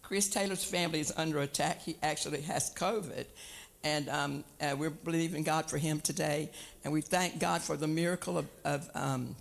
Chris 0.03 0.29
Taylor's 0.29 0.63
family 0.63 0.99
is 0.99 1.11
under 1.17 1.39
attack. 1.39 1.81
He 1.81 1.95
actually 2.03 2.41
has 2.41 2.73
COVID. 2.73 3.25
And 3.83 4.07
um, 4.09 4.43
uh, 4.61 4.75
we're 4.77 4.89
believing 4.89 5.43
God 5.43 5.69
for 5.69 5.77
him 5.77 5.99
today. 5.99 6.51
And 6.83 6.93
we 6.93 7.01
thank 7.01 7.39
God 7.39 7.61
for 7.61 7.75
the 7.75 7.87
miracle 7.87 8.37
of, 8.37 8.47
of 8.63 8.89
um, 8.93 9.35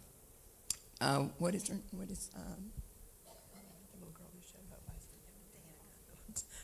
uh, 1.00 1.24
what 1.38 1.54
is 1.54 1.68
her, 1.68 1.76
what 1.92 2.10
is 2.10 2.30
um, 2.34 2.72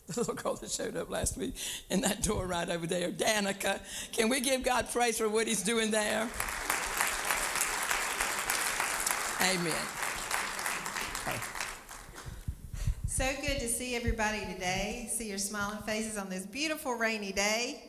the 0.08 0.20
little 0.20 0.34
girl 0.34 0.54
that 0.54 0.70
showed 0.70 0.96
up 0.96 1.10
last 1.10 1.36
week 1.36 1.54
in 1.90 2.00
that 2.00 2.22
door 2.22 2.46
right 2.46 2.68
over 2.68 2.86
there, 2.86 3.10
Danica. 3.10 3.80
Can 4.12 4.28
we 4.28 4.40
give 4.40 4.62
God 4.62 4.90
praise 4.90 5.18
for 5.18 5.28
what 5.28 5.46
He's 5.46 5.62
doing 5.62 5.90
there? 5.90 6.28
Amen. 9.40 9.74
So 13.18 13.26
good 13.44 13.58
to 13.58 13.66
see 13.66 13.96
everybody 13.96 14.38
today. 14.54 15.08
See 15.10 15.28
your 15.28 15.38
smiling 15.38 15.78
faces 15.78 16.16
on 16.16 16.30
this 16.30 16.46
beautiful 16.46 16.94
rainy 16.94 17.32
day. 17.32 17.82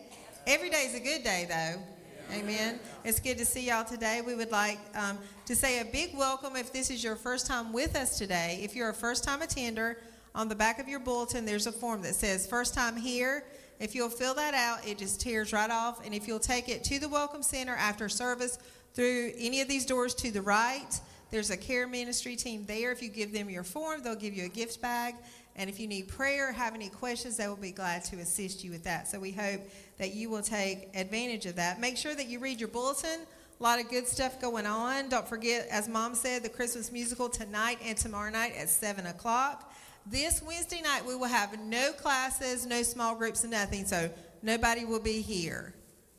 Every 0.47 0.71
day 0.71 0.85
is 0.85 0.95
a 0.95 0.99
good 0.99 1.23
day, 1.23 1.45
though. 1.47 2.35
Amen. 2.35 2.79
It's 3.03 3.19
good 3.19 3.37
to 3.37 3.45
see 3.45 3.67
y'all 3.67 3.85
today. 3.85 4.21
We 4.25 4.33
would 4.33 4.51
like 4.51 4.79
um, 4.95 5.19
to 5.45 5.55
say 5.55 5.81
a 5.81 5.85
big 5.85 6.17
welcome 6.17 6.55
if 6.55 6.73
this 6.73 6.89
is 6.89 7.03
your 7.03 7.15
first 7.15 7.45
time 7.45 7.71
with 7.71 7.95
us 7.95 8.17
today. 8.17 8.59
If 8.63 8.75
you're 8.75 8.89
a 8.89 8.93
first 8.93 9.23
time 9.23 9.43
attender, 9.43 9.99
on 10.33 10.47
the 10.47 10.55
back 10.55 10.79
of 10.79 10.87
your 10.87 10.99
bulletin, 10.99 11.45
there's 11.45 11.67
a 11.67 11.71
form 11.71 12.01
that 12.01 12.15
says 12.15 12.47
first 12.47 12.73
time 12.73 12.97
here. 12.97 13.43
If 13.79 13.93
you'll 13.93 14.09
fill 14.09 14.33
that 14.33 14.55
out, 14.55 14.87
it 14.87 14.97
just 14.97 15.21
tears 15.21 15.53
right 15.53 15.69
off. 15.69 16.03
And 16.03 16.15
if 16.15 16.27
you'll 16.27 16.39
take 16.39 16.69
it 16.69 16.83
to 16.85 16.97
the 16.97 17.07
Welcome 17.07 17.43
Center 17.43 17.75
after 17.75 18.09
service 18.09 18.57
through 18.95 19.33
any 19.37 19.61
of 19.61 19.67
these 19.67 19.85
doors 19.85 20.15
to 20.15 20.31
the 20.31 20.41
right, 20.41 20.99
there's 21.31 21.49
a 21.51 21.57
care 21.57 21.87
ministry 21.87 22.35
team 22.35 22.65
there. 22.65 22.91
If 22.91 23.01
you 23.01 23.09
give 23.09 23.31
them 23.31 23.49
your 23.49 23.63
form, 23.63 24.01
they'll 24.03 24.15
give 24.15 24.33
you 24.33 24.45
a 24.45 24.49
gift 24.49 24.81
bag. 24.81 25.15
And 25.55 25.69
if 25.69 25.79
you 25.79 25.87
need 25.87 26.07
prayer, 26.07 26.51
have 26.51 26.73
any 26.73 26.89
questions, 26.89 27.37
they 27.37 27.47
will 27.47 27.55
be 27.55 27.71
glad 27.71 28.05
to 28.05 28.17
assist 28.17 28.63
you 28.63 28.71
with 28.71 28.83
that. 28.85 29.07
So 29.07 29.19
we 29.19 29.31
hope 29.31 29.61
that 29.97 30.13
you 30.13 30.29
will 30.29 30.41
take 30.41 30.89
advantage 30.95 31.45
of 31.45 31.57
that. 31.57 31.79
Make 31.79 31.97
sure 31.97 32.15
that 32.15 32.27
you 32.27 32.39
read 32.39 32.59
your 32.59 32.69
bulletin. 32.69 33.19
A 33.59 33.63
lot 33.63 33.79
of 33.79 33.89
good 33.89 34.07
stuff 34.07 34.39
going 34.39 34.65
on. 34.65 35.09
Don't 35.09 35.27
forget, 35.27 35.67
as 35.69 35.89
Mom 35.89 36.15
said, 36.15 36.43
the 36.43 36.49
Christmas 36.49 36.93
musical 36.93 37.27
tonight 37.27 37.77
and 37.83 37.97
tomorrow 37.97 38.31
night 38.31 38.53
at 38.57 38.69
7 38.69 39.05
o'clock. 39.07 39.73
This 40.05 40.41
Wednesday 40.41 40.81
night, 40.81 41.05
we 41.05 41.15
will 41.15 41.27
have 41.27 41.59
no 41.59 41.91
classes, 41.91 42.65
no 42.65 42.81
small 42.81 43.15
groups, 43.15 43.43
and 43.43 43.51
nothing. 43.51 43.85
So 43.85 44.09
nobody 44.41 44.85
will 44.85 45.01
be 45.01 45.21
here. 45.21 45.73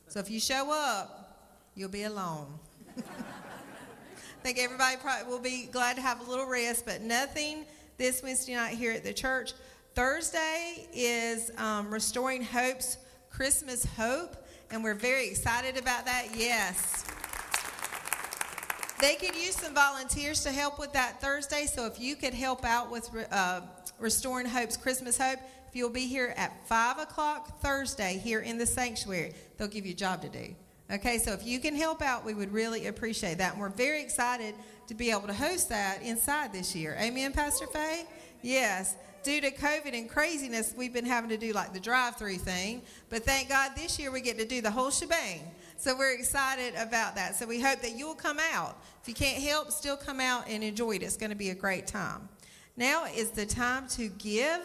So 0.07 0.19
if 0.19 0.29
you 0.29 0.39
show 0.39 0.71
up, 0.71 1.49
you'll 1.73 1.89
be 1.89 2.03
alone. 2.03 2.59
I 4.41 4.43
think 4.43 4.57
everybody 4.57 4.97
will 5.27 5.37
be 5.37 5.67
glad 5.71 5.97
to 5.97 6.01
have 6.01 6.19
a 6.19 6.23
little 6.27 6.47
rest, 6.47 6.83
but 6.83 7.01
nothing 7.01 7.63
this 7.97 8.23
Wednesday 8.23 8.55
night 8.55 8.75
here 8.75 8.91
at 8.91 9.03
the 9.03 9.13
church. 9.13 9.53
Thursday 9.93 10.87
is 10.91 11.51
um, 11.59 11.93
Restoring 11.93 12.43
Hope's 12.43 12.97
Christmas 13.29 13.85
Hope, 13.85 14.35
and 14.71 14.83
we're 14.83 14.95
very 14.95 15.27
excited 15.27 15.77
about 15.77 16.05
that. 16.05 16.29
Yes. 16.35 17.05
They 18.99 19.13
could 19.13 19.35
use 19.35 19.55
some 19.57 19.75
volunteers 19.75 20.41
to 20.41 20.51
help 20.51 20.79
with 20.79 20.91
that 20.93 21.21
Thursday, 21.21 21.67
so 21.67 21.85
if 21.85 21.99
you 21.99 22.15
could 22.15 22.33
help 22.33 22.65
out 22.65 22.89
with 22.89 23.11
uh, 23.31 23.61
Restoring 23.99 24.47
Hope's 24.47 24.75
Christmas 24.75 25.19
Hope, 25.19 25.37
if 25.67 25.75
you'll 25.75 25.91
be 25.91 26.07
here 26.07 26.33
at 26.35 26.67
5 26.67 26.97
o'clock 26.97 27.61
Thursday 27.61 28.19
here 28.23 28.39
in 28.39 28.57
the 28.57 28.65
sanctuary, 28.65 29.35
they'll 29.57 29.67
give 29.67 29.85
you 29.85 29.91
a 29.91 29.95
job 29.95 30.23
to 30.23 30.29
do. 30.29 30.55
Okay, 30.91 31.19
so 31.19 31.31
if 31.31 31.45
you 31.45 31.59
can 31.59 31.73
help 31.73 32.01
out, 32.01 32.25
we 32.25 32.33
would 32.33 32.51
really 32.51 32.87
appreciate 32.87 33.37
that. 33.37 33.53
And 33.53 33.61
we're 33.61 33.69
very 33.69 34.01
excited 34.01 34.55
to 34.87 34.93
be 34.93 35.09
able 35.09 35.27
to 35.27 35.33
host 35.33 35.69
that 35.69 36.01
inside 36.01 36.51
this 36.51 36.75
year. 36.75 36.97
Amen, 36.99 37.31
Pastor 37.31 37.65
Faye? 37.67 38.05
Yes. 38.41 38.95
Due 39.23 39.39
to 39.39 39.51
COVID 39.51 39.97
and 39.97 40.09
craziness, 40.09 40.73
we've 40.75 40.91
been 40.91 41.05
having 41.05 41.29
to 41.29 41.37
do 41.37 41.53
like 41.53 41.71
the 41.71 41.79
drive 41.79 42.17
through 42.17 42.37
thing. 42.37 42.81
But 43.09 43.23
thank 43.23 43.47
God 43.47 43.71
this 43.73 43.99
year 43.99 44.11
we 44.11 44.19
get 44.19 44.37
to 44.39 44.45
do 44.45 44.61
the 44.61 44.71
whole 44.71 44.91
shebang. 44.91 45.39
So 45.77 45.95
we're 45.97 46.13
excited 46.13 46.73
about 46.75 47.15
that. 47.15 47.35
So 47.35 47.45
we 47.45 47.61
hope 47.61 47.81
that 47.81 47.97
you'll 47.97 48.15
come 48.15 48.39
out. 48.53 48.77
If 49.01 49.07
you 49.07 49.13
can't 49.13 49.41
help, 49.41 49.71
still 49.71 49.95
come 49.95 50.19
out 50.19 50.43
and 50.49 50.61
enjoy 50.61 50.97
it. 50.97 51.03
It's 51.03 51.15
going 51.15 51.29
to 51.29 51.37
be 51.37 51.51
a 51.51 51.55
great 51.55 51.87
time. 51.87 52.27
Now 52.75 53.05
is 53.05 53.29
the 53.29 53.45
time 53.45 53.87
to 53.89 54.09
give. 54.09 54.59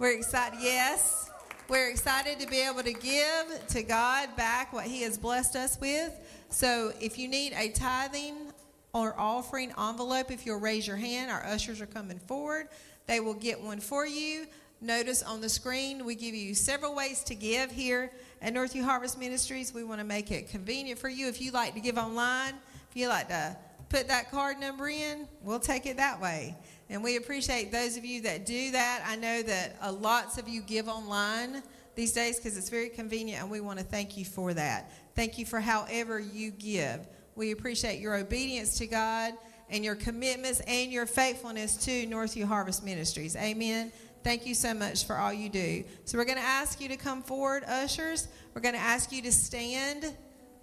We're 0.00 0.16
excited. 0.16 0.58
Yes. 0.60 1.30
We're 1.72 1.88
excited 1.88 2.38
to 2.40 2.46
be 2.46 2.60
able 2.60 2.82
to 2.82 2.92
give 2.92 3.66
to 3.68 3.82
God 3.82 4.36
back 4.36 4.74
what 4.74 4.84
He 4.84 5.00
has 5.04 5.16
blessed 5.16 5.56
us 5.56 5.80
with. 5.80 6.12
So 6.50 6.92
if 7.00 7.16
you 7.16 7.28
need 7.28 7.54
a 7.54 7.70
tithing 7.70 8.52
or 8.92 9.18
offering 9.18 9.72
envelope, 9.78 10.30
if 10.30 10.44
you'll 10.44 10.60
raise 10.60 10.86
your 10.86 10.98
hand, 10.98 11.30
our 11.30 11.42
ushers 11.46 11.80
are 11.80 11.86
coming 11.86 12.18
forward. 12.18 12.68
They 13.06 13.20
will 13.20 13.32
get 13.32 13.58
one 13.58 13.80
for 13.80 14.06
you. 14.06 14.48
Notice 14.82 15.22
on 15.22 15.40
the 15.40 15.48
screen, 15.48 16.04
we 16.04 16.14
give 16.14 16.34
you 16.34 16.54
several 16.54 16.94
ways 16.94 17.24
to 17.24 17.34
give 17.34 17.70
here 17.70 18.12
at 18.42 18.52
Northview 18.52 18.84
Harvest 18.84 19.18
Ministries. 19.18 19.72
We 19.72 19.82
want 19.82 19.98
to 19.98 20.06
make 20.06 20.30
it 20.30 20.50
convenient 20.50 21.00
for 21.00 21.08
you. 21.08 21.26
If 21.26 21.40
you 21.40 21.52
like 21.52 21.72
to 21.72 21.80
give 21.80 21.96
online, 21.96 22.52
if 22.90 22.96
you 22.98 23.08
like 23.08 23.28
to 23.28 23.56
put 23.88 24.08
that 24.08 24.30
card 24.30 24.60
number 24.60 24.90
in, 24.90 25.26
we'll 25.40 25.58
take 25.58 25.86
it 25.86 25.96
that 25.96 26.20
way. 26.20 26.54
And 26.90 27.02
we 27.02 27.16
appreciate 27.16 27.72
those 27.72 27.96
of 27.96 28.04
you 28.04 28.22
that 28.22 28.44
do 28.44 28.72
that. 28.72 29.02
I 29.06 29.16
know 29.16 29.42
that 29.42 29.76
uh, 29.80 29.92
lots 29.92 30.38
of 30.38 30.48
you 30.48 30.60
give 30.60 30.88
online 30.88 31.62
these 31.94 32.12
days 32.12 32.36
because 32.36 32.56
it's 32.56 32.68
very 32.68 32.88
convenient, 32.88 33.42
and 33.42 33.50
we 33.50 33.60
want 33.60 33.78
to 33.78 33.84
thank 33.84 34.16
you 34.16 34.24
for 34.24 34.54
that. 34.54 34.92
Thank 35.14 35.38
you 35.38 35.46
for 35.46 35.60
however 35.60 36.18
you 36.18 36.50
give. 36.50 37.06
We 37.34 37.52
appreciate 37.52 38.00
your 38.00 38.14
obedience 38.16 38.78
to 38.78 38.86
God 38.86 39.34
and 39.70 39.84
your 39.84 39.94
commitments 39.94 40.60
and 40.60 40.92
your 40.92 41.06
faithfulness 41.06 41.76
to 41.86 42.06
Northview 42.06 42.44
Harvest 42.44 42.84
Ministries. 42.84 43.36
Amen. 43.36 43.90
Thank 44.22 44.46
you 44.46 44.54
so 44.54 44.72
much 44.72 45.04
for 45.06 45.16
all 45.16 45.32
you 45.32 45.48
do. 45.48 45.84
So 46.04 46.16
we're 46.16 46.24
going 46.24 46.38
to 46.38 46.44
ask 46.44 46.80
you 46.80 46.88
to 46.88 46.96
come 46.96 47.22
forward, 47.22 47.64
ushers. 47.64 48.28
We're 48.54 48.60
going 48.60 48.74
to 48.74 48.80
ask 48.80 49.10
you 49.10 49.22
to 49.22 49.32
stand, 49.32 50.14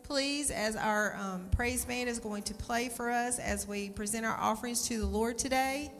please, 0.03 0.49
as 0.49 0.75
our 0.75 1.15
um, 1.15 1.49
praise 1.51 1.83
band 1.83 2.07
is 2.07 2.19
going 2.19 2.43
to 2.43 2.53
play 2.53 2.87
for 2.89 3.09
us 3.09 3.37
as 3.39 3.67
we 3.67 3.89
present 3.89 4.25
our 4.25 4.37
offerings 4.37 4.87
to 4.87 4.99
the 4.99 5.05
Lord 5.05 5.37
today. 5.37 5.91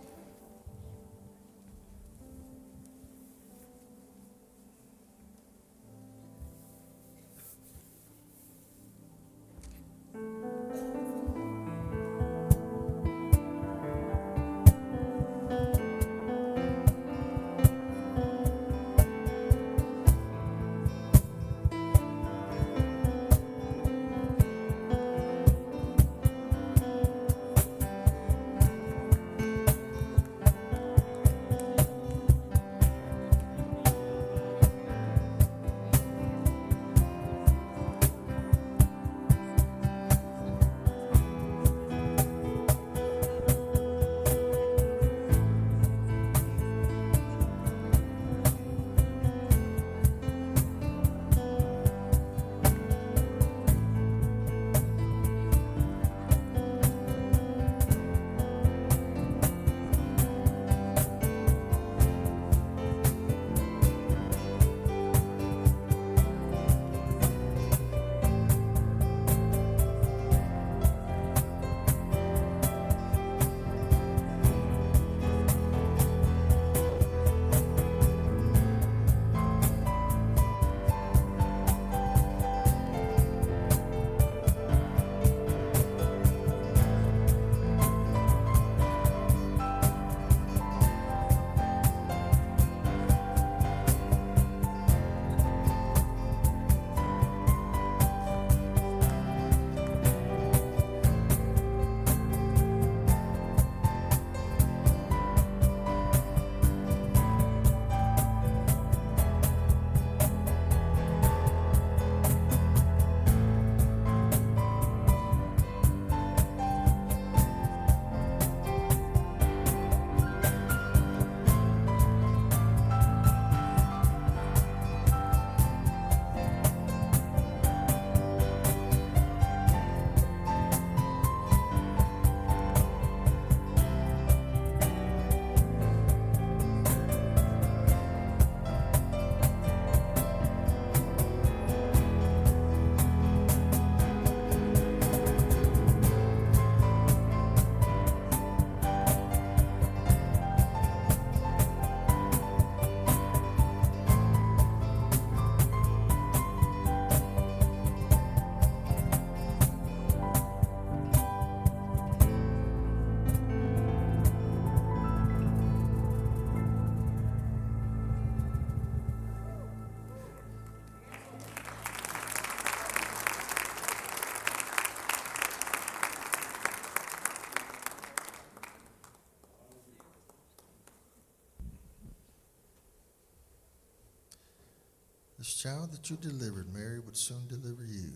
Child 185.61 185.91
that 185.91 186.09
you 186.09 186.15
delivered, 186.21 186.73
Mary, 186.73 186.99
would 186.99 187.17
soon 187.17 187.45
deliver 187.49 187.83
you. 187.83 188.11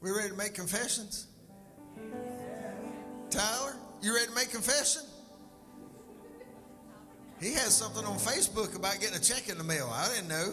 We 0.00 0.12
ready 0.12 0.28
to 0.28 0.36
make 0.36 0.54
confessions? 0.54 1.26
Tyler, 3.28 3.74
you 4.02 4.14
ready 4.14 4.28
to 4.28 4.34
make 4.34 4.52
confession? 4.52 5.02
He 7.40 7.54
has 7.54 7.74
something 7.74 8.04
on 8.04 8.18
Facebook 8.18 8.76
about 8.76 9.00
getting 9.00 9.16
a 9.16 9.20
check 9.20 9.48
in 9.48 9.58
the 9.58 9.64
mail. 9.64 9.90
I 9.92 10.14
didn't 10.14 10.28
know. 10.28 10.52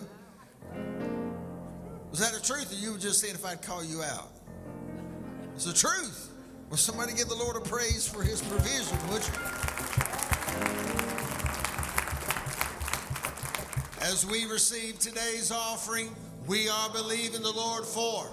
Was 2.09 2.19
that 2.19 2.33
the 2.33 2.41
truth, 2.41 2.71
or 2.71 2.75
you 2.75 2.93
were 2.93 2.97
just 2.97 3.21
saying 3.21 3.35
if 3.35 3.45
I'd 3.45 3.61
call 3.61 3.83
you 3.83 4.01
out? 4.01 4.31
It's 5.53 5.65
the 5.65 5.73
truth. 5.73 6.31
Will 6.71 6.77
somebody 6.77 7.13
give 7.13 7.27
the 7.27 7.35
Lord 7.35 7.57
a 7.57 7.61
praise 7.61 8.07
for 8.07 8.23
his 8.23 8.41
provision, 8.41 8.97
would 9.11 9.21
you? 9.21 10.12
As 14.13 14.27
we 14.27 14.45
receive 14.45 14.99
today's 14.99 15.51
offering, 15.51 16.15
we 16.45 16.69
are 16.69 16.89
believing 16.91 17.41
the 17.41 17.51
Lord 17.51 17.83
for 17.83 18.29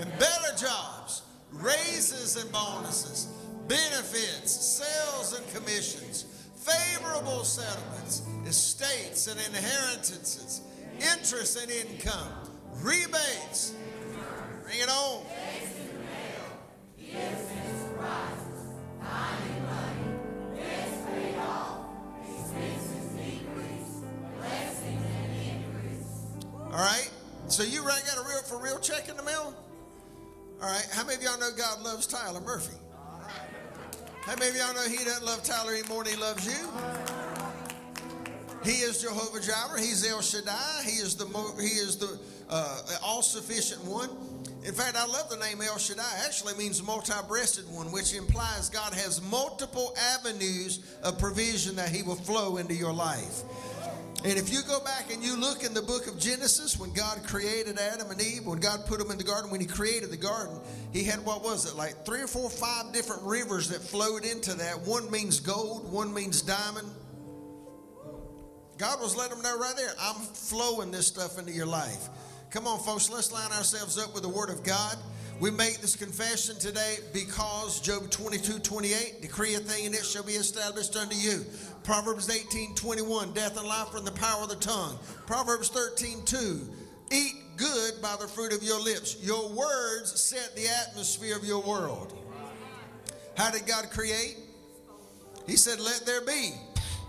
and 0.00 0.10
better 0.18 0.56
jobs, 0.58 1.22
raises 1.52 2.34
and 2.34 2.50
bonuses, 2.50 3.28
benefits, 3.68 4.50
sales 4.50 5.38
and 5.38 5.54
commissions, 5.54 6.24
favorable 6.56 7.44
settlements, 7.44 8.22
estates 8.44 9.28
and 9.28 9.38
inheritances, 9.38 10.62
interest 10.98 11.62
and 11.62 11.70
income, 11.70 12.32
rebates. 12.80 13.74
Bring 14.64 14.80
it 14.80 14.88
on. 14.88 15.22
So 27.52 27.62
you 27.62 27.84
right 27.84 28.02
got 28.06 28.16
a 28.16 28.26
real 28.26 28.40
for 28.44 28.56
real 28.56 28.78
check 28.78 29.10
in 29.10 29.16
the 29.18 29.22
mail? 29.22 29.54
All 30.62 30.70
right. 30.70 30.88
How 30.90 31.04
many 31.04 31.16
of 31.16 31.22
y'all 31.22 31.38
know 31.38 31.50
God 31.54 31.82
loves 31.82 32.06
Tyler 32.06 32.40
Murphy? 32.40 32.78
How 34.22 34.34
many 34.36 34.52
of 34.52 34.56
y'all 34.56 34.72
know 34.72 34.88
He 34.88 35.04
doesn't 35.04 35.26
love 35.26 35.42
Tyler 35.42 35.74
any 35.74 35.86
more 35.86 36.02
than 36.02 36.14
He 36.14 36.18
loves 36.18 36.46
you? 36.46 36.66
He 38.64 38.78
is 38.78 39.02
Jehovah 39.02 39.38
Jireh. 39.38 39.78
He's 39.78 40.10
El 40.10 40.22
Shaddai. 40.22 40.82
He 40.84 40.92
is 40.92 41.14
the 41.14 41.26
He 41.60 41.76
is 41.78 41.98
the 41.98 42.18
uh, 42.48 42.80
all 43.04 43.20
sufficient 43.20 43.84
one. 43.84 44.08
In 44.64 44.72
fact, 44.72 44.96
I 44.96 45.04
love 45.04 45.28
the 45.28 45.36
name 45.36 45.60
El 45.60 45.76
Shaddai. 45.76 46.24
Actually, 46.24 46.54
means 46.54 46.82
multi-breasted 46.82 47.68
one, 47.68 47.92
which 47.92 48.14
implies 48.14 48.70
God 48.70 48.94
has 48.94 49.20
multiple 49.20 49.94
avenues 50.14 50.80
of 51.02 51.18
provision 51.18 51.76
that 51.76 51.90
He 51.90 52.02
will 52.02 52.16
flow 52.16 52.56
into 52.56 52.72
your 52.72 52.94
life. 52.94 53.42
And 54.24 54.38
if 54.38 54.52
you 54.52 54.62
go 54.62 54.78
back 54.80 55.12
and 55.12 55.22
you 55.22 55.36
look 55.36 55.64
in 55.64 55.74
the 55.74 55.82
book 55.82 56.06
of 56.06 56.16
Genesis, 56.16 56.78
when 56.78 56.92
God 56.92 57.24
created 57.24 57.76
Adam 57.76 58.08
and 58.10 58.20
Eve, 58.20 58.46
when 58.46 58.60
God 58.60 58.86
put 58.86 59.00
them 59.00 59.10
in 59.10 59.18
the 59.18 59.24
garden, 59.24 59.50
when 59.50 59.60
He 59.60 59.66
created 59.66 60.10
the 60.10 60.16
garden, 60.16 60.60
He 60.92 61.02
had 61.02 61.24
what 61.24 61.42
was 61.42 61.66
it, 61.66 61.76
like 61.76 62.06
three 62.06 62.22
or 62.22 62.28
four, 62.28 62.48
five 62.48 62.92
different 62.92 63.22
rivers 63.22 63.68
that 63.70 63.80
flowed 63.80 64.24
into 64.24 64.54
that. 64.54 64.80
One 64.82 65.10
means 65.10 65.40
gold, 65.40 65.90
one 65.90 66.14
means 66.14 66.40
diamond. 66.40 66.88
God 68.78 69.00
was 69.00 69.16
letting 69.16 69.34
them 69.34 69.42
know 69.42 69.58
right 69.58 69.74
there, 69.76 69.92
I'm 70.00 70.20
flowing 70.20 70.92
this 70.92 71.08
stuff 71.08 71.38
into 71.38 71.52
your 71.52 71.66
life. 71.66 72.08
Come 72.50 72.66
on, 72.66 72.78
folks, 72.80 73.10
let's 73.10 73.32
line 73.32 73.50
ourselves 73.50 73.98
up 73.98 74.14
with 74.14 74.22
the 74.22 74.28
Word 74.28 74.50
of 74.50 74.62
God. 74.62 74.96
We 75.40 75.50
make 75.50 75.80
this 75.80 75.96
confession 75.96 76.56
today 76.58 76.98
because 77.12 77.80
Job 77.80 78.10
22, 78.10 78.60
28, 78.60 79.22
decree 79.22 79.54
a 79.54 79.58
thing 79.58 79.86
and 79.86 79.94
it 79.94 80.04
shall 80.04 80.22
be 80.22 80.34
established 80.34 80.94
unto 80.94 81.16
you. 81.16 81.44
Proverbs 81.84 82.30
18, 82.30 82.74
21, 82.74 83.32
death 83.32 83.58
and 83.58 83.66
life 83.66 83.92
are 83.92 83.98
in 83.98 84.04
the 84.04 84.12
power 84.12 84.42
of 84.42 84.48
the 84.48 84.56
tongue. 84.56 84.98
Proverbs 85.26 85.68
13, 85.68 86.24
2, 86.24 86.60
eat 87.10 87.34
good 87.56 88.00
by 88.00 88.16
the 88.20 88.28
fruit 88.28 88.52
of 88.52 88.62
your 88.62 88.80
lips. 88.80 89.16
Your 89.20 89.48
words 89.50 90.20
set 90.20 90.54
the 90.54 90.68
atmosphere 90.68 91.36
of 91.36 91.44
your 91.44 91.60
world. 91.60 92.16
How 93.36 93.50
did 93.50 93.66
God 93.66 93.90
create? 93.90 94.36
He 95.46 95.56
said, 95.56 95.80
let 95.80 96.04
there 96.06 96.20
be. 96.20 96.52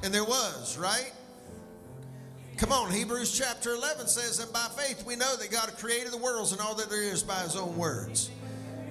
And 0.03 0.13
there 0.13 0.23
was, 0.23 0.77
right? 0.77 1.11
Come 2.57 2.71
on, 2.71 2.91
Hebrews 2.91 3.37
chapter 3.37 3.73
11 3.73 4.07
says, 4.07 4.39
And 4.39 4.51
by 4.53 4.67
faith 4.77 5.05
we 5.05 5.15
know 5.15 5.35
that 5.37 5.51
God 5.51 5.73
created 5.77 6.11
the 6.11 6.17
worlds 6.17 6.51
and 6.51 6.61
all 6.61 6.75
that 6.75 6.89
there 6.89 7.01
is 7.01 7.23
by 7.23 7.39
his 7.39 7.55
own 7.55 7.75
words. 7.77 8.29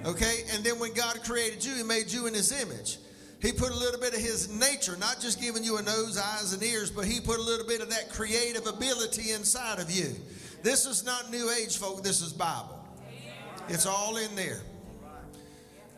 Okay? 0.05 0.43
And 0.53 0.63
then 0.63 0.79
when 0.79 0.93
God 0.93 1.23
created 1.23 1.63
you, 1.63 1.75
he 1.75 1.83
made 1.83 2.11
you 2.11 2.27
in 2.27 2.33
his 2.33 2.51
image. 2.51 2.97
He 3.43 3.51
put 3.51 3.71
a 3.71 3.75
little 3.75 3.99
bit 3.99 4.13
of 4.13 4.21
his 4.21 4.47
nature, 4.47 4.95
not 4.97 5.19
just 5.19 5.41
giving 5.41 5.65
you 5.65 5.75
a 5.75 5.81
nose, 5.81 6.17
eyes, 6.17 6.53
and 6.53 6.63
ears, 6.63 6.89
but 6.89 7.03
he 7.03 7.19
put 7.19 7.39
a 7.39 7.41
little 7.41 7.67
bit 7.67 7.81
of 7.81 7.89
that 7.89 8.09
creative 8.09 8.65
ability 8.65 9.31
inside 9.31 9.79
of 9.79 9.91
you. 9.91 10.15
This 10.63 10.85
is 10.85 11.03
not 11.05 11.29
New 11.29 11.51
Age, 11.51 11.77
folk. 11.77 12.03
This 12.03 12.21
is 12.21 12.31
Bible. 12.31 12.79
It's 13.67 13.85
all 13.85 14.15
in 14.15 14.33
there. 14.37 14.61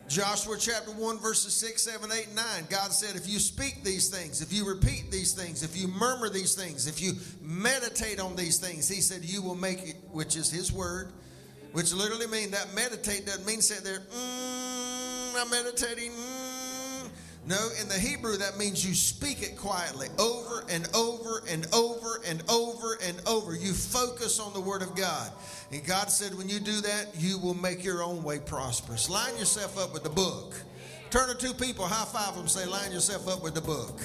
Joshua 0.08 0.56
chapter 0.58 0.90
1, 0.90 1.18
verses 1.18 1.54
6, 1.54 1.82
7, 1.82 2.10
8, 2.10 2.26
and 2.26 2.34
9. 2.34 2.44
God 2.68 2.92
said, 2.92 3.14
if 3.14 3.28
you 3.28 3.38
speak 3.38 3.84
these 3.84 4.08
things, 4.08 4.42
if 4.42 4.52
you 4.52 4.66
repeat 4.66 5.12
these 5.12 5.32
things, 5.32 5.62
if 5.62 5.76
you 5.76 5.86
murmur 5.86 6.28
these 6.28 6.56
things, 6.56 6.88
if 6.88 7.00
you 7.00 7.12
meditate 7.40 8.18
on 8.18 8.34
these 8.34 8.58
things, 8.58 8.88
He 8.88 9.00
said, 9.00 9.24
you 9.24 9.40
will 9.40 9.54
make 9.54 9.88
it, 9.88 9.96
which 10.10 10.34
is 10.34 10.50
His 10.50 10.72
word, 10.72 11.12
which 11.72 11.92
literally 11.92 12.26
means 12.26 12.50
that 12.50 12.74
meditate 12.74 13.26
doesn't 13.26 13.46
mean 13.46 13.60
sit 13.60 13.84
there, 13.84 14.00
mm, 14.00 15.40
I'm 15.40 15.50
meditating. 15.50 16.10
Mm. 16.10 16.45
No, 17.46 17.68
in 17.80 17.88
the 17.88 17.94
Hebrew, 17.94 18.36
that 18.38 18.58
means 18.58 18.84
you 18.84 18.92
speak 18.92 19.40
it 19.40 19.56
quietly 19.56 20.08
over 20.18 20.64
and 20.68 20.88
over 20.96 21.44
and 21.48 21.64
over 21.72 22.20
and 22.26 22.42
over 22.48 22.98
and 23.04 23.22
over. 23.24 23.54
You 23.54 23.72
focus 23.72 24.40
on 24.40 24.52
the 24.52 24.60
Word 24.60 24.82
of 24.82 24.96
God. 24.96 25.30
And 25.70 25.84
God 25.86 26.10
said, 26.10 26.36
when 26.36 26.48
you 26.48 26.58
do 26.58 26.80
that, 26.80 27.10
you 27.16 27.38
will 27.38 27.54
make 27.54 27.84
your 27.84 28.02
own 28.02 28.24
way 28.24 28.40
prosperous. 28.40 29.08
Line 29.08 29.36
yourself 29.38 29.78
up 29.78 29.92
with 29.92 30.02
the 30.02 30.10
book. 30.10 30.56
Turn 31.10 31.28
to 31.28 31.36
two 31.36 31.54
people, 31.54 31.86
high 31.86 32.04
five 32.06 32.34
them, 32.34 32.48
say, 32.48 32.66
line 32.66 32.90
yourself 32.90 33.28
up 33.28 33.44
with 33.44 33.54
the 33.54 33.60
book. 33.60 34.00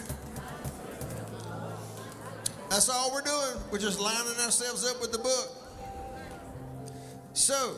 That's 2.70 2.90
all 2.90 3.12
we're 3.12 3.22
doing. 3.22 3.64
We're 3.72 3.80
just 3.80 4.00
lining 4.00 4.40
ourselves 4.46 4.88
up 4.88 5.02
with 5.02 5.12
the 5.12 5.18
book. 5.18 5.50
So, 7.34 7.76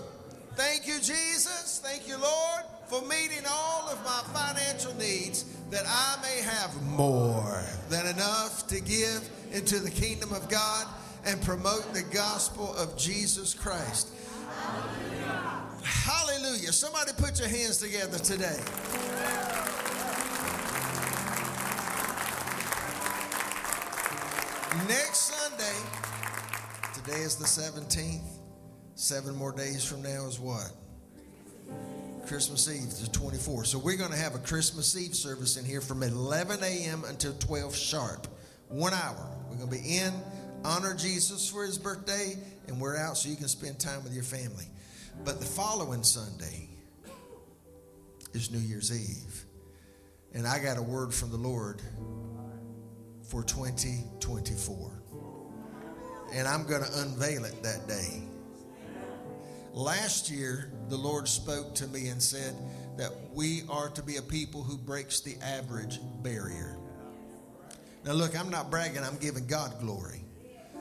thank 0.56 0.88
you, 0.88 0.96
Jesus. 0.96 1.82
Thank 1.84 2.08
you, 2.08 2.18
Lord, 2.18 2.64
for 2.88 3.02
meeting 3.02 3.46
all 3.50 3.90
of 3.90 4.04
my 4.04 4.22
financial 4.34 4.94
needs 4.96 5.46
that 5.70 5.84
I 5.88 6.18
may 6.22 6.42
have 6.42 6.82
more 6.84 7.64
than 7.90 8.06
enough 8.06 8.68
to 8.68 8.80
give 8.80 9.30
into 9.52 9.80
the 9.80 9.90
kingdom 9.90 10.32
of 10.34 10.50
God 10.50 10.88
and 11.26 11.42
promote 11.42 11.94
the 11.94 12.04
gospel 12.14 12.76
of 12.76 12.98
Jesus 12.98 13.54
Christ. 13.54 14.10
Hallelujah. 14.50 15.64
Hallelujah. 15.84 16.72
Somebody 16.72 17.12
put 17.18 17.40
your 17.40 17.48
hands 17.48 17.78
together 17.78 18.18
today. 18.20 18.60
Next 24.88 25.32
Sunday, 25.32 25.78
today 26.94 27.22
is 27.22 27.36
the 27.36 27.46
17th. 27.46 28.40
Seven 28.96 29.36
more 29.36 29.52
days 29.52 29.84
from 29.84 30.02
now 30.02 30.28
is 30.28 30.40
what? 30.40 30.72
Christmas 32.28 32.70
Eve, 32.70 32.90
the 32.90 33.18
24th. 33.18 33.68
So 33.68 33.78
we're 33.78 33.98
going 33.98 34.12
to 34.12 34.18
have 34.18 34.36
a 34.36 34.40
Christmas 34.40 34.98
Eve 34.98 35.16
service 35.16 35.58
in 35.58 35.66
here 35.66 35.82
from 35.82 36.04
11 36.04 36.64
a.m. 36.64 37.04
until 37.08 37.34
12 37.34 37.76
sharp. 37.76 38.28
One 38.70 38.94
hour. 38.94 39.30
We're 39.50 39.58
going 39.58 39.70
to 39.70 39.76
be 39.82 39.98
in, 39.98 40.14
honor 40.64 40.96
Jesus 40.96 41.50
for 41.50 41.64
his 41.64 41.78
birthday, 41.78 42.38
and 42.68 42.80
we're 42.80 42.98
out 42.98 43.18
so 43.18 43.30
you 43.30 43.36
can 43.36 43.48
spend 43.48 43.80
time 43.80 44.04
with 44.04 44.14
your 44.14 44.24
family. 44.24 44.66
But 45.24 45.40
the 45.40 45.46
following 45.46 46.04
Sunday 46.04 46.70
is 48.34 48.52
New 48.52 48.60
Year's 48.60 48.92
Eve. 48.92 49.46
And 50.34 50.48
I 50.48 50.58
got 50.60 50.78
a 50.78 50.82
word 50.82 51.14
from 51.14 51.30
the 51.30 51.38
Lord 51.38 51.82
for 53.30 53.44
2024. 53.44 54.92
And 56.34 56.48
I'm 56.48 56.66
going 56.66 56.84
to 56.84 57.00
unveil 57.02 57.46
it 57.46 57.62
that 57.62 57.88
day. 57.88 58.24
Last 59.74 60.30
year, 60.30 60.72
the 60.90 60.98
Lord 60.98 61.28
spoke 61.28 61.74
to 61.76 61.88
me 61.88 62.08
and 62.08 62.22
said 62.22 62.56
that 62.98 63.12
we 63.34 63.64
are 63.70 63.90
to 63.90 64.04
be 64.04 64.18
a 64.18 64.22
people 64.22 64.62
who 64.62 64.78
breaks 64.78 65.22
the 65.22 65.36
average 65.42 66.00
barrier. 66.22 66.78
Now, 68.06 68.12
look, 68.12 68.40
I'm 68.40 68.50
not 68.50 68.70
bragging, 68.70 69.04
I'm 69.04 69.18
giving 69.18 69.48
God 69.48 69.80
glory. 69.80 70.24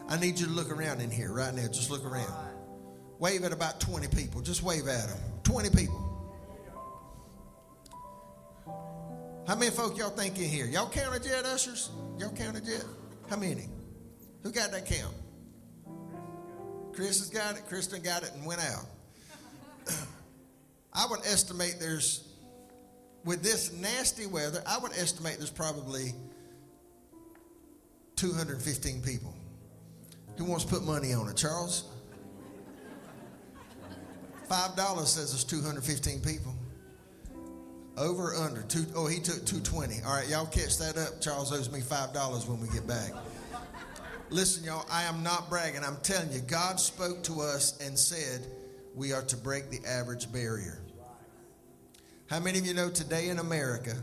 I 0.09 0.19
need 0.19 0.39
you 0.39 0.47
to 0.47 0.53
look 0.53 0.71
around 0.71 1.01
in 1.01 1.11
here 1.11 1.33
right 1.33 1.55
now. 1.55 1.69
Just 1.69 1.91
look 1.91 2.05
around. 2.05 2.35
Wave 3.19 3.45
at 3.45 3.53
about 3.53 3.81
20 3.81 4.09
people. 4.09 4.43
Just 4.43 4.63
wave 4.63 4.87
at 4.89 5.09
them. 5.09 5.19
20 5.45 5.71
people. 5.71 6.09
How 9.47 9.55
many 9.55 9.71
folk 9.71 9.97
y'all 9.97 10.11
think 10.11 10.37
in 10.39 10.45
here? 10.45 10.67
Y'all 10.67 10.91
counted 10.91 11.25
yet, 11.25 11.47
ushers? 11.47 11.91
Y'all 12.19 12.31
counted 12.31 12.67
yet? 12.67 12.85
How 13.31 13.37
many? 13.37 13.69
Who 14.43 14.53
got 14.53 14.71
that 14.73 14.85
count? 14.85 15.15
Chris 16.95 17.19
has 17.19 17.31
got 17.31 17.57
it. 17.57 17.63
Kristen 17.69 18.03
got 18.03 18.23
it 18.23 18.33
and 18.35 18.45
went 18.45 18.61
out. 18.61 18.87
I 20.93 21.07
would 21.11 21.21
estimate 21.21 21.77
there's, 21.81 22.29
with 23.25 23.43
this 23.43 23.73
nasty 23.73 24.27
weather, 24.27 24.63
I 24.67 24.79
would 24.79 24.93
estimate 24.93 25.39
there's 25.39 25.51
probably 25.51 26.13
215 28.17 29.03
people. 29.03 29.35
Who 30.37 30.45
wants 30.45 30.65
to 30.65 30.71
put 30.71 30.83
money 30.85 31.13
on 31.13 31.29
it? 31.29 31.37
Charles? 31.37 31.85
$5 34.49 35.07
says 35.07 35.33
it's 35.33 35.45
215 35.45 36.21
people. 36.21 36.55
Over 37.97 38.35
under? 38.35 38.63
Two, 38.63 38.85
oh, 38.95 39.07
he 39.07 39.19
took 39.19 39.45
220. 39.47 40.03
All 40.05 40.15
right, 40.15 40.29
y'all 40.29 40.47
catch 40.47 40.79
that 40.79 40.97
up. 40.97 41.21
Charles 41.21 41.53
owes 41.53 41.71
me 41.71 41.81
$5 41.81 42.49
when 42.49 42.61
we 42.61 42.69
get 42.69 42.87
back. 42.87 43.13
Listen, 44.33 44.65
y'all, 44.65 44.87
I 44.91 45.03
am 45.03 45.23
not 45.23 45.51
bragging. 45.51 45.85
I'm 45.85 45.99
telling 46.03 46.33
you, 46.33 46.41
God 46.41 46.81
spoke 46.81 47.23
to 47.25 47.43
us 47.43 47.79
and 47.83 47.99
said 47.99 48.47
we 48.95 49.13
are 49.13 49.21
to 49.25 49.37
break 49.37 49.69
the 49.69 49.87
average 49.87 50.33
barrier. 50.33 50.81
How 52.31 52.41
many 52.41 52.59
of 52.59 52.65
you 52.65 52.73
know 52.73 52.89
today 52.89 53.29
in 53.29 53.41
America, 53.41 53.95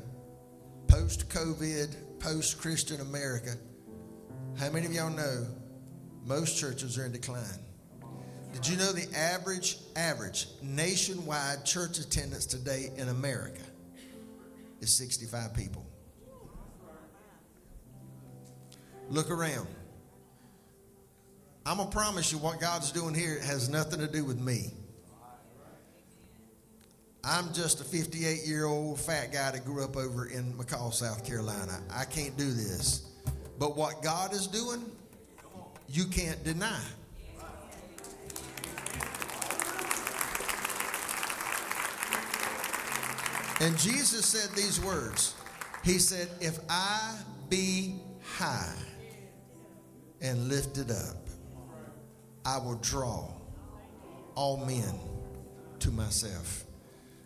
post 0.88 1.30
COVID, 1.30 1.96
post 2.20 2.62
Christian 2.62 3.02
America, 3.02 3.56
how 4.60 4.70
many 4.70 4.86
of 4.86 4.94
y'all 4.94 5.10
know 5.10 5.48
most 6.28 6.60
churches 6.60 6.96
are 7.00 7.08
in 7.08 7.12
decline? 7.12 7.60
Did 8.54 8.68
you 8.68 8.78
know 8.78 8.92
the 8.92 9.08
average, 9.18 9.78
average 9.96 10.46
nationwide 10.62 11.66
church 11.66 11.98
attendance 11.98 12.46
today 12.46 12.92
in 12.98 13.10
America 13.10 13.64
is 14.80 14.96
65 14.96 15.56
people? 15.56 15.88
Look 19.10 19.32
around. 19.32 19.68
I'm 21.70 21.78
going 21.78 21.88
to 21.88 21.96
promise 21.96 22.32
you 22.32 22.40
what 22.40 22.60
God's 22.60 22.92
doing 22.92 23.14
here 23.14 23.40
has 23.42 23.70
nothing 23.70 24.00
to 24.00 24.08
do 24.08 24.26
with 24.26 24.40
me. 24.40 24.72
I'm 27.24 27.54
just 27.54 27.80
a 27.80 27.84
58 27.84 28.40
year 28.44 28.66
old 28.66 29.00
fat 29.00 29.32
guy 29.32 29.52
that 29.52 29.66
grew 29.66 29.84
up 29.84 29.96
over 29.96 30.26
in 30.26 30.52
McColl, 30.54 30.92
South 30.92 31.24
Carolina. 31.24 31.80
I 31.94 32.06
can't 32.06 32.36
do 32.38 32.52
this. 32.52 33.12
But 33.60 33.78
what 33.78 34.02
God 34.02 34.34
is 34.34 34.48
doing, 34.48 34.84
you 35.88 36.06
can't 36.06 36.44
deny. 36.44 36.82
And 43.62 43.78
Jesus 43.78 44.26
said 44.26 44.50
these 44.56 44.82
words 44.82 45.36
He 45.84 46.00
said, 46.00 46.30
If 46.42 46.58
I 46.68 47.16
be 47.48 47.98
high 48.24 48.74
and 50.20 50.48
lifted 50.48 50.90
up, 50.90 51.29
I 52.46 52.58
will 52.58 52.80
draw 52.82 53.28
all 54.36 54.66
men 54.66 54.94
to 55.80 55.92
myself. 55.92 56.64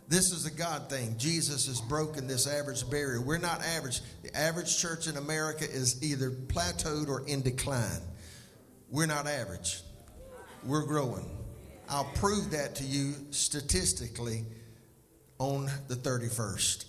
This 0.08 0.32
is 0.32 0.46
a 0.46 0.52
God 0.52 0.90
thing. 0.90 1.16
Jesus 1.18 1.68
has 1.68 1.80
broken 1.82 2.28
this 2.28 2.46
average 2.46 2.90
barrier. 2.90 3.22
We're 3.22 3.38
not 3.38 3.64
average. 3.64 4.02
The 4.22 4.36
average 4.38 4.78
church 4.78 5.08
in 5.08 5.18
America 5.18 5.64
is 5.64 6.04
either 6.04 6.30
plateaued 6.30 7.08
or 7.08 7.26
in 7.28 7.42
decline. 7.42 8.02
We're 8.90 9.08
not 9.08 9.28
average. 9.28 9.82
We're 10.64 10.86
growing. 10.86 11.26
I'll 11.90 12.12
prove 12.16 12.52
that 12.52 12.76
to 12.76 12.84
you 12.84 13.14
statistically 13.32 14.46
on 15.40 15.70
the 15.88 15.96
31st. 15.96 16.86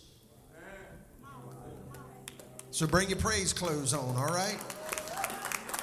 So 2.71 2.87
bring 2.87 3.09
your 3.09 3.19
praise 3.19 3.53
clothes 3.53 3.95
on, 3.95 4.17
all 4.17 4.35
right? 4.35 4.59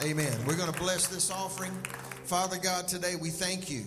Amen. 0.03 0.37
We're 0.45 0.57
going 0.57 0.71
to 0.71 0.79
bless 0.79 1.07
this 1.07 1.31
offering. 1.31 1.71
Father 2.31 2.55
God, 2.55 2.87
today 2.87 3.15
we 3.21 3.29
thank 3.29 3.69
you. 3.69 3.83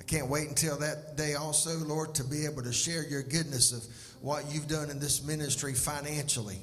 I 0.00 0.04
can't 0.04 0.30
wait 0.30 0.48
until 0.48 0.78
that 0.78 1.18
day 1.18 1.34
also, 1.34 1.76
Lord, 1.84 2.14
to 2.14 2.24
be 2.24 2.46
able 2.46 2.62
to 2.62 2.72
share 2.72 3.06
your 3.06 3.22
goodness 3.22 3.72
of 3.72 3.84
what 4.22 4.50
you've 4.50 4.68
done 4.68 4.88
in 4.88 4.98
this 4.98 5.22
ministry 5.22 5.74
financially. 5.74 6.60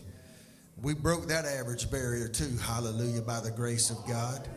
We 0.81 0.95
broke 0.95 1.27
that 1.27 1.45
average 1.45 1.91
barrier 1.91 2.27
too, 2.27 2.57
hallelujah, 2.59 3.21
by 3.21 3.39
the 3.39 3.51
grace 3.51 3.91
of 3.91 3.97
God. 4.07 4.47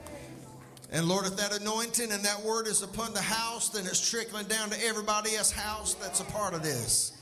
And 0.91 1.07
Lord, 1.07 1.27
if 1.27 1.37
that 1.37 1.61
anointing 1.61 2.13
and 2.13 2.25
that 2.25 2.43
word 2.43 2.67
is 2.67 2.81
upon 2.83 3.13
the 3.13 3.21
house, 3.21 3.69
then 3.69 3.85
it's 3.85 4.11
trickling 4.11 4.47
down 4.47 4.71
to 4.71 4.87
everybody 4.87 5.37
else's 5.37 5.53
house 5.53 5.93
that's 5.93 6.21
a 6.21 6.25
part 6.25 6.55
of 6.55 6.63
this. 6.63 7.13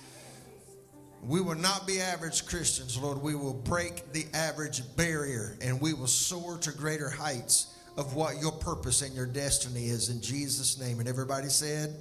We 1.21 1.41
will 1.41 1.57
not 1.57 1.85
be 1.85 2.01
average 2.01 2.47
Christians, 2.47 2.97
Lord. 2.97 3.21
We 3.21 3.35
will 3.35 3.55
break 3.55 4.13
the 4.13 4.27
average 4.35 4.83
barrier 4.95 5.57
and 5.61 5.81
we 5.81 5.95
will 5.95 6.07
soar 6.07 6.59
to 6.59 6.71
greater 6.71 7.11
heights 7.11 7.73
of 7.97 8.15
what 8.15 8.41
your 8.41 8.53
purpose 8.53 9.03
and 9.03 9.15
your 9.15 9.27
destiny 9.27 9.87
is 9.87 10.09
in 10.09 10.21
Jesus' 10.21 10.79
name. 10.79 11.01
And 11.01 11.09
everybody 11.09 11.49
said, 11.49 11.95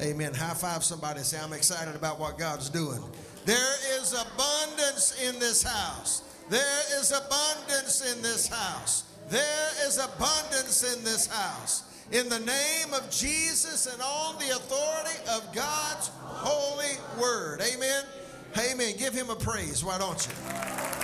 Amen. 0.00 0.02
Amen. 0.02 0.34
High 0.34 0.54
five 0.54 0.84
somebody 0.84 1.20
say, 1.20 1.38
I'm 1.38 1.52
excited 1.52 1.94
about 1.94 2.18
what 2.18 2.38
God's 2.38 2.68
doing. 2.68 3.02
There 3.44 4.00
is 4.00 4.12
abundance 4.12 5.22
in 5.22 5.38
this 5.38 5.62
house. 5.62 6.22
There 6.48 7.00
is 7.00 7.12
abundance 7.12 8.12
in 8.12 8.22
this 8.22 8.48
house. 8.48 9.04
There 9.28 9.68
is 9.86 9.98
abundance 9.98 10.94
in 10.94 11.04
this 11.04 11.26
house. 11.26 11.84
In 12.12 12.28
the 12.28 12.38
name 12.40 12.94
of 12.94 13.10
Jesus 13.10 13.86
and 13.86 14.00
on 14.00 14.38
the 14.38 14.50
authority 14.50 15.18
of 15.30 15.52
God's 15.54 16.10
holy 16.22 16.96
word. 17.20 17.60
Amen. 17.60 18.04
Amen. 18.58 18.94
Give 18.96 19.12
him 19.12 19.30
a 19.30 19.36
praise. 19.36 19.84
Why 19.84 19.98
don't 19.98 20.26
you? 20.26 20.95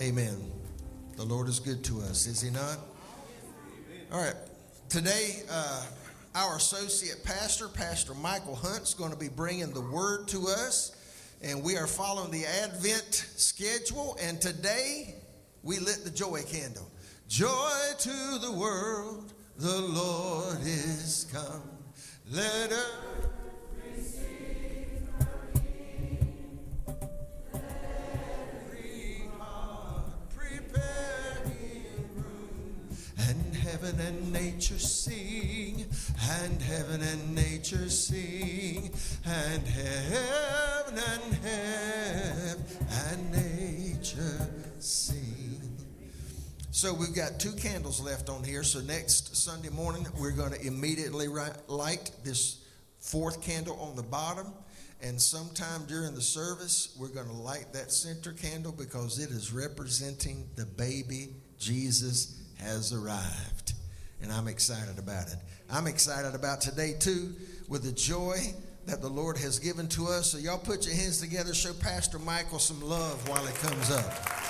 Amen. 0.00 0.50
The 1.16 1.22
Lord 1.22 1.48
is 1.48 1.60
good 1.60 1.84
to 1.84 2.00
us, 2.00 2.26
is 2.26 2.40
he 2.40 2.50
not? 2.50 2.78
All 4.12 4.20
right. 4.20 4.34
Today, 4.88 5.42
uh, 5.48 5.86
our 6.34 6.56
associate 6.56 7.22
pastor, 7.22 7.68
Pastor 7.68 8.12
Michael 8.14 8.56
Hunt, 8.56 8.82
is 8.82 8.94
going 8.94 9.12
to 9.12 9.16
be 9.16 9.28
bringing 9.28 9.72
the 9.72 9.80
word 9.80 10.26
to 10.28 10.48
us. 10.48 10.96
And 11.42 11.62
we 11.62 11.76
are 11.76 11.86
following 11.86 12.32
the 12.32 12.44
Advent 12.44 13.26
schedule. 13.36 14.16
And 14.20 14.40
today, 14.40 15.14
we 15.62 15.78
lit 15.78 16.02
the 16.02 16.10
joy 16.10 16.42
candle. 16.42 16.90
Joy 17.28 17.70
to 17.98 18.38
the 18.40 18.52
world, 18.52 19.32
the 19.58 19.78
Lord 19.78 20.58
is 20.62 21.28
come. 21.32 21.62
Let 22.32 22.72
earth 22.72 23.28
every 23.86 24.02
And 33.16 33.54
heaven 33.54 33.98
and 34.00 34.32
nature 34.32 34.78
sing, 34.78 35.86
and 36.30 36.62
heaven 36.62 37.00
and 37.02 37.34
nature 37.34 37.88
sing, 37.88 38.90
and 39.24 39.66
heaven 39.66 40.98
and 40.98 41.34
heaven 41.34 42.64
and 42.90 43.30
nature 43.32 44.50
sing. 44.78 45.60
So 46.70 46.92
we've 46.92 47.14
got 47.14 47.38
two 47.40 47.52
candles 47.52 48.00
left 48.00 48.28
on 48.28 48.44
here. 48.44 48.62
So 48.62 48.80
next 48.80 49.36
Sunday 49.36 49.70
morning, 49.70 50.06
we're 50.18 50.32
going 50.32 50.52
to 50.52 50.60
immediately 50.60 51.28
light 51.68 52.10
this 52.24 52.58
fourth 52.98 53.40
candle 53.40 53.78
on 53.80 53.96
the 53.96 54.02
bottom. 54.02 54.52
And 55.04 55.20
sometime 55.20 55.84
during 55.86 56.14
the 56.14 56.22
service, 56.22 56.96
we're 56.98 57.08
going 57.08 57.26
to 57.26 57.34
light 57.34 57.74
that 57.74 57.92
center 57.92 58.32
candle 58.32 58.72
because 58.72 59.18
it 59.18 59.30
is 59.30 59.52
representing 59.52 60.48
the 60.56 60.64
baby 60.64 61.34
Jesus 61.58 62.40
has 62.58 62.90
arrived. 62.90 63.74
And 64.22 64.32
I'm 64.32 64.48
excited 64.48 64.98
about 64.98 65.26
it. 65.26 65.36
I'm 65.70 65.86
excited 65.86 66.34
about 66.34 66.62
today 66.62 66.94
too 66.98 67.34
with 67.68 67.82
the 67.82 67.92
joy 67.92 68.36
that 68.86 69.02
the 69.02 69.08
Lord 69.08 69.36
has 69.36 69.58
given 69.58 69.88
to 69.88 70.06
us. 70.06 70.32
So 70.32 70.38
y'all 70.38 70.56
put 70.58 70.86
your 70.86 70.94
hands 70.94 71.20
together, 71.20 71.52
show 71.52 71.74
Pastor 71.74 72.18
Michael 72.18 72.58
some 72.58 72.80
love 72.80 73.28
while 73.28 73.46
it 73.46 73.54
comes 73.56 73.90
up. 73.90 74.44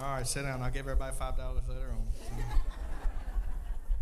All 0.00 0.16
right, 0.16 0.23
sit 0.34 0.42
down. 0.42 0.60
I'll 0.62 0.70
give 0.70 0.80
everybody 0.80 1.14
five 1.16 1.36
dollars 1.36 1.62
later 1.68 1.92
on. 1.92 2.08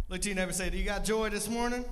Look 0.08 0.22
to 0.22 0.28
your 0.30 0.36
neighbor 0.36 0.54
say, 0.54 0.70
Do 0.70 0.78
you 0.78 0.84
got 0.84 1.04
joy 1.04 1.28
this 1.28 1.46
morning? 1.46 1.84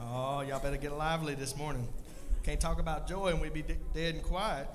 Oh, 0.00 0.40
y'all 0.42 0.60
better 0.60 0.76
get 0.76 0.92
lively 0.92 1.34
this 1.34 1.56
morning. 1.56 1.88
Can't 2.44 2.60
talk 2.60 2.78
about 2.78 3.08
joy 3.08 3.30
and 3.30 3.40
we'd 3.40 3.52
be 3.52 3.62
de- 3.62 3.76
dead 3.92 4.14
and 4.14 4.22
quiet. 4.22 4.68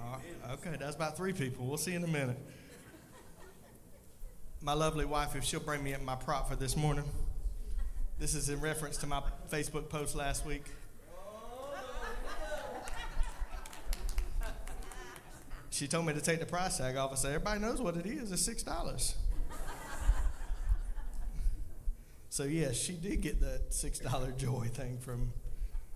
Oh, 0.00 0.18
okay, 0.54 0.74
that's 0.76 0.96
about 0.96 1.16
three 1.16 1.32
people. 1.32 1.64
We'll 1.66 1.76
see 1.76 1.94
in 1.94 2.02
a 2.02 2.08
minute. 2.08 2.38
My 4.60 4.72
lovely 4.72 5.04
wife, 5.04 5.36
if 5.36 5.44
she'll 5.44 5.60
bring 5.60 5.84
me 5.84 5.94
up 5.94 6.02
my 6.02 6.16
prop 6.16 6.48
for 6.48 6.56
this 6.56 6.76
morning. 6.76 7.04
This 8.18 8.34
is 8.34 8.48
in 8.48 8.60
reference 8.60 8.96
to 8.98 9.06
my 9.06 9.22
Facebook 9.52 9.88
post 9.88 10.16
last 10.16 10.44
week. 10.44 10.64
She 15.76 15.86
told 15.86 16.06
me 16.06 16.14
to 16.14 16.22
take 16.22 16.40
the 16.40 16.46
price 16.46 16.78
tag 16.78 16.96
off 16.96 17.10
and 17.10 17.18
say, 17.18 17.28
everybody 17.28 17.60
knows 17.60 17.82
what 17.82 17.98
it 17.98 18.06
is. 18.06 18.32
It's 18.32 18.40
six 18.40 18.62
dollars. 18.62 19.14
so 22.30 22.44
yes, 22.44 22.76
she 22.78 22.94
did 22.94 23.20
get 23.20 23.42
that 23.42 23.74
six 23.74 23.98
dollar 23.98 24.30
joy 24.30 24.70
thing 24.72 24.96
from 24.96 25.34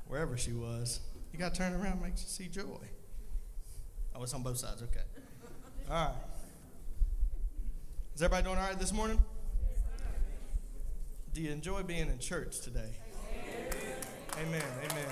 wherever 0.07 0.37
she 0.37 0.53
was. 0.53 1.01
You 1.33 1.39
got 1.39 1.55
to 1.55 1.61
turn 1.61 1.73
around, 1.73 2.03
makes 2.03 2.21
you 2.21 2.29
see 2.29 2.49
joy. 2.49 2.89
Oh, 4.15 4.23
it's 4.23 4.35
on 4.35 4.43
both 4.43 4.59
sides. 4.59 4.83
Okay. 4.83 5.01
All 5.89 6.09
right. 6.09 6.15
Is 8.15 8.21
everybody 8.21 8.45
doing 8.45 8.59
all 8.59 8.69
right 8.69 8.79
this 8.79 8.93
morning? 8.93 9.19
Do 11.33 11.41
you 11.41 11.53
enjoy 11.53 11.85
being 11.85 12.11
in 12.11 12.19
church 12.19 12.61
today? 12.61 12.91
Amen. 14.37 14.63
Amen. 14.91 15.07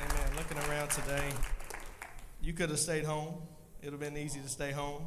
Amen. 0.00 0.36
Looking 0.36 0.58
around 0.68 0.90
today, 0.90 1.30
you 2.46 2.52
could 2.52 2.70
have 2.70 2.78
stayed 2.78 3.04
home. 3.04 3.42
It 3.82 3.86
would 3.86 4.00
have 4.00 4.00
been 4.00 4.16
easy 4.16 4.38
to 4.38 4.48
stay 4.48 4.70
home. 4.70 5.04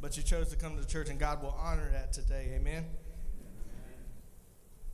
But 0.00 0.16
you 0.16 0.22
chose 0.22 0.48
to 0.48 0.56
come 0.56 0.78
to 0.78 0.86
church, 0.86 1.10
and 1.10 1.20
God 1.20 1.42
will 1.42 1.54
honor 1.60 1.90
that 1.92 2.14
today. 2.14 2.52
Amen. 2.54 2.86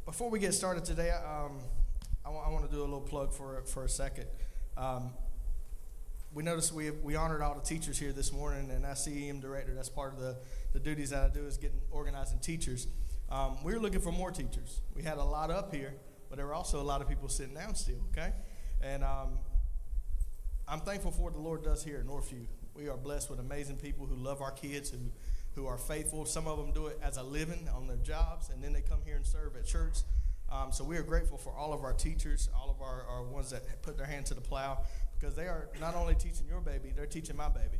Before 0.05 0.29
we 0.29 0.41
get 0.41 0.55
started 0.55 0.85
today, 0.85 1.11
um, 1.11 1.61
I, 2.25 2.31
w- 2.31 2.45
I 2.45 2.51
want 2.51 2.69
to 2.69 2.71
do 2.71 2.81
a 2.81 2.83
little 2.83 3.01
plug 3.01 3.33
for, 3.33 3.63
for 3.67 3.85
a 3.85 3.89
second. 3.89 4.27
Um, 4.77 5.13
we 6.35 6.43
noticed 6.43 6.73
we, 6.73 6.91
we 6.91 7.15
honored 7.15 7.43
all 7.43 7.55
the 7.55 7.61
teachers 7.61 7.97
here 7.97 8.11
this 8.11 8.33
morning, 8.33 8.69
and 8.73 8.85
as 8.85 9.07
CEM 9.07 9.41
director, 9.41 9.73
that's 9.73 9.89
part 9.89 10.15
of 10.15 10.19
the, 10.19 10.39
the 10.73 10.81
duties 10.81 11.11
that 11.11 11.23
I 11.23 11.29
do 11.33 11.47
is 11.47 11.59
getting 11.59 11.81
organizing 11.93 12.41
teachers. 12.41 12.89
Um, 13.31 13.63
we 13.63 13.73
were 13.73 13.81
looking 13.81 14.01
for 14.01 14.11
more 14.11 14.33
teachers. 14.33 14.81
We 14.97 15.05
had 15.05 15.19
a 15.19 15.25
lot 15.25 15.53
up 15.53 15.73
here, 15.73 15.95
but 16.29 16.39
there 16.39 16.47
were 16.47 16.55
also 16.55 16.81
a 16.81 16.83
lot 16.83 17.03
of 17.03 17.09
people 17.09 17.29
sitting 17.29 17.55
down 17.55 17.77
still, 17.77 18.01
okay? 18.11 18.33
And 18.83 19.05
um, 19.05 19.39
I'm 20.69 20.81
thankful 20.81 21.11
for 21.11 21.23
what 21.23 21.33
the 21.35 21.41
Lord 21.41 21.65
does 21.65 21.85
here 21.85 21.99
at 21.99 22.07
Northview. 22.07 22.47
We 22.75 22.89
are 22.89 22.97
blessed 22.97 23.29
with 23.29 23.41
amazing 23.41 23.77
people 23.77 24.07
who 24.07 24.15
love 24.15 24.41
our 24.41 24.53
kids, 24.53 24.91
who, 24.91 24.99
who 25.55 25.67
are 25.67 25.77
faithful. 25.77 26.25
Some 26.25 26.47
of 26.47 26.57
them 26.57 26.73
do 26.73 26.87
it 26.87 26.99
as 27.03 27.17
a 27.17 27.23
living 27.23 27.69
on 27.75 27.87
their 27.87 27.97
jobs, 27.99 28.49
and 28.49 28.63
then 28.63 28.73
they 28.73 28.81
come 28.81 29.01
here 29.05 29.17
and 29.17 29.27
serve 29.27 29.57
at 29.57 29.67
church. 29.67 29.99
Um, 30.51 30.71
so 30.71 30.85
we 30.85 30.97
are 30.97 31.03
grateful 31.03 31.37
for 31.37 31.53
all 31.53 31.73
of 31.73 31.83
our 31.83 31.93
teachers, 31.93 32.49
all 32.55 32.71
of 32.71 32.81
our, 32.81 33.05
our 33.09 33.23
ones 33.25 33.51
that 33.51 33.83
put 33.83 33.97
their 33.97 34.07
hand 34.07 34.27
to 34.27 34.35
the 34.35 34.41
plow, 34.41 34.79
because 35.19 35.35
they 35.35 35.47
are 35.47 35.69
not 35.81 35.95
only 35.95 36.15
teaching 36.15 36.47
your 36.49 36.61
baby, 36.61 36.93
they're 36.95 37.07
teaching 37.07 37.37
my 37.37 37.49
baby. 37.49 37.79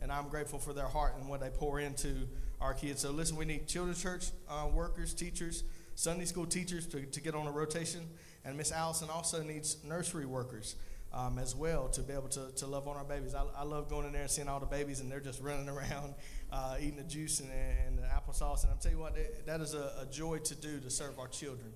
And 0.00 0.10
I'm 0.10 0.28
grateful 0.28 0.58
for 0.58 0.72
their 0.72 0.88
heart 0.88 1.14
and 1.18 1.28
what 1.28 1.40
they 1.40 1.50
pour 1.50 1.80
into 1.80 2.28
our 2.60 2.74
kids. 2.74 3.02
So 3.02 3.10
listen, 3.12 3.36
we 3.36 3.44
need 3.44 3.68
children's 3.68 4.02
church 4.02 4.26
uh, 4.48 4.66
workers, 4.72 5.14
teachers, 5.14 5.64
Sunday 5.94 6.24
school 6.24 6.46
teachers 6.46 6.86
to, 6.88 7.06
to 7.06 7.20
get 7.20 7.34
on 7.34 7.46
a 7.46 7.52
rotation. 7.52 8.02
And 8.44 8.56
Miss 8.56 8.72
Allison 8.72 9.08
also 9.10 9.42
needs 9.42 9.78
nursery 9.84 10.26
workers 10.26 10.76
um, 11.14 11.38
as 11.38 11.54
well 11.54 11.88
to 11.88 12.02
be 12.02 12.12
able 12.12 12.28
to, 12.28 12.50
to 12.56 12.66
love 12.66 12.88
on 12.88 12.96
our 12.96 13.04
babies. 13.04 13.34
I, 13.34 13.44
I 13.56 13.62
love 13.62 13.88
going 13.88 14.06
in 14.06 14.12
there 14.12 14.22
and 14.22 14.30
seeing 14.30 14.48
all 14.48 14.58
the 14.58 14.66
babies 14.66 14.98
and 15.00 15.10
they're 15.10 15.20
just 15.20 15.40
running 15.40 15.68
around 15.68 16.14
uh, 16.52 16.76
eating 16.80 16.96
the 16.96 17.04
juice 17.04 17.40
and, 17.40 17.50
and 17.86 17.98
the 17.98 18.02
applesauce. 18.02 18.64
And 18.64 18.72
I'm 18.72 18.78
telling 18.78 18.98
you 18.98 19.02
what, 19.02 19.16
that- 19.46 19.60
is 19.60 19.74
a, 19.74 19.92
a 20.02 20.06
joy 20.10 20.38
to 20.38 20.54
do 20.56 20.80
to 20.80 20.90
serve 20.90 21.18
our 21.18 21.28
children. 21.28 21.72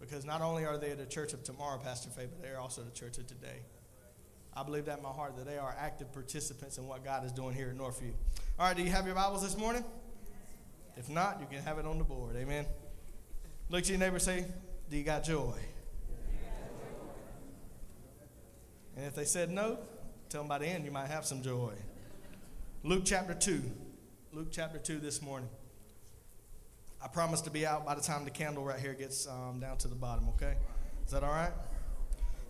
Because 0.00 0.24
not 0.24 0.40
only 0.40 0.64
are 0.64 0.78
they 0.78 0.94
the 0.94 1.04
church 1.04 1.32
of 1.34 1.42
tomorrow, 1.42 1.78
Pastor 1.78 2.08
Faye, 2.08 2.26
but 2.26 2.40
they 2.42 2.48
are 2.48 2.58
also 2.58 2.82
the 2.82 2.90
church 2.90 3.18
of 3.18 3.26
today. 3.26 3.60
I 4.56 4.62
believe 4.62 4.86
that 4.86 4.98
in 4.98 5.02
my 5.02 5.10
heart 5.10 5.36
that 5.36 5.44
they 5.44 5.58
are 5.58 5.74
active 5.78 6.12
participants 6.12 6.78
in 6.78 6.86
what 6.86 7.04
God 7.04 7.24
is 7.24 7.32
doing 7.32 7.54
here 7.54 7.68
at 7.68 7.76
Northview. 7.76 8.12
All 8.58 8.66
right, 8.66 8.76
do 8.76 8.82
you 8.82 8.90
have 8.90 9.06
your 9.06 9.14
Bibles 9.14 9.42
this 9.42 9.56
morning? 9.56 9.84
If 10.96 11.10
not, 11.10 11.40
you 11.40 11.46
can 11.50 11.62
have 11.64 11.78
it 11.78 11.84
on 11.86 11.98
the 11.98 12.04
board. 12.04 12.36
Amen. 12.36 12.64
Look 13.68 13.84
to 13.84 13.90
your 13.90 14.00
neighbor 14.00 14.18
say, 14.18 14.46
Do 14.88 14.96
you 14.96 15.04
got 15.04 15.24
joy? 15.24 15.52
And 18.98 19.06
if 19.06 19.14
they 19.14 19.24
said 19.24 19.52
no, 19.52 19.78
tell 20.28 20.40
them 20.40 20.48
by 20.48 20.58
the 20.58 20.66
end 20.66 20.84
you 20.84 20.90
might 20.90 21.06
have 21.06 21.24
some 21.24 21.40
joy. 21.40 21.72
Luke 22.82 23.02
chapter 23.04 23.32
2. 23.32 23.62
Luke 24.32 24.48
chapter 24.50 24.76
2 24.76 24.98
this 24.98 25.22
morning. 25.22 25.48
I 27.00 27.06
promise 27.06 27.40
to 27.42 27.50
be 27.50 27.64
out 27.64 27.86
by 27.86 27.94
the 27.94 28.00
time 28.00 28.24
the 28.24 28.32
candle 28.32 28.64
right 28.64 28.80
here 28.80 28.94
gets 28.94 29.28
um, 29.28 29.60
down 29.60 29.78
to 29.78 29.88
the 29.88 29.94
bottom, 29.94 30.28
okay? 30.30 30.54
Is 31.06 31.12
that 31.12 31.22
all 31.22 31.30
right? 31.30 31.52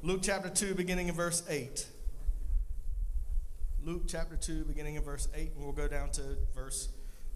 Luke 0.03 0.21
chapter 0.23 0.49
2, 0.49 0.75
beginning 0.75 1.09
in 1.09 1.15
verse 1.15 1.43
8. 1.51 1.87
Luke 3.85 4.05
chapter 4.07 4.37
2, 4.37 4.65
beginning 4.65 4.95
in 4.95 5.03
verse 5.03 5.29
8, 5.35 5.51
and 5.55 5.63
we'll 5.63 5.75
go 5.75 5.87
down 5.87 6.11
to 6.13 6.23
verse 6.55 6.89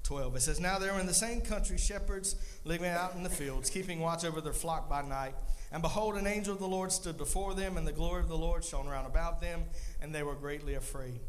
12. 0.04 0.36
It 0.36 0.40
says, 0.40 0.60
Now 0.60 0.78
there 0.78 0.92
were 0.92 1.00
in 1.00 1.06
the 1.06 1.14
same 1.14 1.40
country 1.40 1.78
shepherds 1.78 2.36
living 2.64 2.90
out 2.90 3.14
in 3.14 3.22
the 3.22 3.30
fields, 3.30 3.70
keeping 3.70 4.00
watch 4.00 4.24
over 4.24 4.40
their 4.40 4.52
flock 4.52 4.88
by 4.88 5.02
night. 5.02 5.34
And 5.70 5.80
behold, 5.80 6.16
an 6.16 6.26
angel 6.26 6.52
of 6.52 6.60
the 6.60 6.68
Lord 6.68 6.92
stood 6.92 7.16
before 7.16 7.54
them, 7.54 7.76
and 7.76 7.86
the 7.86 7.92
glory 7.92 8.20
of 8.20 8.28
the 8.28 8.36
Lord 8.36 8.64
shone 8.64 8.86
round 8.86 9.06
about 9.06 9.40
them, 9.40 9.64
and 10.00 10.14
they 10.14 10.22
were 10.22 10.34
greatly 10.34 10.74
afraid. 10.74 11.20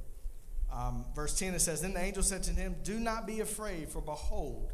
Um, 0.72 1.06
verse 1.16 1.38
10 1.38 1.54
it 1.54 1.60
says, 1.60 1.82
Then 1.82 1.94
the 1.94 2.02
angel 2.02 2.24
said 2.24 2.44
to 2.44 2.52
him, 2.52 2.76
Do 2.84 3.00
not 3.00 3.28
be 3.28 3.40
afraid, 3.40 3.90
for 3.90 4.02
behold, 4.02 4.74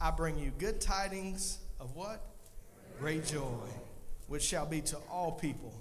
I 0.00 0.10
bring 0.10 0.38
you 0.38 0.52
good 0.58 0.80
tidings 0.80 1.58
of 1.78 1.94
what? 1.94 2.24
Great 2.98 3.26
joy, 3.26 3.68
which 4.26 4.42
shall 4.42 4.66
be 4.66 4.80
to 4.82 4.96
all 5.10 5.32
people. 5.32 5.72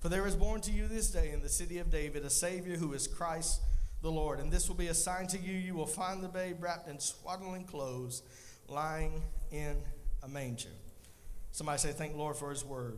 For 0.00 0.08
there 0.08 0.26
is 0.26 0.34
born 0.34 0.60
to 0.62 0.72
you 0.72 0.88
this 0.88 1.10
day 1.10 1.30
in 1.30 1.42
the 1.42 1.48
city 1.48 1.78
of 1.78 1.90
David 1.90 2.24
a 2.24 2.30
Savior 2.30 2.76
who 2.76 2.92
is 2.92 3.06
Christ 3.06 3.60
the 4.02 4.10
Lord. 4.10 4.40
And 4.40 4.52
this 4.52 4.68
will 4.68 4.76
be 4.76 4.88
a 4.88 4.94
sign 4.94 5.26
to 5.28 5.38
you 5.38 5.54
you 5.54 5.74
will 5.74 5.86
find 5.86 6.22
the 6.22 6.28
babe 6.28 6.62
wrapped 6.62 6.88
in 6.88 6.98
swaddling 6.98 7.64
clothes, 7.64 8.22
lying 8.68 9.22
in 9.50 9.76
a 10.22 10.28
manger. 10.28 10.68
Somebody 11.52 11.78
say, 11.78 11.92
Thank 11.92 12.16
Lord 12.16 12.36
for 12.36 12.50
his 12.50 12.64
word. 12.64 12.96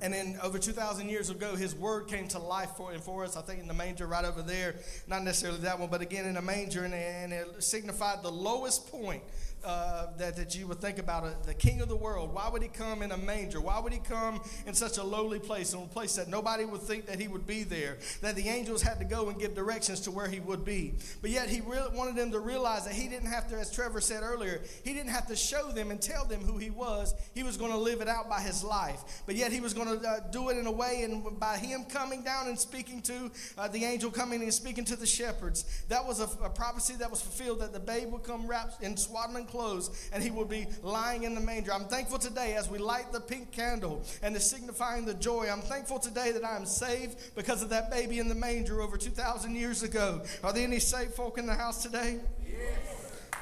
And 0.00 0.14
then 0.14 0.38
over 0.42 0.58
2,000 0.58 1.08
years 1.08 1.28
ago, 1.28 1.56
his 1.56 1.74
word 1.74 2.06
came 2.06 2.28
to 2.28 2.38
life 2.38 2.70
for, 2.76 2.92
and 2.92 3.02
for 3.02 3.24
us. 3.24 3.36
I 3.36 3.42
think 3.42 3.60
in 3.60 3.66
the 3.66 3.74
manger 3.74 4.06
right 4.06 4.24
over 4.24 4.42
there, 4.42 4.76
not 5.08 5.24
necessarily 5.24 5.58
that 5.60 5.78
one, 5.78 5.90
but 5.90 6.02
again 6.02 6.24
in 6.24 6.36
a 6.36 6.42
manger, 6.42 6.84
and, 6.84 6.94
and 6.94 7.32
it 7.32 7.62
signified 7.64 8.22
the 8.22 8.30
lowest 8.30 8.88
point 8.92 9.24
uh, 9.64 10.06
that, 10.16 10.36
that 10.36 10.54
you 10.54 10.66
would 10.66 10.80
think 10.80 10.98
about 10.98 11.26
it. 11.26 11.42
The 11.44 11.54
king 11.54 11.80
of 11.80 11.88
the 11.88 11.96
world. 11.96 12.34
Why 12.34 12.48
would 12.48 12.62
he 12.62 12.68
come 12.68 13.02
in 13.02 13.12
a 13.12 13.16
manger? 13.16 13.60
Why 13.60 13.78
would 13.78 13.92
he 13.92 13.98
come 13.98 14.40
in 14.66 14.74
such 14.74 14.98
a 14.98 15.02
lowly 15.02 15.38
place, 15.38 15.72
in 15.72 15.82
a 15.82 15.86
place 15.86 16.14
that 16.16 16.28
nobody 16.28 16.64
would 16.64 16.80
think 16.80 17.06
that 17.06 17.20
he 17.20 17.28
would 17.28 17.46
be 17.46 17.64
there? 17.64 17.98
That 18.20 18.36
the 18.36 18.48
angels 18.48 18.82
had 18.82 18.98
to 18.98 19.04
go 19.04 19.28
and 19.28 19.38
give 19.38 19.54
directions 19.54 20.00
to 20.00 20.10
where 20.10 20.28
he 20.28 20.40
would 20.40 20.64
be. 20.64 20.94
But 21.20 21.30
yet 21.30 21.48
he 21.48 21.60
really 21.60 21.94
wanted 21.96 22.16
them 22.16 22.32
to 22.32 22.38
realize 22.38 22.84
that 22.84 22.94
he 22.94 23.08
didn't 23.08 23.28
have 23.28 23.48
to, 23.48 23.56
as 23.58 23.70
Trevor 23.70 24.00
said 24.00 24.22
earlier, 24.22 24.62
he 24.84 24.94
didn't 24.94 25.10
have 25.10 25.26
to 25.26 25.36
show 25.36 25.70
them 25.70 25.90
and 25.90 26.00
tell 26.00 26.24
them 26.24 26.40
who 26.40 26.56
he 26.56 26.70
was. 26.70 27.14
He 27.34 27.42
was 27.42 27.56
going 27.56 27.72
to 27.72 27.78
live 27.78 28.00
it 28.00 28.08
out 28.08 28.28
by 28.28 28.40
his 28.40 28.64
life. 28.64 29.22
But 29.26 29.34
yet 29.34 29.52
he 29.52 29.60
was 29.60 29.74
going 29.74 30.00
to 30.00 30.08
uh, 30.08 30.20
do 30.30 30.48
it 30.48 30.56
in 30.56 30.66
a 30.66 30.72
way, 30.72 31.02
and 31.02 31.38
by 31.38 31.56
him 31.58 31.84
coming 31.84 32.22
down 32.22 32.46
and 32.46 32.58
speaking 32.58 33.02
to 33.02 33.30
uh, 33.56 33.68
the 33.68 33.84
angel 33.84 34.10
coming 34.10 34.42
and 34.42 34.54
speaking 34.54 34.84
to 34.86 34.96
the 34.96 35.06
shepherds, 35.06 35.64
that 35.88 36.06
was 36.06 36.20
a, 36.20 36.28
a 36.44 36.50
prophecy 36.50 36.94
that 36.94 37.10
was 37.10 37.20
fulfilled 37.20 37.60
that 37.60 37.72
the 37.72 37.80
babe 37.80 38.10
would 38.12 38.22
come 38.22 38.46
wrapped 38.46 38.82
in 38.82 38.96
swaddling 38.96 39.44
clothes 39.44 39.57
and 40.12 40.22
he 40.22 40.30
would 40.30 40.48
be 40.48 40.66
lying 40.82 41.24
in 41.24 41.34
the 41.34 41.40
manger. 41.40 41.72
I'm 41.72 41.84
thankful 41.84 42.18
today 42.18 42.54
as 42.54 42.70
we 42.70 42.78
light 42.78 43.12
the 43.12 43.20
pink 43.20 43.52
candle 43.52 44.02
and 44.22 44.36
is 44.36 44.48
signifying 44.48 45.04
the 45.04 45.14
joy. 45.14 45.48
I'm 45.50 45.60
thankful 45.60 45.98
today 45.98 46.32
that 46.32 46.44
I 46.44 46.56
am 46.56 46.66
saved 46.66 47.34
because 47.34 47.62
of 47.62 47.70
that 47.70 47.90
baby 47.90 48.18
in 48.18 48.28
the 48.28 48.34
manger 48.34 48.80
over 48.80 48.96
2,000 48.96 49.54
years 49.54 49.82
ago. 49.82 50.22
Are 50.42 50.52
there 50.52 50.64
any 50.64 50.78
saved 50.78 51.14
folk 51.14 51.38
in 51.38 51.46
the 51.46 51.54
house 51.54 51.82
today? 51.82 52.20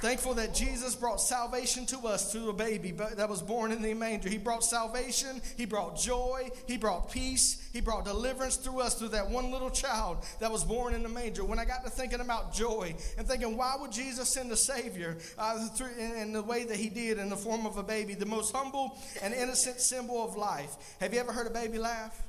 Thankful 0.01 0.35
that 0.35 0.55
Jesus 0.55 0.95
brought 0.95 1.23
salvation 1.23 1.87
to 1.87 1.99
us 2.01 2.31
through 2.31 2.51
a 2.51 2.53
baby 2.53 2.91
that 2.91 3.29
was 3.29 3.41
born 3.41 3.73
in 3.73 3.81
the 3.81 3.95
manger. 3.95 4.29
He 4.29 4.37
brought 4.37 4.63
salvation, 4.63 5.41
He 5.57 5.65
brought 5.65 5.97
joy, 5.99 6.51
He 6.67 6.77
brought 6.77 7.11
peace, 7.11 7.67
He 7.73 7.81
brought 7.81 8.05
deliverance 8.05 8.57
through 8.57 8.81
us 8.81 8.95
through 8.95 9.09
that 9.09 9.31
one 9.31 9.51
little 9.51 9.71
child 9.71 10.19
that 10.39 10.53
was 10.53 10.65
born 10.65 10.95
in 10.95 11.03
the 11.03 11.09
manger. 11.09 11.45
When 11.45 11.59
I 11.59 11.65
got 11.65 11.83
to 11.85 11.91
thinking 11.91 12.21
about 12.21 12.53
joy 12.53 12.95
and 13.17 13.27
thinking, 13.27 13.57
why 13.57 13.75
would 13.81 13.91
Jesus 13.91 14.29
send 14.29 14.53
a 14.53 14.57
Savior 14.57 15.17
uh, 15.39 15.67
through, 15.69 15.95
in, 15.99 16.17
in 16.17 16.33
the 16.33 16.43
way 16.43 16.65
that 16.65 16.77
He 16.77 16.91
did 16.91 17.19
in 17.19 17.31
the 17.31 17.37
form 17.37 17.65
of 17.65 17.79
a 17.79 17.83
baby, 17.83 18.15
the 18.15 18.27
most 18.27 18.55
humble 18.55 18.99
and 19.23 19.33
innocent 19.33 19.81
symbol 19.81 20.23
of 20.23 20.37
life? 20.37 20.77
Have 21.01 21.15
you 21.15 21.21
ever 21.21 21.33
heard 21.33 21.47
a 21.47 21.51
baby 21.51 21.79
laugh? 21.79 22.23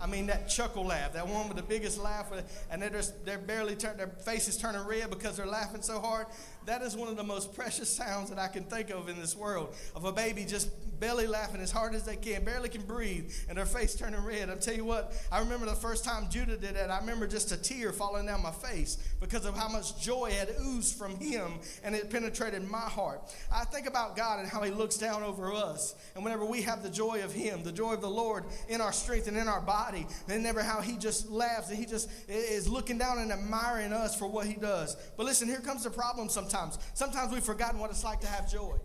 I 0.00 0.06
mean 0.06 0.26
that 0.26 0.48
chuckle 0.48 0.86
laugh, 0.86 1.12
that 1.12 1.28
one 1.28 1.48
with 1.48 1.58
the 1.58 1.62
biggest 1.62 1.98
laugh, 1.98 2.32
and 2.70 2.80
they're 2.80 2.88
just, 2.88 3.24
they're 3.26 3.38
barely 3.38 3.76
turn, 3.76 3.98
their 3.98 4.06
faces 4.06 4.56
turning 4.56 4.86
red 4.86 5.10
because 5.10 5.36
they're 5.36 5.46
laughing 5.46 5.82
so 5.82 6.00
hard. 6.00 6.26
That 6.70 6.82
is 6.82 6.96
one 6.96 7.08
of 7.08 7.16
the 7.16 7.24
most 7.24 7.52
precious 7.52 7.88
sounds 7.88 8.30
that 8.30 8.38
I 8.38 8.46
can 8.46 8.62
think 8.62 8.90
of 8.90 9.08
in 9.08 9.18
this 9.18 9.34
world 9.34 9.74
of 9.96 10.04
a 10.04 10.12
baby 10.12 10.44
just 10.44 10.70
belly 11.00 11.26
laughing 11.26 11.60
as 11.62 11.72
hard 11.72 11.94
as 11.94 12.04
they 12.04 12.14
can, 12.14 12.44
barely 12.44 12.68
can 12.68 12.82
breathe, 12.82 13.32
and 13.48 13.56
their 13.58 13.66
face 13.66 13.94
turning 13.94 14.22
red. 14.22 14.50
I'll 14.50 14.58
tell 14.58 14.74
you 14.74 14.84
what, 14.84 15.14
I 15.32 15.40
remember 15.40 15.66
the 15.66 15.74
first 15.74 16.04
time 16.04 16.28
Judah 16.30 16.56
did 16.56 16.76
that. 16.76 16.90
I 16.90 17.00
remember 17.00 17.26
just 17.26 17.50
a 17.52 17.56
tear 17.56 17.90
falling 17.92 18.26
down 18.26 18.42
my 18.42 18.52
face 18.52 18.98
because 19.18 19.46
of 19.46 19.56
how 19.56 19.68
much 19.68 20.00
joy 20.00 20.30
had 20.30 20.50
oozed 20.60 20.96
from 20.96 21.16
him, 21.16 21.54
and 21.82 21.94
it 21.94 22.10
penetrated 22.10 22.70
my 22.70 22.78
heart. 22.78 23.22
I 23.50 23.64
think 23.64 23.88
about 23.88 24.14
God 24.14 24.40
and 24.40 24.48
how 24.48 24.62
He 24.62 24.70
looks 24.70 24.98
down 24.98 25.22
over 25.22 25.52
us, 25.52 25.94
and 26.14 26.22
whenever 26.22 26.44
we 26.44 26.62
have 26.62 26.82
the 26.82 26.90
joy 26.90 27.24
of 27.24 27.32
Him, 27.32 27.62
the 27.64 27.72
joy 27.72 27.94
of 27.94 28.02
the 28.02 28.10
Lord 28.10 28.44
in 28.68 28.80
our 28.80 28.92
strength 28.92 29.26
and 29.26 29.36
in 29.36 29.48
our 29.48 29.62
body, 29.62 30.06
and 30.28 30.42
never 30.42 30.62
how 30.62 30.82
He 30.82 30.98
just 30.98 31.30
laughs 31.30 31.70
and 31.70 31.78
He 31.78 31.86
just 31.86 32.10
is 32.28 32.68
looking 32.68 32.98
down 32.98 33.18
and 33.18 33.32
admiring 33.32 33.92
us 33.92 34.14
for 34.14 34.28
what 34.28 34.46
He 34.46 34.54
does. 34.54 34.96
But 35.16 35.24
listen, 35.24 35.48
here 35.48 35.60
comes 35.60 35.84
the 35.84 35.90
problem 35.90 36.28
sometimes. 36.28 36.59
Sometimes 36.94 37.32
we've 37.32 37.42
forgotten 37.42 37.78
what 37.78 37.90
it's 37.90 38.04
like 38.04 38.20
to 38.20 38.26
have 38.26 38.50
joy. 38.50 38.76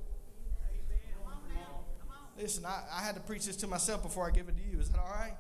Listen, 2.38 2.66
I, 2.66 2.84
I 2.92 3.02
had 3.02 3.16
to 3.16 3.22
preach 3.22 3.46
this 3.46 3.56
to 3.58 3.68
myself 3.68 4.04
before 4.04 4.28
I 4.28 4.32
give 4.32 4.50
it 4.50 4.58
to 4.58 4.64
you. 4.64 4.80
Is 4.80 4.90
that 4.90 5.00
all 5.00 5.10
right? 5.10 5.34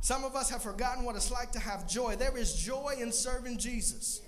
Some 0.00 0.24
of 0.24 0.34
us 0.34 0.48
have 0.50 0.62
forgotten 0.62 1.04
what 1.04 1.14
it's 1.16 1.30
like 1.30 1.52
to 1.52 1.58
have 1.58 1.86
joy. 1.86 2.16
There 2.16 2.36
is 2.36 2.54
joy 2.54 2.94
in 2.98 3.12
serving 3.12 3.58
Jesus. 3.58 4.22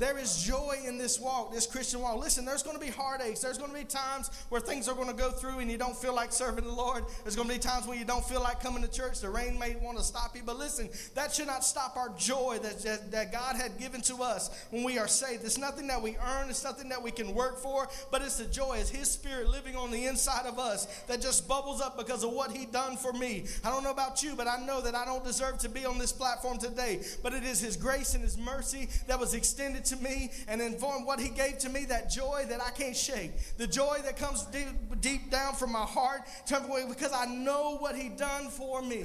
There 0.00 0.16
is 0.16 0.42
joy 0.42 0.78
in 0.86 0.96
this 0.96 1.20
walk, 1.20 1.52
this 1.52 1.66
Christian 1.66 2.00
walk. 2.00 2.18
Listen, 2.18 2.46
there's 2.46 2.62
going 2.62 2.74
to 2.74 2.82
be 2.82 2.90
heartaches. 2.90 3.42
There's 3.42 3.58
going 3.58 3.70
to 3.70 3.76
be 3.76 3.84
times 3.84 4.30
where 4.48 4.58
things 4.58 4.88
are 4.88 4.94
going 4.94 5.08
to 5.08 5.14
go 5.14 5.30
through 5.30 5.58
and 5.58 5.70
you 5.70 5.76
don't 5.76 5.94
feel 5.94 6.14
like 6.14 6.32
serving 6.32 6.64
the 6.64 6.72
Lord. 6.72 7.04
There's 7.22 7.36
going 7.36 7.48
to 7.48 7.54
be 7.54 7.60
times 7.60 7.86
when 7.86 7.98
you 7.98 8.06
don't 8.06 8.24
feel 8.24 8.40
like 8.40 8.62
coming 8.62 8.82
to 8.82 8.90
church. 8.90 9.20
The 9.20 9.28
rain 9.28 9.58
may 9.58 9.76
want 9.76 9.98
to 9.98 10.02
stop 10.02 10.34
you. 10.34 10.40
But 10.42 10.58
listen, 10.58 10.88
that 11.14 11.34
should 11.34 11.48
not 11.48 11.66
stop 11.66 11.98
our 11.98 12.08
joy 12.16 12.58
that, 12.62 12.82
that, 12.82 13.10
that 13.10 13.30
God 13.30 13.56
had 13.56 13.78
given 13.78 14.00
to 14.02 14.22
us 14.22 14.66
when 14.70 14.84
we 14.84 14.98
are 14.98 15.06
saved. 15.06 15.44
It's 15.44 15.58
nothing 15.58 15.86
that 15.88 16.00
we 16.00 16.16
earn, 16.16 16.48
it's 16.48 16.64
nothing 16.64 16.88
that 16.88 17.02
we 17.02 17.10
can 17.10 17.34
work 17.34 17.58
for, 17.58 17.86
but 18.10 18.22
it's 18.22 18.38
the 18.38 18.46
joy. 18.46 18.78
It's 18.78 18.88
His 18.88 19.10
Spirit 19.10 19.50
living 19.50 19.76
on 19.76 19.90
the 19.90 20.06
inside 20.06 20.46
of 20.46 20.58
us 20.58 20.86
that 21.08 21.20
just 21.20 21.46
bubbles 21.46 21.82
up 21.82 21.98
because 21.98 22.24
of 22.24 22.32
what 22.32 22.52
He 22.52 22.64
done 22.64 22.96
for 22.96 23.12
me. 23.12 23.44
I 23.62 23.68
don't 23.68 23.84
know 23.84 23.90
about 23.90 24.22
you, 24.22 24.34
but 24.34 24.48
I 24.48 24.64
know 24.64 24.80
that 24.80 24.94
I 24.94 25.04
don't 25.04 25.24
deserve 25.24 25.58
to 25.58 25.68
be 25.68 25.84
on 25.84 25.98
this 25.98 26.10
platform 26.10 26.56
today. 26.56 27.02
But 27.22 27.34
it 27.34 27.44
is 27.44 27.60
His 27.60 27.76
grace 27.76 28.14
and 28.14 28.24
His 28.24 28.38
mercy 28.38 28.88
that 29.06 29.20
was 29.20 29.34
extended 29.34 29.84
to 29.90 29.96
me 29.96 30.30
and 30.48 30.60
informed 30.60 31.06
what 31.06 31.20
He 31.20 31.28
gave 31.28 31.58
to 31.58 31.68
me, 31.68 31.84
that 31.86 32.10
joy 32.10 32.46
that 32.48 32.60
I 32.60 32.70
can't 32.70 32.96
shake. 32.96 33.32
The 33.56 33.66
joy 33.66 33.98
that 34.04 34.16
comes 34.16 34.44
deep, 34.46 34.66
deep 35.00 35.30
down 35.30 35.54
from 35.54 35.72
my 35.72 35.84
heart 35.84 36.22
because 36.48 37.12
I 37.12 37.26
know 37.26 37.76
what 37.78 37.94
He 37.94 38.08
done 38.08 38.48
for 38.48 38.82
me. 38.82 39.04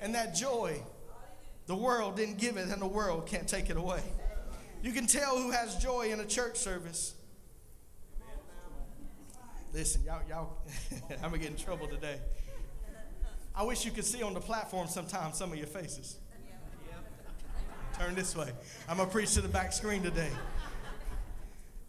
And 0.00 0.14
that 0.14 0.34
joy, 0.34 0.80
the 1.66 1.74
world 1.74 2.16
didn't 2.16 2.38
give 2.38 2.56
it, 2.56 2.68
and 2.68 2.80
the 2.80 2.86
world 2.86 3.26
can't 3.26 3.46
take 3.46 3.68
it 3.68 3.76
away. 3.76 4.02
You 4.82 4.92
can 4.92 5.06
tell 5.06 5.36
who 5.36 5.50
has 5.50 5.76
joy 5.76 6.10
in 6.10 6.20
a 6.20 6.24
church 6.24 6.56
service. 6.56 7.14
Listen, 9.72 10.02
y'all, 10.04 10.22
y'all, 10.28 10.56
I'm 11.22 11.30
gonna 11.30 11.38
get 11.38 11.50
in 11.50 11.56
trouble 11.56 11.86
today. 11.86 12.18
I 13.54 13.62
wish 13.62 13.84
you 13.84 13.90
could 13.90 14.04
see 14.04 14.22
on 14.22 14.32
the 14.34 14.40
platform 14.40 14.88
sometimes 14.88 15.36
some 15.36 15.52
of 15.52 15.58
your 15.58 15.66
faces. 15.66 16.16
Turn 18.00 18.14
this 18.14 18.34
way. 18.34 18.48
I'm 18.88 18.96
gonna 18.96 19.10
preach 19.10 19.34
to 19.34 19.42
the 19.42 19.48
back 19.48 19.74
screen 19.74 20.02
today. 20.02 20.30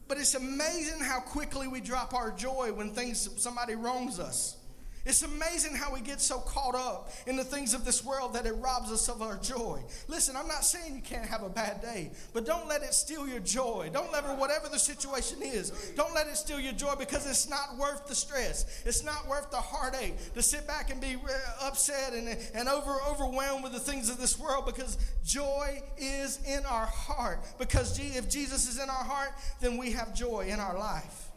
But 0.10 0.18
it's 0.18 0.36
amazing 0.36 1.00
how 1.00 1.22
quickly 1.22 1.70
we 1.70 1.80
drop 1.80 2.14
our 2.14 2.32
joy 2.32 2.74
when 2.74 2.90
things 2.90 3.30
somebody 3.38 3.76
wrongs 3.76 4.20
us. 4.20 4.58
It's 5.04 5.24
amazing 5.24 5.76
how 5.76 5.92
we 5.92 6.00
get 6.02 6.22
so 6.22 6.40
caught 6.40 6.76
up 6.76 7.12
in 7.26 7.36
the 7.36 7.44
things 7.44 7.74
of 7.74 7.86
this 7.86 8.06
world 8.06 8.34
that 8.34 8.46
it 8.46 8.54
robs 8.54 8.92
us 8.92 9.10
of 9.10 9.22
our 9.24 9.38
joy. 9.38 9.82
Listen, 10.08 10.36
I'm 10.36 10.48
not 10.48 10.64
saying 10.64 10.96
you 10.96 11.02
can't 11.02 11.26
have 11.26 11.42
a 11.42 11.50
bad 11.50 11.82
day, 11.82 12.12
but 12.34 12.46
don't 12.46 12.68
let 12.68 12.84
it 12.84 12.94
steal 12.94 13.28
your 13.28 13.40
joy. 13.40 13.90
Don't 13.92 14.12
let 14.12 14.24
it, 14.26 14.38
whatever 14.38 14.70
the 14.70 14.78
situation 14.78 15.40
is, 15.42 15.92
don't 15.96 16.14
let 16.14 16.28
it 16.28 16.38
steal 16.38 16.60
your 16.60 16.74
joy 16.74 16.94
because 17.00 17.28
it's 17.28 17.50
not 17.50 17.78
worth 17.78 18.08
the 18.08 18.14
stress. 18.14 18.84
It's 18.86 19.04
not 19.04 19.28
worth 19.28 19.50
the 19.50 19.58
heartache 19.58 20.34
to 20.36 20.42
sit 20.44 20.68
back 20.68 20.92
and 20.92 21.02
be 21.02 21.16
uh, 21.16 21.68
upset 21.68 22.14
and, 22.14 22.38
and 22.54 22.70
over, 22.70 22.98
overwhelmed 23.10 23.64
with 23.64 23.74
the 23.74 23.80
things 23.80 24.08
of 24.10 24.20
this 24.20 24.38
world 24.38 24.68
because 24.68 25.00
joy 25.26 25.82
is 25.98 26.40
in 26.48 26.64
our 26.66 26.86
heart. 26.86 27.40
Because 27.58 28.00
if 28.00 28.30
Jesus 28.30 28.70
is 28.70 28.78
in 28.78 28.90
our 28.90 29.04
heart, 29.04 29.32
then 29.62 29.78
we 29.78 29.94
have 29.94 30.14
joy 30.14 30.46
in 30.48 30.60
our 30.60 30.78
life. 30.78 31.31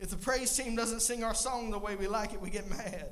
If 0.00 0.10
the 0.10 0.16
praise 0.16 0.56
team 0.56 0.76
doesn't 0.76 1.00
sing 1.00 1.24
our 1.24 1.34
song 1.34 1.70
the 1.70 1.78
way 1.78 1.96
we 1.96 2.06
like 2.06 2.32
it, 2.32 2.40
we 2.40 2.50
get 2.50 2.68
mad. 2.70 3.10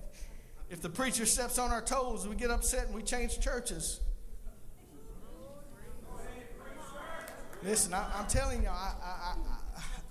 If 0.70 0.82
the 0.82 0.88
preacher 0.88 1.26
steps 1.26 1.58
on 1.58 1.70
our 1.70 1.82
toes, 1.82 2.26
we 2.26 2.34
get 2.34 2.50
upset 2.50 2.86
and 2.86 2.94
we 2.94 3.02
change 3.02 3.40
churches. 3.40 4.00
Listen, 7.62 7.94
I, 7.94 8.20
am 8.20 8.26
telling 8.26 8.62
you, 8.62 8.68
I, 8.68 8.92
I, 9.02 9.34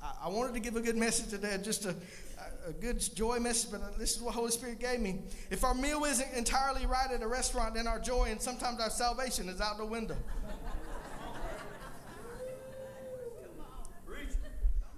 I, 0.03 0.13
I, 0.25 0.29
wanted 0.29 0.55
to 0.55 0.59
give 0.59 0.75
a 0.75 0.81
good 0.81 0.97
message 0.97 1.29
today, 1.29 1.57
just 1.63 1.85
a, 1.85 1.95
a 2.67 2.73
good 2.73 2.99
joy 3.15 3.39
message, 3.39 3.71
but 3.71 3.97
this 3.97 4.15
is 4.15 4.21
what 4.21 4.33
Holy 4.33 4.51
Spirit 4.51 4.79
gave 4.79 4.99
me. 4.99 5.19
If 5.49 5.63
our 5.63 5.73
meal 5.73 6.03
isn't 6.03 6.33
entirely 6.33 6.85
right 6.85 7.09
at 7.11 7.21
a 7.21 7.27
restaurant, 7.27 7.75
then 7.75 7.87
our 7.87 7.99
joy 7.99 8.25
and 8.29 8.41
sometimes 8.41 8.81
our 8.81 8.89
salvation 8.89 9.47
is 9.47 9.61
out 9.61 9.77
the 9.77 9.85
window. 9.85 10.17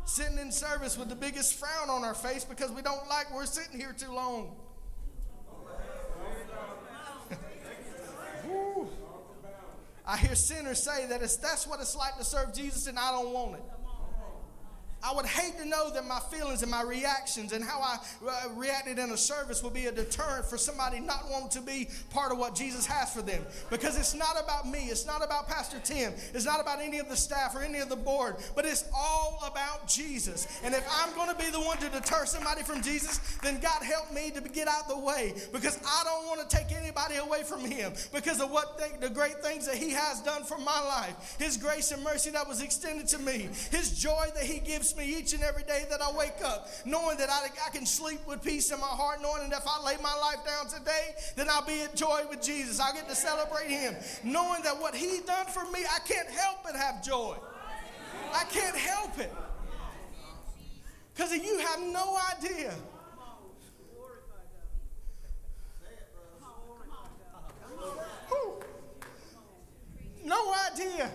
Sitting 0.07 0.37
in 0.39 0.51
service 0.51 0.97
with 0.97 1.09
the 1.09 1.15
biggest 1.15 1.55
frown 1.55 1.89
on 1.89 2.03
our 2.05 2.13
face 2.13 2.45
because 2.45 2.71
we 2.71 2.81
don't 2.81 3.07
like 3.09 3.33
we're 3.33 3.45
sitting 3.45 3.77
here 3.77 3.93
too 3.97 4.11
long. 4.11 4.55
I 10.05 10.17
hear 10.17 10.35
sinners 10.35 10.81
say 10.81 11.05
that 11.07 11.21
it's, 11.21 11.35
that's 11.35 11.67
what 11.67 11.81
it's 11.81 11.95
like 11.95 12.17
to 12.17 12.23
serve 12.23 12.53
Jesus 12.53 12.87
and 12.87 12.97
I 12.97 13.11
don't 13.11 13.33
want 13.33 13.55
it. 13.55 13.63
I 15.07 15.15
would 15.15 15.25
hate 15.25 15.57
to 15.59 15.65
know 15.65 15.89
that 15.91 16.05
my 16.05 16.19
feelings 16.19 16.63
and 16.63 16.69
my 16.69 16.81
reactions 16.83 17.53
and 17.53 17.63
how 17.63 17.79
I 17.79 17.97
uh, 18.27 18.49
reacted 18.55 18.99
in 18.99 19.11
a 19.11 19.17
service 19.17 19.63
would 19.63 19.73
be 19.73 19.85
a 19.85 19.91
deterrent 19.91 20.45
for 20.45 20.57
somebody 20.57 20.99
not 20.99 21.29
wanting 21.31 21.49
to 21.51 21.61
be 21.61 21.87
part 22.09 22.33
of 22.33 22.37
what 22.37 22.55
Jesus 22.55 22.85
has 22.85 23.13
for 23.13 23.21
them. 23.21 23.41
Because 23.69 23.97
it's 23.97 24.13
not 24.13 24.35
about 24.43 24.67
me, 24.67 24.87
it's 24.89 25.05
not 25.05 25.23
about 25.23 25.47
Pastor 25.47 25.77
Tim, 25.81 26.11
it's 26.33 26.43
not 26.43 26.59
about 26.59 26.81
any 26.81 26.99
of 26.99 27.07
the 27.07 27.15
staff 27.15 27.55
or 27.55 27.61
any 27.61 27.79
of 27.79 27.87
the 27.87 27.95
board, 27.95 28.35
but 28.53 28.65
it's 28.65 28.83
all 28.93 29.41
about 29.49 29.87
Jesus. 29.87 30.45
And 30.61 30.75
if 30.75 30.85
I'm 30.91 31.15
going 31.15 31.29
to 31.29 31.41
be 31.41 31.49
the 31.51 31.61
one 31.61 31.77
to 31.77 31.87
deter 31.87 32.25
somebody 32.25 32.63
from 32.63 32.81
Jesus, 32.81 33.19
then 33.41 33.61
God 33.61 33.83
help 33.83 34.11
me 34.11 34.31
to 34.31 34.41
get 34.41 34.67
out 34.67 34.89
the 34.89 34.99
way. 34.99 35.33
Because 35.53 35.79
I 35.87 36.03
don't 36.03 36.25
want 36.25 36.49
to 36.49 36.53
take 36.53 36.73
anybody 36.73 37.15
away 37.15 37.43
from 37.43 37.63
Him. 37.63 37.93
Because 38.13 38.41
of 38.41 38.51
what 38.51 38.77
the 38.99 39.09
great 39.09 39.41
things 39.41 39.67
that 39.67 39.75
He 39.75 39.91
has 39.91 40.21
done 40.21 40.43
for 40.43 40.57
my 40.57 40.81
life, 40.81 41.37
His 41.39 41.55
grace 41.55 41.93
and 41.93 42.03
mercy 42.03 42.31
that 42.31 42.45
was 42.45 42.61
extended 42.61 43.07
to 43.07 43.19
me, 43.19 43.47
His 43.71 43.97
joy 43.97 44.27
that 44.35 44.43
He 44.43 44.59
gives 44.59 44.96
me 44.97 45.17
each 45.17 45.33
and 45.33 45.43
every 45.43 45.63
day 45.63 45.85
that 45.89 46.01
I 46.01 46.11
wake 46.17 46.43
up, 46.43 46.67
knowing 46.85 47.17
that 47.17 47.29
I, 47.29 47.47
I 47.65 47.69
can 47.69 47.85
sleep 47.85 48.19
with 48.27 48.43
peace 48.43 48.71
in 48.71 48.79
my 48.79 48.87
heart, 48.87 49.21
knowing 49.21 49.49
that 49.49 49.61
if 49.61 49.67
I 49.67 49.83
lay 49.85 49.97
my 50.01 50.15
life 50.15 50.43
down 50.45 50.67
today, 50.67 51.15
then 51.35 51.47
I'll 51.49 51.65
be 51.65 51.81
at 51.81 51.95
joy 51.95 52.21
with 52.29 52.41
Jesus. 52.41 52.79
I'll 52.79 52.93
get 52.93 53.07
to 53.07 53.15
celebrate 53.15 53.69
Him, 53.69 53.95
knowing 54.23 54.63
that 54.63 54.79
what 54.79 54.95
He 54.95 55.19
done 55.25 55.45
for 55.45 55.63
me, 55.71 55.81
I 55.93 55.99
can't 55.99 56.29
help 56.29 56.63
but 56.63 56.75
have 56.75 57.03
joy. 57.03 57.35
I 58.33 58.43
can't 58.45 58.75
help 58.75 59.19
it. 59.19 59.33
Because 61.13 61.31
you 61.31 61.59
have 61.59 61.81
no 61.81 62.17
idea. 62.35 62.73
No 70.23 70.53
idea 70.69 71.09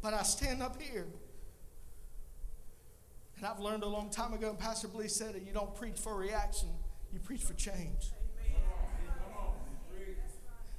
But 0.00 0.14
I 0.14 0.22
stand 0.22 0.62
up 0.62 0.80
here. 0.80 1.06
And 3.36 3.46
I've 3.46 3.60
learned 3.60 3.84
a 3.84 3.88
long 3.88 4.10
time 4.10 4.32
ago, 4.32 4.50
and 4.50 4.58
Pastor 4.58 4.88
Blee 4.88 5.08
said 5.08 5.36
it 5.36 5.42
you 5.42 5.52
don't 5.52 5.74
preach 5.74 5.96
for 5.96 6.16
reaction, 6.16 6.68
you 7.12 7.20
preach 7.20 7.42
for 7.42 7.54
change. 7.54 8.12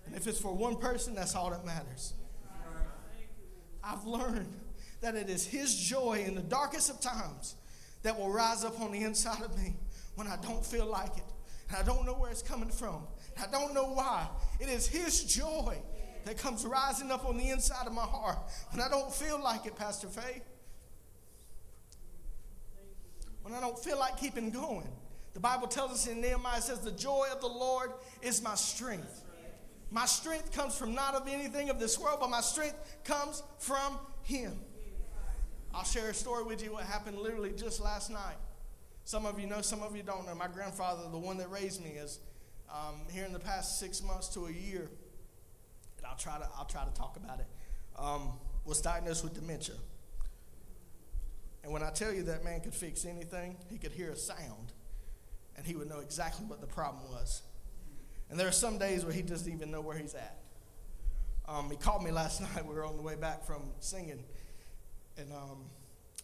And 0.06 0.16
if 0.16 0.28
it's 0.28 0.40
for 0.40 0.54
one 0.54 0.76
person, 0.78 1.14
that's 1.14 1.36
all 1.36 1.52
that 1.52 1.66
matters. 1.66 2.14
I've 3.84 4.06
learned 4.06 4.54
that 5.02 5.16
it 5.16 5.30
is 5.30 5.46
His 5.46 5.74
joy 5.76 6.24
in 6.26 6.36
the 6.36 6.42
darkest 6.42 6.90
of 6.90 7.00
times 7.00 7.56
that 8.04 8.18
will 8.18 8.32
rise 8.32 8.66
up 8.66 8.82
on 8.82 8.92
the 8.92 9.04
inside 9.04 9.42
of 9.42 9.58
me 9.58 9.76
when 10.16 10.28
I 10.28 10.38
don't 10.42 10.66
feel 10.66 10.86
like 10.86 11.16
it. 11.18 11.24
And 11.70 11.78
I 11.78 11.84
don't 11.84 12.06
know 12.06 12.14
where 12.14 12.32
it's 12.32 12.42
coming 12.42 12.70
from. 12.70 13.04
I 13.42 13.46
don't 13.52 13.74
know 13.74 13.94
why. 13.94 14.28
It 14.60 14.68
is 14.68 14.88
His 14.88 15.24
joy 15.24 15.78
that 16.26 16.38
comes 16.38 16.66
rising 16.66 17.12
up 17.12 17.26
on 17.26 17.38
the 17.38 17.50
inside 17.50 17.88
of 17.88 17.94
my 17.94 18.04
heart 18.04 18.38
when 18.72 18.82
I 18.82 18.90
don't 18.90 19.14
feel 19.14 19.42
like 19.42 19.66
it, 19.66 19.76
Pastor 19.76 20.08
Faye. 20.08 20.42
When 23.42 23.54
I 23.54 23.60
don't 23.60 23.80
feel 23.80 23.98
like 23.98 24.18
keeping 24.18 24.52
going. 24.52 24.90
The 25.34 25.40
Bible 25.40 25.68
tells 25.68 25.92
us 25.92 26.08
in 26.08 26.22
Nehemiah, 26.22 26.62
says, 26.62 26.80
The 26.80 26.92
joy 26.92 27.28
of 27.32 27.40
the 27.40 27.48
Lord 27.48 27.92
is 28.22 28.42
my 28.42 28.56
strength. 28.56 29.24
My 29.92 30.06
strength 30.06 30.52
comes 30.52 30.76
from 30.76 30.94
not 30.94 31.16
of 31.16 31.28
anything 31.28 31.70
of 31.70 31.80
this 31.80 31.98
world, 31.98 32.20
but 32.20 32.30
my 32.30 32.42
strength 32.42 32.76
comes 33.04 33.42
from 33.58 33.98
Him. 34.24 34.60
I'll 35.74 35.84
share 35.84 36.10
a 36.10 36.14
story 36.14 36.44
with 36.44 36.64
you 36.64 36.74
what 36.74 36.84
happened 36.84 37.18
literally 37.18 37.54
just 37.56 37.80
last 37.80 38.10
night. 38.10 38.38
Some 39.04 39.26
of 39.26 39.40
you 39.40 39.48
know, 39.48 39.62
some 39.62 39.82
of 39.82 39.96
you 39.96 40.04
don't 40.04 40.26
know. 40.26 40.36
My 40.36 40.48
grandfather, 40.48 41.04
the 41.10 41.18
one 41.18 41.38
that 41.38 41.50
raised 41.50 41.84
me, 41.84 41.92
is 41.92 42.20
um, 42.72 43.02
here 43.12 43.26
in 43.26 43.34
the 43.34 43.40
past 43.40 43.80
six 43.80 44.04
months 44.04 44.28
to 44.30 44.46
a 44.46 44.52
year 44.52 44.90
I'll 46.10 46.18
try 46.18 46.38
to 46.38 46.48
I'll 46.58 46.66
try 46.66 46.84
to 46.84 46.94
talk 46.94 47.18
about 47.18 47.40
it. 47.40 47.48
Um, 47.98 48.34
was 48.66 48.82
diagnosed 48.82 49.24
with 49.24 49.34
dementia. 49.34 49.76
And 51.64 51.74
when 51.74 51.84
I 51.84 51.90
tell 51.90 52.14
you 52.14 52.24
that 52.24 52.44
man 52.44 52.62
could 52.62 52.74
fix 52.74 53.06
anything, 53.06 53.58
he 53.70 53.78
could 53.78 53.92
hear 53.92 54.12
a 54.12 54.16
sound, 54.16 54.74
and 55.58 55.66
he 55.66 55.76
would 55.76 55.90
know 55.90 56.00
exactly 56.00 56.46
what 56.46 56.62
the 56.62 56.68
problem 56.68 57.04
was. 57.12 57.42
And 58.30 58.40
there 58.40 58.48
are 58.48 58.54
some 58.54 58.78
days 58.78 59.04
where 59.04 59.14
he 59.14 59.22
doesn't 59.22 59.52
even 59.52 59.72
know 59.72 59.82
where 59.82 59.98
he's 59.98 60.14
at. 60.14 60.38
Um, 61.48 61.70
he 61.70 61.76
called 61.78 62.04
me 62.04 62.12
last 62.24 62.42
night. 62.42 62.66
We 62.66 62.74
were 62.74 62.86
on 62.86 62.96
the 62.96 63.02
way 63.02 63.16
back 63.16 63.46
from 63.46 63.64
singing, 63.80 64.24
and 65.18 65.34
um, 65.34 65.66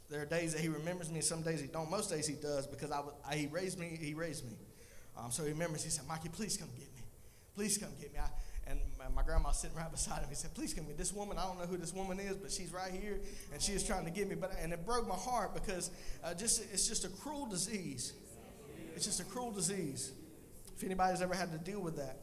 there 0.10 0.22
are 0.22 0.26
days 0.26 0.54
that 0.54 0.62
he 0.62 0.70
remembers 0.70 1.12
me. 1.12 1.22
Some 1.22 1.42
days 1.42 1.60
he 1.60 1.68
don't. 1.68 1.90
Most 1.90 2.10
days 2.10 2.28
he 2.28 2.36
does 2.36 2.68
because 2.68 2.92
I, 2.92 3.02
I 3.30 3.36
he 3.36 3.48
raised 3.48 3.80
me. 3.80 3.98
He 4.00 4.14
raised 4.14 4.46
me. 4.46 4.56
Um, 5.18 5.32
so 5.32 5.44
he 5.44 5.50
remembers. 5.50 5.84
He 5.84 5.90
said, 5.90 6.08
"Mikey, 6.08 6.30
please 6.30 6.58
come 6.58 6.70
get 6.78 6.94
me. 6.96 7.02
Please 7.56 7.78
come 7.78 7.90
get 8.00 8.14
me." 8.14 8.20
I, 8.20 8.30
my 9.14 9.24
grandma 9.24 9.52
sitting 9.52 9.76
right 9.78 9.92
beside 9.92 10.22
him. 10.22 10.30
He 10.30 10.36
said, 10.36 10.54
"Please 10.54 10.74
come 10.74 10.88
me. 10.88 10.94
This 10.94 11.14
woman, 11.14 11.38
I 11.38 11.46
don't 11.46 11.60
know 11.60 11.66
who 11.66 11.78
this 11.78 11.94
woman 11.94 12.20
is, 12.20 12.38
but 12.38 12.52
she's 12.52 12.72
right 12.72 12.92
here, 12.92 13.20
and 13.54 13.62
she 13.62 13.74
is 13.74 13.84
trying 13.86 14.06
to 14.06 14.12
get 14.12 14.28
me." 14.28 14.36
But 14.36 14.54
and 14.60 14.74
it 14.74 14.86
broke 14.86 15.08
my 15.08 15.16
heart 15.16 15.54
because 15.54 15.92
uh, 16.24 16.34
just 16.34 16.64
it's 16.72 16.88
just 16.88 17.06
a 17.06 17.10
cruel 17.10 17.46
disease. 17.46 18.14
It's 18.96 19.06
just 19.06 19.20
a 19.20 19.26
cruel 19.26 19.52
disease. 19.52 20.12
If 20.76 20.84
anybody's 20.84 21.22
ever 21.22 21.34
had 21.34 21.52
to 21.52 21.58
deal 21.58 21.80
with 21.80 21.98
that. 21.98 22.20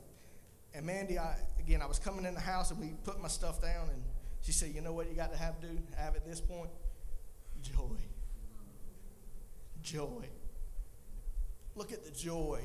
And 0.74 0.86
Mandy, 0.86 1.18
I, 1.18 1.36
again, 1.58 1.82
I 1.82 1.86
was 1.86 1.98
coming 1.98 2.24
in 2.24 2.34
the 2.34 2.40
house 2.40 2.70
and 2.70 2.80
we 2.80 2.94
put 3.04 3.20
my 3.20 3.28
stuff 3.28 3.60
down, 3.60 3.88
and 3.90 4.02
she 4.42 4.52
said, 4.52 4.74
You 4.74 4.80
know 4.80 4.92
what 4.92 5.08
you 5.08 5.14
got 5.14 5.32
to 5.32 5.38
have, 5.38 5.60
dude? 5.60 5.82
Have 5.96 6.16
at 6.16 6.26
this 6.26 6.40
point? 6.40 6.70
Joy. 7.62 7.98
Joy. 9.82 10.28
Look 11.74 11.92
at 11.92 12.04
the 12.04 12.10
joy 12.10 12.60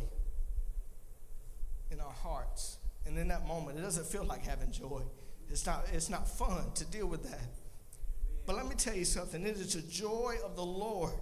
in 1.92 2.00
our 2.00 2.12
hearts. 2.12 2.78
And 3.08 3.18
in 3.18 3.28
that 3.30 3.48
moment, 3.48 3.78
it 3.78 3.82
doesn't 3.82 4.06
feel 4.06 4.26
like 4.26 4.46
having 4.46 4.72
joy. 4.72 5.02
It's 5.50 5.66
not, 5.66 5.86
it's 5.94 6.10
not 6.10 6.28
fun 6.28 6.72
to 6.76 6.86
deal 6.86 7.08
with 7.08 7.24
that. 7.24 7.50
But 8.46 8.56
let 8.56 8.68
me 8.68 8.76
tell 8.76 8.96
you 8.96 9.06
something 9.06 9.46
it 9.46 9.58
is 9.58 9.74
the 9.74 9.82
joy 9.82 10.36
of 10.44 10.56
the 10.56 10.64
Lord 10.64 11.14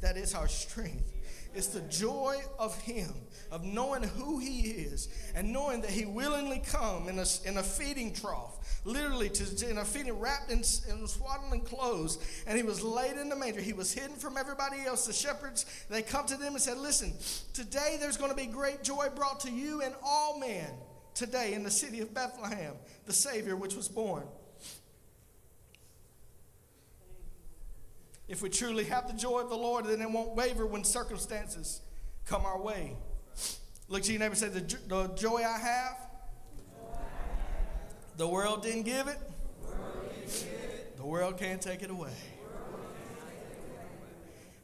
that 0.00 0.16
is 0.16 0.34
our 0.34 0.48
strength. 0.48 1.12
It's 1.54 1.68
the 1.68 1.80
joy 1.80 2.36
of 2.58 2.78
Him, 2.82 3.14
of 3.50 3.64
knowing 3.64 4.02
who 4.02 4.38
He 4.38 4.60
is, 4.60 5.08
and 5.34 5.54
knowing 5.54 5.80
that 5.80 5.90
He 5.90 6.04
willingly 6.04 6.58
come 6.58 7.08
in 7.08 7.18
a, 7.18 7.24
in 7.46 7.56
a 7.56 7.62
feeding 7.62 8.12
trough, 8.12 8.82
literally 8.84 9.30
to, 9.30 9.70
in 9.70 9.78
a 9.78 9.84
feeding 9.84 10.18
wrapped 10.20 10.50
in, 10.50 10.58
in 10.58 11.08
swaddling 11.08 11.62
clothes, 11.62 12.18
and 12.46 12.58
He 12.58 12.62
was 12.62 12.82
laid 12.82 13.16
in 13.16 13.30
the 13.30 13.36
manger. 13.36 13.62
He 13.62 13.72
was 13.72 13.94
hidden 13.94 14.16
from 14.16 14.36
everybody 14.36 14.82
else. 14.84 15.06
The 15.06 15.14
shepherds, 15.14 15.64
they 15.88 16.02
come 16.02 16.26
to 16.26 16.36
them 16.36 16.52
and 16.52 16.60
said, 16.60 16.76
Listen, 16.76 17.14
today 17.54 17.96
there's 17.98 18.18
going 18.18 18.30
to 18.30 18.36
be 18.36 18.46
great 18.46 18.82
joy 18.82 19.08
brought 19.14 19.40
to 19.40 19.50
you 19.50 19.80
and 19.80 19.94
all 20.04 20.38
men 20.38 20.68
today 21.16 21.54
in 21.54 21.64
the 21.64 21.70
city 21.70 22.00
of 22.00 22.14
Bethlehem, 22.14 22.74
the 23.06 23.12
Savior 23.12 23.56
which 23.56 23.74
was 23.74 23.88
born. 23.88 24.24
If 28.28 28.42
we 28.42 28.50
truly 28.50 28.84
have 28.84 29.08
the 29.08 29.14
joy 29.14 29.40
of 29.40 29.48
the 29.48 29.56
Lord, 29.56 29.86
then 29.86 30.02
it 30.02 30.10
won't 30.10 30.34
waver 30.34 30.66
when 30.66 30.84
circumstances 30.84 31.80
come 32.26 32.44
our 32.44 32.60
way. 32.60 32.96
Look 33.88 34.02
to 34.02 34.12
your 34.12 34.20
neighbor 34.20 34.32
and 34.32 34.38
say, 34.38 34.48
The, 34.48 34.78
the 34.88 35.08
joy 35.14 35.38
I 35.38 35.58
have, 35.58 35.96
the 38.16 38.28
world 38.28 38.62
didn't 38.62 38.82
give 38.82 39.08
it, 39.08 39.18
the 40.96 41.06
world 41.06 41.38
can't 41.38 41.62
take 41.62 41.82
it 41.82 41.90
away. 41.90 42.12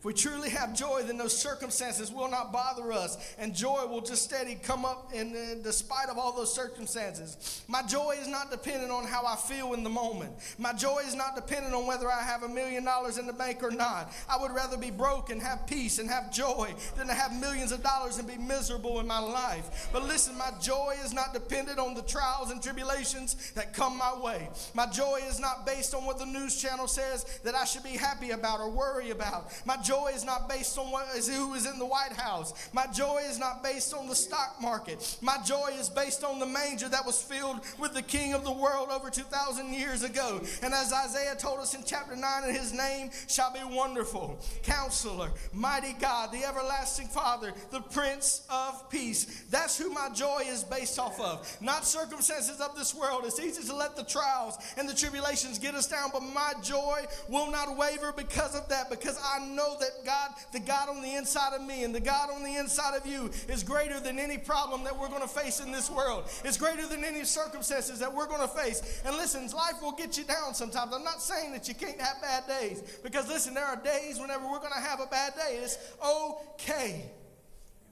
If 0.03 0.07
we 0.07 0.15
truly 0.15 0.51
have 0.51 0.75
joy, 0.75 1.05
then 1.05 1.17
those 1.17 1.39
circumstances 1.41 2.11
will 2.11 2.29
not 2.29 2.53
bother 2.53 2.93
us, 2.93 3.37
and 3.39 3.55
joy 3.55 3.87
will 3.87 4.01
just 4.01 4.25
steady 4.25 4.57
come 4.61 4.85
up 4.85 5.13
in, 5.15 5.33
in 5.33 5.63
despite 5.63 6.09
of 6.09 6.19
all 6.19 6.33
those 6.33 6.53
circumstances. 6.53 7.63
My 7.69 7.83
joy 7.83 8.17
is 8.21 8.27
not 8.27 8.51
dependent 8.51 8.91
on 8.91 9.05
how 9.05 9.25
I 9.25 9.37
feel 9.37 9.75
in 9.75 9.85
the 9.85 9.91
moment. 9.91 10.33
My 10.59 10.73
joy 10.73 11.03
is 11.07 11.15
not 11.15 11.37
dependent 11.37 11.73
on 11.73 11.87
whether 11.87 12.11
I 12.11 12.21
have 12.21 12.43
a 12.43 12.49
million 12.49 12.85
dollars 12.85 13.17
in 13.17 13.29
the 13.29 13.33
bank 13.33 13.63
or 13.63 13.71
not. 13.71 14.13
I 14.29 14.43
would 14.43 14.51
rather 14.51 14.77
be 14.77 14.91
broke 14.91 15.31
and 15.31 15.41
have 15.41 15.69
peace 15.69 16.01
and 16.01 16.11
have 16.11 16.33
joy 16.33 16.75
than 16.97 17.07
to 17.07 17.15
have 17.15 17.41
millions 17.41 17.71
of 17.71 17.85
dollars 17.85 18.19
and 18.19 18.27
be 18.27 18.37
miserable 18.37 18.99
in 18.99 19.07
my 19.07 19.21
life. 19.21 19.89
But 19.93 20.03
listen, 20.03 20.37
my 20.37 20.51
joy 20.61 20.97
is 21.05 21.15
not 21.15 21.33
dependent 21.33 21.79
on 21.79 21.95
the 21.95 22.03
trials 22.03 22.51
and 22.51 22.61
tribulations 22.61 23.53
that 23.53 23.73
come 23.73 23.99
my 23.99 24.19
way. 24.21 24.49
My 24.75 24.87
joy 24.87 25.21
is 25.29 25.39
not 25.39 25.65
based 25.65 25.95
on 25.95 26.05
what 26.05 26.19
the 26.19 26.27
news 26.27 26.61
channel 26.61 26.89
says 26.89 27.39
that 27.45 27.55
I 27.55 27.65
should 27.65 27.85
be 27.85 27.91
happy 27.91 28.33
about 28.33 28.59
or 28.59 28.69
worry 28.69 29.11
about. 29.11 29.53
My 29.65 29.77
joy 29.77 29.92
joy 29.93 30.11
is 30.15 30.25
not 30.25 30.49
based 30.49 30.79
on 30.79 30.91
what 30.91 31.07
is 31.15 31.29
who 31.29 31.53
is 31.53 31.67
in 31.67 31.79
the 31.79 31.85
White 31.85 32.15
House. 32.15 32.71
My 32.73 32.87
joy 32.87 33.21
is 33.29 33.39
not 33.39 33.63
based 33.63 33.93
on 33.93 34.09
the 34.09 34.15
stock 34.15 34.57
market. 34.59 35.19
My 35.21 35.37
joy 35.45 35.69
is 35.79 35.91
based 35.91 36.25
on 36.25 36.39
the 36.39 36.47
manger 36.47 36.89
that 36.89 37.05
was 37.05 37.21
filled 37.21 37.61
with 37.79 37.93
the 37.93 38.01
King 38.01 38.33
of 38.33 38.43
the 38.43 38.53
world 38.53 38.89
over 38.91 39.11
2,000 39.11 39.75
years 39.75 40.03
ago. 40.03 40.41
And 40.63 40.73
as 40.73 40.95
Isaiah 40.95 41.35
told 41.37 41.59
us 41.59 41.75
in 41.75 41.83
chapter 41.85 42.17
9, 42.17 42.45
and 42.45 42.57
his 42.57 42.73
name 42.73 43.11
shall 43.29 43.53
be 43.53 43.61
wonderful, 43.65 44.39
counselor, 44.63 45.31
mighty 45.53 45.93
God, 46.01 46.33
the 46.33 46.43
everlasting 46.43 47.09
Father, 47.09 47.53
the 47.71 47.83
Prince 47.83 48.47
of 48.49 48.89
Peace. 48.89 49.45
That's 49.51 49.77
who 49.77 49.91
my 49.91 50.09
joy 50.15 50.45
is 50.47 50.65
based 50.65 50.99
off 50.99 51.21
of. 51.21 51.55
Not 51.61 51.85
circumstances 51.85 52.63
of 52.63 52.75
this 52.75 52.95
world. 52.95 53.25
It's 53.27 53.39
easy 53.39 53.63
to 53.65 53.77
let 53.77 53.97
the 53.97 54.05
trials 54.05 54.57
and 54.79 54.89
the 54.89 54.95
tribulations 54.95 55.59
get 55.59 55.75
us 55.75 55.87
down, 55.87 56.09
but 56.15 56.23
my 56.23 56.55
joy 56.63 57.05
will 57.29 57.51
not 57.51 57.77
waver 57.77 58.15
because 58.17 58.55
of 58.55 58.71
that, 58.71 58.89
because 58.89 59.21
I 59.23 59.45
know 59.45 59.77
that 59.83 60.05
God, 60.05 60.31
the 60.53 60.61
God 60.61 60.89
on 60.89 61.03
the 61.03 61.15
inside 61.15 61.55
of 61.55 61.63
me 61.63 61.85
and 61.85 61.95
the 61.95 62.01
God 62.01 62.31
on 62.31 62.43
the 62.43 62.57
inside 62.57 62.97
of 62.97 63.07
you 63.07 63.31
is 63.49 63.63
greater 63.63 64.01
than 64.01 64.19
any 64.19 64.39
problem 64.39 64.85
that 64.85 64.97
we're 64.97 65.09
going 65.09 65.23
to 65.23 65.29
face 65.29 65.61
in 65.61 65.73
this 65.73 65.91
world. 65.91 66.25
It's 66.45 66.57
greater 66.57 66.87
than 66.87 67.05
any 67.05 67.25
circumstances 67.25 67.99
that 67.99 68.13
we're 68.13 68.27
going 68.27 68.41
to 68.41 68.49
face. 68.49 69.03
And 69.05 69.17
listen, 69.17 69.47
life 69.49 69.83
will 69.83 69.93
get 69.93 70.17
you 70.17 70.25
down 70.25 70.55
sometimes. 70.55 70.95
I'm 70.95 71.05
not 71.05 71.21
saying 71.21 71.53
that 71.53 71.69
you 71.69 71.75
can't 71.75 72.01
have 72.01 72.23
bad 72.23 72.47
days 72.47 72.83
because 73.03 73.29
listen, 73.29 73.55
there 73.55 73.67
are 73.67 73.77
days 73.77 74.19
whenever 74.19 74.45
we're 74.45 74.61
going 74.61 74.73
to 74.73 74.81
have 74.81 75.01
a 75.01 75.07
bad 75.07 75.35
day. 75.35 75.59
It's 75.63 75.79
okay. 76.05 77.11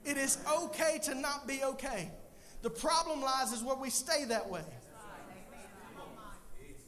It 0.05 0.17
is 0.17 0.37
okay 0.63 0.99
to 1.03 1.15
not 1.15 1.47
be 1.47 1.63
okay. 1.63 2.11
The 2.61 2.69
problem 2.69 3.21
lies 3.21 3.51
is 3.51 3.63
where 3.63 3.75
we 3.75 3.89
stay 3.89 4.25
that 4.25 4.49
way. 4.49 4.63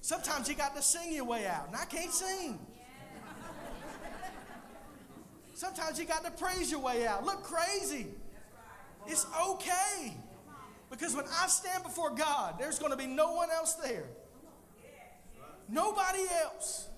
Sometimes 0.01 0.49
you 0.49 0.55
got 0.55 0.75
to 0.75 0.81
sing 0.81 1.13
your 1.13 1.23
way 1.23 1.47
out, 1.47 1.67
and 1.67 1.75
I 1.75 1.85
can't 1.85 2.11
sing. 2.11 2.59
Sometimes 5.63 5.97
you 5.97 6.03
got 6.03 6.25
to 6.25 6.31
praise 6.31 6.69
your 6.69 6.81
way 6.81 7.07
out. 7.07 7.25
Look 7.25 7.41
crazy. 7.43 8.07
It's 9.07 9.25
okay. 9.47 10.13
Because 10.89 11.15
when 11.15 11.23
I 11.41 11.47
stand 11.47 11.83
before 11.83 12.09
God, 12.09 12.55
there's 12.59 12.79
going 12.79 12.91
to 12.91 12.97
be 12.97 13.07
no 13.07 13.31
one 13.31 13.49
else 13.49 13.75
there. 13.75 14.03
Nobody 15.69 16.25
else. 16.43 16.89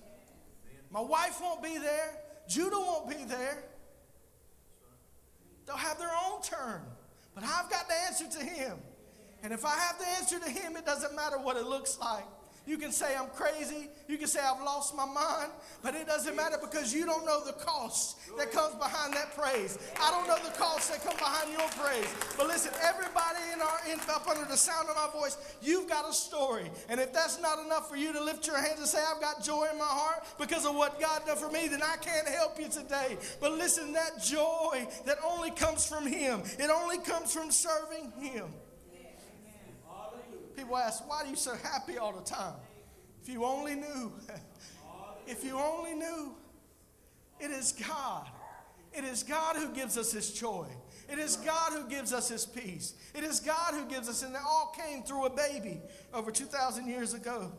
My 0.90 1.00
wife 1.00 1.40
won't 1.40 1.62
be 1.62 1.78
there. 1.78 2.18
Judah 2.48 2.76
won't 2.76 3.08
be 3.08 3.22
there. 3.24 3.62
They'll 5.66 5.76
have 5.76 6.00
their 6.00 6.10
own 6.26 6.42
turn. 6.42 6.80
But 7.36 7.44
I've 7.44 7.70
got 7.70 7.88
to 7.88 7.94
answer 8.08 8.26
to 8.40 8.44
him. 8.44 8.78
And 9.44 9.52
if 9.52 9.64
I 9.64 9.76
have 9.76 9.96
to 10.00 10.08
answer 10.18 10.40
to 10.40 10.50
him, 10.50 10.76
it 10.76 10.84
doesn't 10.84 11.14
matter 11.14 11.38
what 11.38 11.56
it 11.56 11.66
looks 11.66 12.00
like. 12.00 12.24
You 12.66 12.78
can 12.78 12.90
say 12.90 13.14
I'm 13.16 13.28
crazy. 13.28 13.88
You 14.08 14.18
can 14.18 14.26
say 14.26 14.40
I've 14.40 14.62
lost 14.62 14.94
my 14.94 15.06
mind. 15.06 15.52
But 15.82 15.94
it 15.94 16.06
doesn't 16.06 16.34
matter 16.34 16.58
because 16.60 16.92
you 16.92 17.06
don't 17.06 17.24
know 17.24 17.44
the 17.44 17.52
cost 17.52 18.18
that 18.36 18.50
comes 18.50 18.74
behind 18.74 19.14
that 19.14 19.36
praise. 19.36 19.78
I 20.00 20.10
don't 20.10 20.26
know 20.26 20.36
the 20.44 20.56
cost 20.58 20.90
that 20.90 21.04
come 21.04 21.16
behind 21.16 21.52
your 21.52 21.68
praise. 21.78 22.12
But 22.36 22.48
listen, 22.48 22.72
everybody 22.82 23.38
in 23.54 23.60
our 23.60 23.78
in, 23.90 24.00
up 24.10 24.26
under 24.28 24.44
the 24.44 24.56
sound 24.56 24.88
of 24.88 24.96
my 24.96 25.08
voice, 25.18 25.36
you've 25.62 25.88
got 25.88 26.10
a 26.10 26.12
story. 26.12 26.68
And 26.88 27.00
if 27.00 27.12
that's 27.12 27.40
not 27.40 27.64
enough 27.64 27.88
for 27.88 27.96
you 27.96 28.12
to 28.12 28.22
lift 28.22 28.46
your 28.46 28.56
hands 28.56 28.80
and 28.80 28.88
say, 28.88 28.98
I've 28.98 29.20
got 29.20 29.44
joy 29.44 29.68
in 29.70 29.78
my 29.78 29.84
heart 29.84 30.24
because 30.38 30.66
of 30.66 30.74
what 30.74 31.00
God 31.00 31.24
done 31.24 31.36
for 31.36 31.50
me, 31.50 31.68
then 31.68 31.82
I 31.82 31.96
can't 31.96 32.28
help 32.28 32.58
you 32.58 32.68
today. 32.68 33.16
But 33.40 33.52
listen, 33.52 33.92
that 33.92 34.20
joy 34.22 34.88
that 35.04 35.18
only 35.24 35.52
comes 35.52 35.86
from 35.86 36.06
Him, 36.06 36.42
it 36.58 36.70
only 36.70 36.98
comes 36.98 37.32
from 37.32 37.52
serving 37.52 38.12
Him. 38.20 38.46
People 40.56 40.76
ask, 40.76 41.06
why 41.08 41.22
are 41.22 41.26
you 41.26 41.36
so 41.36 41.54
happy 41.62 41.98
all 41.98 42.12
the 42.12 42.24
time? 42.24 42.54
If 43.22 43.28
you 43.28 43.44
only 43.44 43.74
knew, 43.74 44.12
if 45.26 45.44
you 45.44 45.58
only 45.58 45.94
knew, 45.94 46.34
it 47.38 47.50
is 47.50 47.72
God. 47.72 48.26
It 48.92 49.04
is 49.04 49.22
God 49.22 49.56
who 49.56 49.68
gives 49.74 49.98
us 49.98 50.12
His 50.12 50.32
joy. 50.32 50.66
It 51.10 51.18
is 51.18 51.36
God 51.36 51.72
who 51.72 51.86
gives 51.88 52.12
us 52.14 52.30
His 52.30 52.46
peace. 52.46 52.94
It 53.14 53.24
is 53.24 53.40
God 53.40 53.74
who 53.74 53.84
gives 53.84 54.08
us, 54.08 54.22
and 54.22 54.34
it 54.34 54.40
all 54.46 54.74
came 54.74 55.02
through 55.02 55.26
a 55.26 55.30
baby 55.30 55.80
over 56.14 56.30
2,000 56.30 56.88
years 56.88 57.12
ago. 57.12 57.52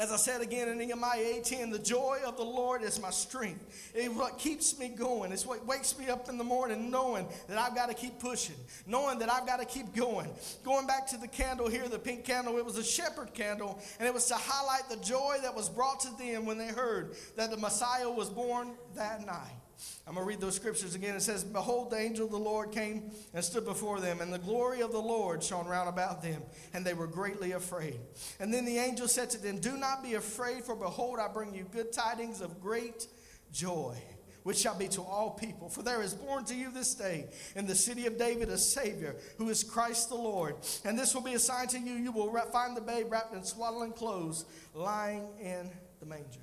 As 0.00 0.10
I 0.10 0.16
said 0.16 0.40
again 0.40 0.70
in 0.70 0.78
Nehemiah 0.78 1.20
18, 1.20 1.68
the 1.68 1.78
joy 1.78 2.20
of 2.26 2.38
the 2.38 2.42
Lord 2.42 2.82
is 2.82 2.98
my 2.98 3.10
strength. 3.10 3.92
It's 3.94 4.08
what 4.08 4.38
keeps 4.38 4.78
me 4.78 4.88
going. 4.88 5.30
It's 5.30 5.44
what 5.44 5.66
wakes 5.66 5.98
me 5.98 6.08
up 6.08 6.30
in 6.30 6.38
the 6.38 6.44
morning 6.44 6.90
knowing 6.90 7.28
that 7.48 7.58
I've 7.58 7.74
got 7.74 7.90
to 7.90 7.94
keep 7.94 8.18
pushing, 8.18 8.56
knowing 8.86 9.18
that 9.18 9.30
I've 9.30 9.46
got 9.46 9.58
to 9.58 9.66
keep 9.66 9.94
going. 9.94 10.30
Going 10.64 10.86
back 10.86 11.06
to 11.08 11.18
the 11.18 11.28
candle 11.28 11.68
here, 11.68 11.86
the 11.86 11.98
pink 11.98 12.24
candle, 12.24 12.56
it 12.56 12.64
was 12.64 12.78
a 12.78 12.82
shepherd 12.82 13.34
candle, 13.34 13.78
and 13.98 14.08
it 14.08 14.14
was 14.14 14.24
to 14.28 14.36
highlight 14.36 14.88
the 14.88 15.04
joy 15.04 15.36
that 15.42 15.54
was 15.54 15.68
brought 15.68 16.00
to 16.00 16.16
them 16.16 16.46
when 16.46 16.56
they 16.56 16.68
heard 16.68 17.14
that 17.36 17.50
the 17.50 17.58
Messiah 17.58 18.08
was 18.08 18.30
born 18.30 18.70
that 18.94 19.26
night. 19.26 19.59
I'm 20.06 20.14
going 20.14 20.24
to 20.24 20.28
read 20.28 20.40
those 20.40 20.56
scriptures 20.56 20.94
again. 20.94 21.14
It 21.14 21.22
says, 21.22 21.44
Behold, 21.44 21.90
the 21.90 21.98
angel 21.98 22.26
of 22.26 22.32
the 22.32 22.38
Lord 22.38 22.72
came 22.72 23.10
and 23.32 23.44
stood 23.44 23.64
before 23.64 24.00
them, 24.00 24.20
and 24.20 24.32
the 24.32 24.38
glory 24.38 24.80
of 24.80 24.92
the 24.92 25.00
Lord 25.00 25.42
shone 25.42 25.66
round 25.66 25.88
about 25.88 26.22
them, 26.22 26.42
and 26.72 26.84
they 26.84 26.94
were 26.94 27.06
greatly 27.06 27.52
afraid. 27.52 27.98
And 28.40 28.52
then 28.52 28.64
the 28.64 28.78
angel 28.78 29.08
said 29.08 29.30
to 29.30 29.38
them, 29.38 29.58
Do 29.58 29.76
not 29.76 30.02
be 30.02 30.14
afraid, 30.14 30.64
for 30.64 30.74
behold, 30.74 31.18
I 31.18 31.28
bring 31.28 31.54
you 31.54 31.66
good 31.70 31.92
tidings 31.92 32.40
of 32.40 32.60
great 32.60 33.06
joy. 33.52 33.96
Which 34.42 34.56
shall 34.56 34.76
be 34.76 34.88
to 34.88 35.02
all 35.02 35.32
people. 35.32 35.68
For 35.68 35.82
there 35.82 36.00
is 36.00 36.14
born 36.14 36.46
to 36.46 36.54
you 36.54 36.70
this 36.70 36.94
day 36.94 37.26
in 37.54 37.66
the 37.66 37.74
city 37.74 38.06
of 38.06 38.16
David 38.16 38.48
a 38.48 38.56
Savior, 38.56 39.16
who 39.36 39.50
is 39.50 39.62
Christ 39.62 40.08
the 40.08 40.14
Lord. 40.14 40.56
And 40.82 40.98
this 40.98 41.14
will 41.14 41.20
be 41.20 41.34
a 41.34 41.38
sign 41.38 41.68
to 41.68 41.78
you 41.78 41.92
you 41.92 42.10
will 42.10 42.32
find 42.50 42.74
the 42.74 42.80
babe 42.80 43.12
wrapped 43.12 43.34
in 43.34 43.44
swaddling 43.44 43.92
clothes, 43.92 44.46
lying 44.72 45.28
in 45.38 45.70
the 46.00 46.06
manger. 46.06 46.40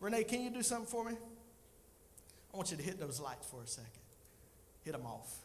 Renee, 0.00 0.22
can 0.22 0.40
you 0.42 0.50
do 0.50 0.62
something 0.62 0.86
for 0.86 1.04
me? 1.04 1.16
I 2.52 2.56
want 2.56 2.70
you 2.70 2.76
to 2.76 2.82
hit 2.82 3.00
those 3.00 3.18
lights 3.20 3.46
for 3.46 3.62
a 3.62 3.66
second. 3.66 3.90
Hit 4.82 4.92
them 4.92 5.06
off. 5.06 5.38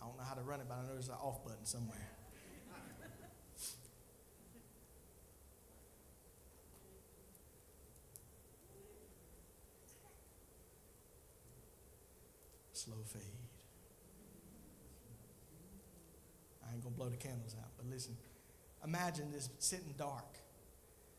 I 0.00 0.06
don't 0.06 0.16
know 0.16 0.24
how 0.24 0.34
to 0.34 0.42
run 0.42 0.60
it, 0.60 0.66
but 0.68 0.76
I 0.78 0.82
know 0.82 0.92
there's 0.92 1.08
an 1.08 1.16
off 1.20 1.44
button 1.44 1.64
somewhere. 1.64 2.10
Slow 12.72 12.96
fade. 13.12 13.22
I 16.66 16.72
ain't 16.72 16.82
gonna 16.82 16.94
blow 16.94 17.08
the 17.08 17.16
candles 17.16 17.56
out, 17.58 17.70
but 17.76 17.86
listen. 17.86 18.16
Imagine 18.84 19.32
this 19.32 19.50
sitting 19.58 19.94
dark. 19.98 20.38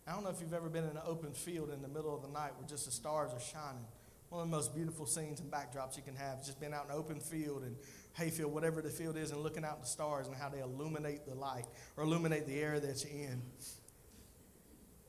I 0.07 0.13
don't 0.13 0.23
know 0.23 0.29
if 0.29 0.39
you've 0.41 0.53
ever 0.53 0.69
been 0.69 0.85
in 0.85 0.91
an 0.91 1.03
open 1.05 1.33
field 1.33 1.69
in 1.69 1.81
the 1.81 1.87
middle 1.87 2.15
of 2.15 2.21
the 2.21 2.29
night 2.29 2.51
where 2.57 2.67
just 2.67 2.85
the 2.85 2.91
stars 2.91 3.31
are 3.33 3.39
shining. 3.39 3.85
One 4.29 4.43
of 4.43 4.49
the 4.49 4.55
most 4.55 4.75
beautiful 4.75 5.07
scenes 5.07 5.39
and 5.39 5.51
backdrops 5.51 5.97
you 5.97 6.03
can 6.03 6.15
have 6.15 6.45
just 6.45 6.59
being 6.59 6.73
out 6.73 6.85
in 6.85 6.91
an 6.91 6.97
open 6.97 7.19
field 7.19 7.63
and 7.63 7.75
hayfield, 8.13 8.53
whatever 8.53 8.81
the 8.81 8.89
field 8.89 9.17
is, 9.17 9.31
and 9.31 9.41
looking 9.41 9.65
out 9.65 9.81
the 9.81 9.87
stars 9.87 10.27
and 10.27 10.35
how 10.35 10.49
they 10.49 10.59
illuminate 10.59 11.25
the 11.25 11.33
light 11.33 11.65
or 11.97 12.03
illuminate 12.03 12.45
the 12.45 12.59
area 12.59 12.79
that 12.79 13.03
you're 13.03 13.23
in. 13.23 13.41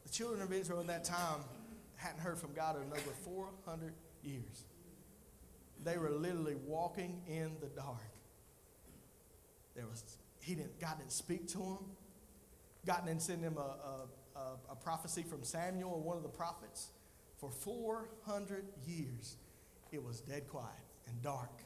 The 0.05 0.11
children 0.11 0.41
of 0.41 0.53
Israel 0.53 0.81
in 0.81 0.87
that 0.87 1.05
time 1.05 1.45
hadn't 1.97 2.21
heard 2.21 2.39
from 2.39 2.55
God 2.55 2.77
in 2.77 2.91
over 2.91 3.13
400 3.25 3.93
years. 4.23 4.65
They 5.85 5.99
were 5.99 6.11
literally 6.11 6.57
walking 6.67 7.21
in 7.29 7.57
the 7.61 7.69
dark. 7.69 7.99
There 9.77 9.87
was, 9.87 10.03
he 10.41 10.55
didn't, 10.55 10.81
God 10.81 10.99
didn't 10.99 11.13
speak 11.13 11.47
to 11.49 11.59
them. 11.59 11.79
God 12.87 13.05
didn't 13.07 13.23
send 13.23 13.45
them 13.45 13.59
a, 13.59 13.61
a, 13.61 14.39
a, 14.39 14.73
a 14.73 14.77
prophecy 14.77 15.23
from 15.23 15.43
Samuel 15.43 15.91
or 15.91 16.01
one 16.01 16.17
of 16.17 16.23
the 16.23 16.31
prophets. 16.31 16.89
For 17.41 17.51
400 17.51 18.65
years, 18.87 19.37
it 19.91 20.05
was 20.05 20.21
dead 20.21 20.47
quiet 20.47 20.69
and 21.09 21.23
dark. 21.23 21.63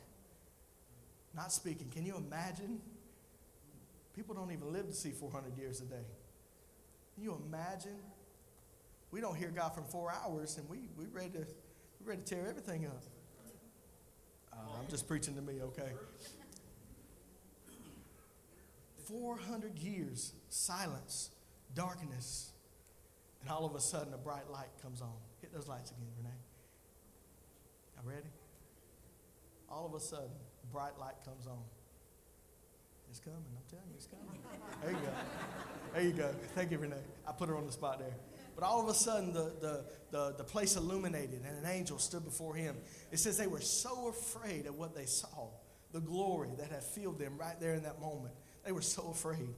Not 1.34 1.52
speaking. 1.52 1.90
Can 1.90 2.06
you 2.06 2.16
imagine? 2.16 2.80
People 4.14 4.36
don't 4.36 4.52
even 4.52 4.72
live 4.72 4.86
to 4.86 4.94
see 4.94 5.10
400 5.10 5.58
years 5.58 5.80
a 5.80 5.84
day. 5.84 6.06
Can 7.14 7.24
you 7.24 7.36
imagine? 7.44 7.98
We 9.10 9.20
don't 9.20 9.36
hear 9.36 9.50
God 9.50 9.74
from 9.74 9.84
four 9.84 10.12
hours, 10.12 10.58
and 10.58 10.68
we 10.68 10.88
we 10.96 11.06
ready 11.06 11.30
to 11.30 11.46
we 12.00 12.06
ready 12.06 12.22
to 12.22 12.26
tear 12.26 12.46
everything 12.48 12.86
up. 12.86 13.02
Uh, 14.52 14.78
I'm 14.78 14.88
just 14.88 15.08
preaching 15.08 15.34
to 15.34 15.42
me, 15.42 15.60
okay? 15.60 15.90
400 19.08 19.78
years, 19.78 20.32
silence, 20.48 21.30
darkness, 21.74 22.52
and 23.40 23.50
all 23.50 23.66
of 23.66 23.74
a 23.74 23.80
sudden 23.80 24.14
a 24.14 24.18
bright 24.18 24.50
light 24.50 24.70
comes 24.80 25.00
on. 25.00 25.14
Those 25.54 25.68
lights 25.68 25.92
again, 25.92 26.08
Renee. 26.18 26.34
Y'all 27.94 28.12
ready? 28.12 28.26
All 29.70 29.86
of 29.86 29.94
a 29.94 30.00
sudden, 30.00 30.30
bright 30.72 30.98
light 30.98 31.14
comes 31.24 31.46
on. 31.46 31.62
It's 33.08 33.20
coming, 33.20 33.38
I'm 33.38 33.62
telling 33.70 33.84
you, 33.88 33.94
it's 33.94 34.08
coming. 34.08 34.40
There 34.82 34.90
you 34.90 34.96
go. 34.96 35.12
There 35.94 36.02
you 36.02 36.12
go. 36.12 36.34
Thank 36.56 36.72
you, 36.72 36.78
Renee. 36.78 36.96
I 37.28 37.30
put 37.30 37.48
her 37.48 37.56
on 37.56 37.66
the 37.66 37.72
spot 37.72 38.00
there. 38.00 38.16
But 38.56 38.64
all 38.64 38.82
of 38.82 38.88
a 38.88 38.94
sudden, 38.94 39.32
the, 39.32 39.52
the, 39.60 39.84
the, 40.10 40.34
the 40.38 40.44
place 40.44 40.74
illuminated 40.74 41.42
and 41.46 41.64
an 41.64 41.70
angel 41.70 42.00
stood 42.00 42.24
before 42.24 42.56
him. 42.56 42.76
It 43.12 43.20
says 43.20 43.38
they 43.38 43.46
were 43.46 43.60
so 43.60 44.08
afraid 44.08 44.66
of 44.66 44.76
what 44.76 44.96
they 44.96 45.06
saw, 45.06 45.50
the 45.92 46.00
glory 46.00 46.50
that 46.58 46.72
had 46.72 46.82
filled 46.82 47.20
them 47.20 47.38
right 47.38 47.60
there 47.60 47.74
in 47.74 47.84
that 47.84 48.00
moment. 48.00 48.34
They 48.64 48.72
were 48.72 48.82
so 48.82 49.08
afraid. 49.12 49.54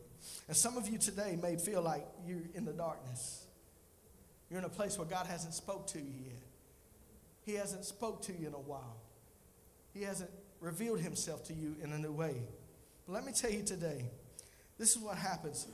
And 0.47 0.57
some 0.57 0.77
of 0.77 0.89
you 0.89 0.99
today 0.99 1.39
may 1.41 1.57
feel 1.57 1.81
like 1.81 2.07
you're 2.27 2.43
in 2.55 2.67
the 2.67 2.75
darkness. 2.75 3.46
You're 4.51 4.59
in 4.59 4.65
a 4.65 4.71
place 4.71 4.99
where 4.99 5.07
God 5.07 5.27
hasn't 5.27 5.55
spoke 5.55 5.87
to 5.89 5.99
you 5.99 6.13
yet. 6.27 6.43
He 7.45 7.55
hasn't 7.55 7.85
spoke 7.85 8.23
to 8.23 8.33
you 8.33 8.49
in 8.49 8.55
a 8.55 8.59
while. 8.61 8.97
He 9.93 10.03
hasn't 10.03 10.31
revealed 10.61 11.01
himself 11.01 11.45
to 11.45 11.55
you 11.55 11.77
in 11.83 11.93
a 11.93 11.99
new 11.99 12.13
way. 12.13 12.37
But 13.07 13.15
let 13.15 13.25
me 13.25 13.33
tell 13.33 13.51
you 13.51 13.63
today, 13.63 14.05
this 14.79 14.97
is 14.97 14.99
what 14.99 15.17
happens. 15.17 15.67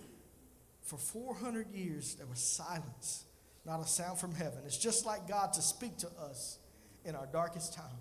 For 0.82 0.98
400 0.98 1.70
years, 1.72 2.14
there 2.16 2.26
was 2.26 2.40
silence, 2.40 3.24
not 3.64 3.80
a 3.80 3.86
sound 3.86 4.18
from 4.18 4.34
heaven. 4.34 4.60
It's 4.66 4.76
just 4.76 5.06
like 5.06 5.28
God 5.28 5.52
to 5.54 5.62
speak 5.62 5.96
to 5.98 6.08
us 6.20 6.58
in 7.04 7.14
our 7.14 7.26
darkest 7.26 7.74
time. 7.74 8.00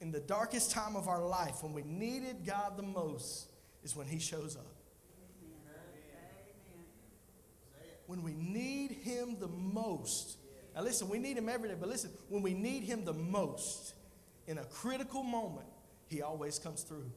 In 0.00 0.10
the 0.10 0.20
darkest 0.20 0.72
time 0.72 0.96
of 0.96 1.06
our 1.06 1.24
life, 1.24 1.62
when 1.62 1.72
we 1.72 1.82
needed 1.82 2.44
God 2.46 2.76
the 2.76 2.82
most, 2.82 3.48
is 3.84 3.94
when 3.94 4.06
He 4.06 4.18
shows 4.18 4.56
up. 4.56 4.81
When 8.06 8.22
we 8.22 8.32
need 8.34 8.90
Him 8.90 9.36
the 9.38 9.48
most. 9.48 10.36
Now, 10.74 10.82
listen, 10.82 11.08
we 11.08 11.18
need 11.18 11.36
Him 11.36 11.48
every 11.48 11.68
day, 11.68 11.76
but 11.78 11.88
listen, 11.88 12.10
when 12.28 12.42
we 12.42 12.54
need 12.54 12.84
Him 12.84 13.04
the 13.04 13.12
most, 13.12 13.94
in 14.46 14.58
a 14.58 14.64
critical 14.64 15.22
moment, 15.22 15.66
He 16.08 16.22
always 16.22 16.58
comes 16.58 16.82
through. 16.82 17.10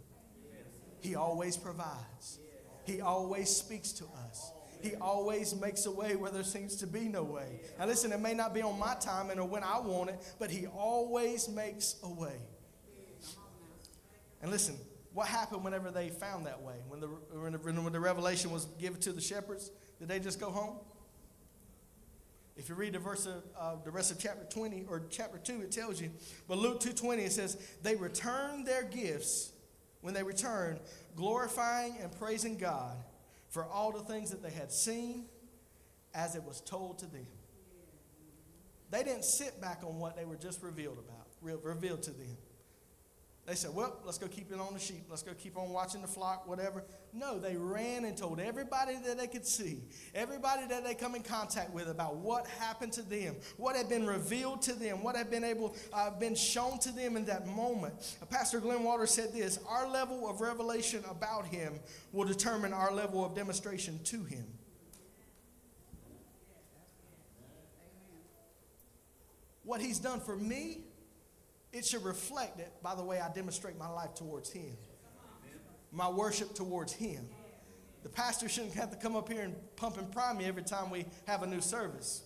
He 0.99 1.15
always 1.15 1.57
provides. 1.57 2.39
He 2.85 3.01
always 3.01 3.49
speaks 3.49 3.91
to 3.93 4.05
us. 4.27 4.51
He 4.81 4.95
always 4.95 5.55
makes 5.55 5.85
a 5.85 5.91
way 5.91 6.15
where 6.15 6.31
there 6.31 6.43
seems 6.43 6.75
to 6.77 6.87
be 6.87 7.07
no 7.07 7.23
way. 7.23 7.61
Now, 7.79 7.87
listen, 7.87 8.11
it 8.11 8.19
may 8.19 8.33
not 8.33 8.53
be 8.53 8.61
on 8.61 8.77
my 8.77 8.95
timing 8.99 9.39
or 9.39 9.47
when 9.47 9.63
I 9.63 9.79
want 9.79 10.11
it, 10.11 10.19
but 10.37 10.51
He 10.51 10.67
always 10.67 11.49
makes 11.49 11.95
a 12.03 12.09
way. 12.09 12.37
And 14.41 14.51
listen, 14.51 14.75
what 15.13 15.27
happened 15.27 15.63
whenever 15.63 15.89
they 15.91 16.09
found 16.09 16.45
that 16.45 16.61
way? 16.61 16.75
When 16.87 16.99
the, 16.99 17.07
when 17.07 17.91
the, 17.91 17.99
revelation 17.99 18.51
was 18.51 18.65
given 18.79 18.99
to 19.01 19.13
the 19.13 19.21
shepherds, 19.21 19.71
did 19.99 20.07
they 20.07 20.19
just 20.19 20.39
go 20.39 20.49
home? 20.49 20.77
If 22.57 22.69
you 22.69 22.75
read 22.75 22.93
the 22.93 22.99
verse 22.99 23.25
of 23.25 23.43
uh, 23.59 23.75
the 23.83 23.91
rest 23.91 24.11
of 24.11 24.19
chapter 24.19 24.45
20 24.49 24.85
or 24.89 25.03
chapter 25.09 25.37
2, 25.37 25.61
it 25.61 25.71
tells 25.71 26.01
you. 26.01 26.09
But 26.47 26.57
Luke 26.57 26.79
2.20, 26.79 27.19
it 27.19 27.31
says, 27.33 27.57
they 27.83 27.95
returned 27.95 28.65
their 28.65 28.83
gifts 28.83 29.51
when 30.01 30.13
they 30.13 30.23
returned, 30.23 30.79
glorifying 31.15 31.97
and 32.01 32.17
praising 32.17 32.57
God 32.57 32.95
for 33.49 33.65
all 33.65 33.91
the 33.91 33.99
things 33.99 34.31
that 34.31 34.41
they 34.41 34.51
had 34.51 34.71
seen 34.71 35.25
as 36.13 36.35
it 36.35 36.43
was 36.43 36.61
told 36.61 36.99
to 36.99 37.05
them. 37.07 37.27
They 38.91 39.03
didn't 39.03 39.25
sit 39.25 39.59
back 39.59 39.81
on 39.83 39.99
what 39.99 40.15
they 40.15 40.23
were 40.23 40.37
just 40.37 40.63
revealed 40.63 40.97
about, 40.99 41.27
revealed 41.63 42.03
to 42.03 42.11
them. 42.11 42.37
They 43.45 43.53
said, 43.53 43.75
well, 43.75 43.99
let's 44.03 44.17
go 44.17 44.27
keep 44.27 44.51
it 44.51 44.59
on 44.59 44.73
the 44.73 44.79
sheep. 44.79 45.03
Let's 45.07 45.21
go 45.21 45.31
keep 45.35 45.55
on 45.55 45.69
watching 45.69 46.01
the 46.01 46.07
flock, 46.07 46.47
whatever. 46.47 46.83
No, 47.13 47.37
they 47.37 47.55
ran 47.55 48.03
and 48.05 48.17
told 48.17 48.39
everybody 48.39 48.95
that 49.05 49.19
they 49.19 49.27
could 49.27 49.45
see, 49.45 49.83
everybody 50.15 50.65
that 50.65 50.83
they 50.83 50.95
come 50.95 51.13
in 51.13 51.21
contact 51.21 51.71
with 51.71 51.87
about 51.87 52.15
what 52.15 52.47
happened 52.47 52.91
to 52.93 53.03
them, 53.03 53.35
what 53.57 53.75
had 53.75 53.87
been 53.87 54.07
revealed 54.07 54.63
to 54.63 54.73
them, 54.73 55.03
what 55.03 55.15
had 55.15 55.29
been 55.29 55.43
able, 55.43 55.75
uh, 55.93 56.09
been 56.09 56.33
shown 56.33 56.79
to 56.79 56.91
them 56.91 57.15
in 57.17 57.25
that 57.25 57.45
moment. 57.45 58.17
Uh, 58.19 58.25
Pastor 58.25 58.59
Glenn 58.59 58.83
Water 58.83 59.05
said 59.05 59.31
this, 59.31 59.59
our 59.69 59.87
level 59.87 60.27
of 60.27 60.41
revelation 60.41 61.03
about 61.07 61.45
him 61.45 61.79
will 62.13 62.25
determine 62.25 62.73
our 62.73 62.91
level 62.91 63.23
of 63.23 63.35
demonstration 63.35 63.99
to 64.05 64.23
him. 64.23 64.45
What 69.63 69.81
he's 69.81 69.99
done 69.99 70.19
for 70.19 70.35
me 70.35 70.84
it 71.75 71.85
should 71.85 72.03
reflect 72.05 72.59
it 72.61 72.71
by 72.81 72.95
the 72.95 73.03
way 73.03 73.19
I 73.19 73.29
demonstrate 73.33 73.77
my 73.77 73.89
life 73.89 74.15
towards 74.15 74.49
Him, 74.49 74.77
my 75.91 76.09
worship 76.09 76.55
towards 76.55 76.93
Him. 76.93 77.27
The 78.03 78.07
pastor 78.07 78.47
shouldn't 78.47 78.75
have 78.75 78.91
to 78.91 78.95
come 78.95 79.17
up 79.17 79.27
here 79.29 79.41
and 79.41 79.53
pump 79.75 79.97
and 79.97 80.09
prime 80.09 80.37
me 80.37 80.45
every 80.45 80.63
time 80.63 80.89
we 80.89 81.05
have 81.27 81.43
a 81.43 81.47
new 81.47 81.59
service. 81.59 82.23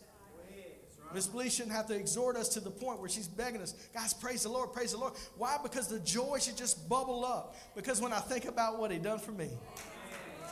Miss 1.15 1.26
Blee 1.26 1.49
shouldn't 1.49 1.73
have 1.76 1.88
to 1.88 1.95
exhort 1.95 2.38
us 2.38 2.49
to 2.49 2.59
the 2.59 2.69
point 2.69 2.99
where 2.99 3.09
she's 3.09 3.27
begging 3.27 3.63
us, 3.63 3.73
guys, 3.91 4.13
praise 4.13 4.43
the 4.43 4.49
Lord, 4.49 4.71
praise 4.71 4.91
the 4.91 4.99
Lord. 4.99 5.13
Why? 5.35 5.57
Because 5.63 5.88
the 5.88 5.99
joy 6.01 6.38
should 6.39 6.55
just 6.55 6.88
bubble 6.88 7.26
up. 7.26 7.55
Because 7.76 7.99
when 7.99 8.13
I 8.13 8.19
think 8.19 8.45
about 8.45 8.77
what 8.77 8.91
He 8.91 8.99
done 8.99 9.17
for 9.17 9.31
me, 9.31 9.49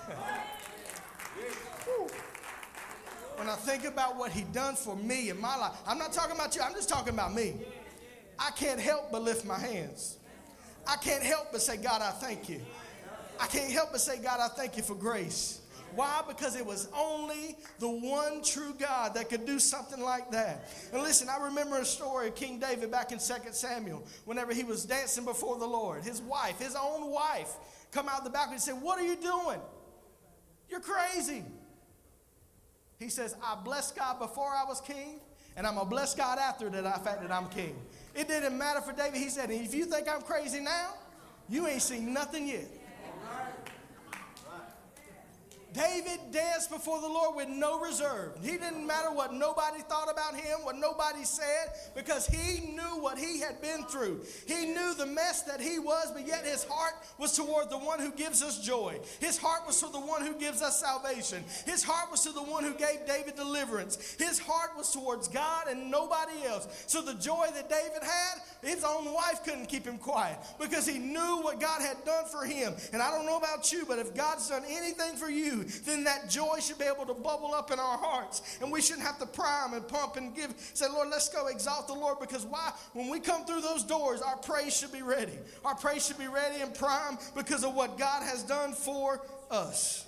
when 3.36 3.48
I 3.48 3.56
think 3.58 3.86
about 3.86 4.18
what 4.18 4.32
He 4.32 4.42
done 4.46 4.76
for 4.76 4.96
me 4.96 5.30
in 5.30 5.40
my 5.40 5.56
life, 5.56 5.74
I'm 5.86 6.00
not 6.00 6.14
talking 6.14 6.36
about 6.36 6.56
you. 6.56 6.64
I'm 6.64 6.74
just 6.74 6.90
talking 6.90 7.14
about 7.14 7.36
me. 7.36 7.58
I 8.40 8.52
can't 8.52 8.80
help 8.80 9.12
but 9.12 9.24
lift 9.24 9.46
my 9.46 9.60
hands. 9.60 10.18
I 10.88 10.96
can't 10.98 11.24
help 11.24 11.52
but 11.52 11.62
say, 11.62 11.78
God, 11.78 12.02
I 12.02 12.12
thank 12.12 12.50
you. 12.50 12.62
I 13.40 13.48
can't 13.48 13.72
help 13.72 13.92
but 13.92 14.02
say, 14.02 14.20
God, 14.20 14.40
I 14.40 14.48
thank 14.48 14.78
you 14.78 14.84
for 14.84 14.96
grace. 14.96 15.62
Why? 15.96 16.22
Because 16.28 16.56
it 16.56 16.66
was 16.66 16.90
only 16.96 17.58
the 17.80 17.90
one 17.90 18.44
true 18.44 18.74
God 18.78 19.16
that 19.16 19.30
could 19.30 19.46
do 19.46 19.58
something 19.58 20.00
like 20.00 20.32
that. 20.32 20.70
And 20.94 21.02
listen, 21.02 21.28
I 21.30 21.44
remember 21.46 21.78
a 21.78 21.86
story 21.86 22.28
of 22.28 22.36
King 22.36 22.60
David 22.60 22.92
back 22.92 23.12
in 23.12 23.20
2 23.20 23.34
Samuel, 23.52 24.04
whenever 24.26 24.54
he 24.54 24.64
was 24.64 24.86
dancing 24.86 25.26
before 25.26 25.58
the 25.58 25.66
Lord. 25.66 26.04
His 26.04 26.22
wife, 26.22 26.60
his 26.60 26.76
own 26.76 27.10
wife, 27.10 27.54
come 27.92 28.10
out 28.10 28.24
the 28.24 28.30
balcony 28.30 28.56
and 28.56 28.62
said, 28.62 28.82
What 28.82 29.00
are 29.00 29.06
you 29.06 29.16
doing? 29.16 29.60
You're 30.70 30.82
crazy. 30.82 31.44
He 33.00 33.10
says, 33.10 33.36
I 33.44 33.56
blessed 33.56 33.96
God 33.96 34.20
before 34.20 34.50
I 34.50 34.66
was 34.66 34.82
king, 34.82 35.20
and 35.56 35.66
I'm 35.66 35.76
going 35.76 35.86
to 35.86 35.90
bless 35.90 36.16
God 36.16 36.40
after 36.40 36.70
that, 36.70 37.04
fact 37.04 37.22
that 37.22 37.32
I'm 37.32 37.48
king. 37.50 37.76
It 38.18 38.28
didn't 38.28 38.58
matter 38.58 38.82
for 38.82 38.94
David. 38.94 39.20
He 39.20 39.30
said, 39.30 39.52
if 39.52 39.76
you 39.76 39.86
think 39.86 40.12
I'm 40.12 40.22
crazy 40.22 40.60
now, 40.60 40.96
you 41.48 41.68
ain't 41.68 41.84
seen 41.84 42.12
nothing 42.12 42.48
yet. 42.48 42.68
David 45.78 46.32
danced 46.32 46.72
before 46.72 47.00
the 47.00 47.08
Lord 47.08 47.36
with 47.36 47.50
no 47.50 47.80
reserve. 47.80 48.32
He 48.42 48.58
didn't 48.58 48.88
matter 48.88 49.12
what 49.12 49.32
nobody 49.32 49.82
thought 49.82 50.12
about 50.12 50.36
him, 50.36 50.64
what 50.64 50.76
nobody 50.76 51.24
said, 51.24 51.68
because 51.96 52.26
he 52.26 52.72
knew 52.72 53.00
what 53.00 53.20
he 53.20 53.40
had 53.40 53.62
been 53.62 53.84
through. 53.84 54.22
He 54.48 54.66
knew 54.66 54.96
the 54.96 55.06
mess 55.06 55.44
that 55.44 55.62
he 55.62 55.78
was, 55.78 56.12
but 56.12 56.26
yet 56.26 56.46
his 56.46 56.64
heart 56.64 56.94
was 57.20 57.34
toward 57.34 57.70
the 57.70 57.78
one 57.78 58.00
who 58.00 58.12
gives 58.12 58.42
us 58.42 58.60
joy. 58.60 59.00
His 59.20 59.38
heart 59.38 59.68
was 59.68 59.80
to 59.82 59.88
the 59.92 60.00
one 60.00 60.26
who 60.26 60.34
gives 60.34 60.64
us 60.64 60.80
salvation. 60.80 61.44
His 61.68 61.84
heart 61.84 62.10
was 62.10 62.24
to 62.24 62.32
the 62.32 62.42
one 62.42 62.64
who 62.64 62.74
gave 62.74 63.06
David 63.06 63.36
deliverance. 63.36 64.16
His 64.18 64.40
heart 64.40 64.72
was 64.76 64.92
towards 64.92 65.28
God 65.28 65.68
and 65.68 65.92
nobody 65.92 66.44
else. 66.48 66.68
So 66.88 67.04
the 67.04 67.14
joy 67.14 67.48
that 67.54 67.70
David 67.70 68.02
had 68.02 68.42
his 68.62 68.84
own 68.84 69.14
wife 69.14 69.44
couldn't 69.44 69.68
keep 69.68 69.86
him 69.86 69.98
quiet 69.98 70.38
because 70.60 70.88
he 70.88 70.98
knew 70.98 71.42
what 71.42 71.60
God 71.60 71.82
had 71.82 72.04
done 72.06 72.26
for 72.26 72.46
him. 72.46 72.74
And 72.94 73.02
I 73.02 73.12
don't 73.12 73.26
know 73.26 73.38
about 73.38 73.72
you, 73.72 73.86
but 73.88 74.00
if 74.00 74.16
God's 74.16 74.50
done 74.50 74.64
anything 74.70 75.16
for 75.16 75.30
you, 75.30 75.64
then 75.86 76.04
that 76.06 76.30
joy 76.30 76.60
should 76.60 76.80
be 76.80 76.86
able 76.86 77.06
to 77.06 77.14
bubble 77.14 77.54
up 77.54 77.72
in 77.72 77.80
our 77.80 77.98
hearts. 77.98 78.58
And 78.62 78.72
we 78.72 78.82
shouldn't 78.82 79.06
have 79.06 79.20
to 79.20 79.26
prime 79.26 79.74
and 79.74 79.88
pump 79.88 80.16
and 80.16 80.36
give, 80.36 80.54
say, 80.74 80.88
Lord, 80.88 81.10
let's 81.10 81.30
go 81.30 81.48
exalt 81.48 81.88
the 81.88 81.94
Lord 81.94 82.20
because 82.20 82.46
why? 82.46 82.72
When 82.94 83.10
we 83.10 83.20
come 83.20 83.46
through 83.46 83.62
those 83.62 83.84
doors, 83.84 84.22
our 84.22 84.38
praise 84.38 84.76
should 84.76 84.92
be 84.92 85.02
ready. 85.02 85.38
Our 85.64 85.76
praise 85.76 86.08
should 86.08 86.18
be 86.18 86.28
ready 86.28 86.62
and 86.62 86.74
prime 86.74 87.18
because 87.36 87.64
of 87.64 87.76
what 87.76 87.98
God 87.98 88.24
has 88.24 88.44
done 88.44 88.74
for 88.74 89.22
us 89.52 90.07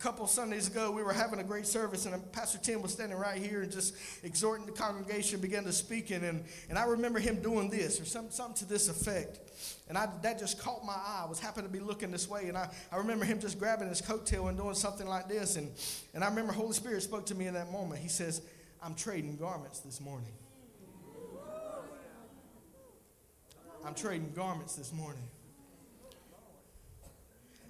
couple 0.00 0.26
Sundays 0.26 0.66
ago, 0.66 0.90
we 0.90 1.02
were 1.02 1.12
having 1.12 1.40
a 1.40 1.44
great 1.44 1.66
service, 1.66 2.06
and 2.06 2.32
Pastor 2.32 2.56
Tim 2.56 2.80
was 2.80 2.90
standing 2.90 3.18
right 3.18 3.36
here 3.36 3.60
and 3.60 3.70
just 3.70 3.94
exhorting 4.24 4.64
the 4.64 4.72
congregation, 4.72 5.40
began 5.40 5.62
to 5.64 5.72
speaking, 5.72 6.24
and, 6.24 6.42
and 6.70 6.78
I 6.78 6.84
remember 6.84 7.18
him 7.18 7.42
doing 7.42 7.68
this 7.68 8.00
or 8.00 8.06
some, 8.06 8.30
something 8.30 8.56
to 8.56 8.64
this 8.64 8.88
effect. 8.88 9.40
And 9.90 9.98
I, 9.98 10.08
that 10.22 10.38
just 10.38 10.58
caught 10.58 10.86
my 10.86 10.94
eye. 10.94 11.22
I 11.26 11.28
was 11.28 11.38
happy 11.38 11.60
to 11.60 11.68
be 11.68 11.80
looking 11.80 12.10
this 12.10 12.30
way, 12.30 12.48
and 12.48 12.56
I, 12.56 12.70
I 12.90 12.96
remember 12.96 13.26
him 13.26 13.40
just 13.40 13.58
grabbing 13.58 13.88
his 13.88 14.00
coattail 14.00 14.48
and 14.48 14.56
doing 14.56 14.74
something 14.74 15.06
like 15.06 15.28
this. 15.28 15.56
And, 15.56 15.70
and 16.14 16.24
I 16.24 16.28
remember 16.28 16.54
Holy 16.54 16.72
Spirit 16.72 17.02
spoke 17.02 17.26
to 17.26 17.34
me 17.34 17.46
in 17.46 17.54
that 17.54 17.70
moment. 17.70 18.00
He 18.00 18.08
says, 18.08 18.40
I'm 18.82 18.94
trading 18.94 19.36
garments 19.36 19.80
this 19.80 20.00
morning. 20.00 20.32
I'm 23.84 23.94
trading 23.94 24.32
garments 24.34 24.76
this 24.76 24.94
morning. 24.94 25.22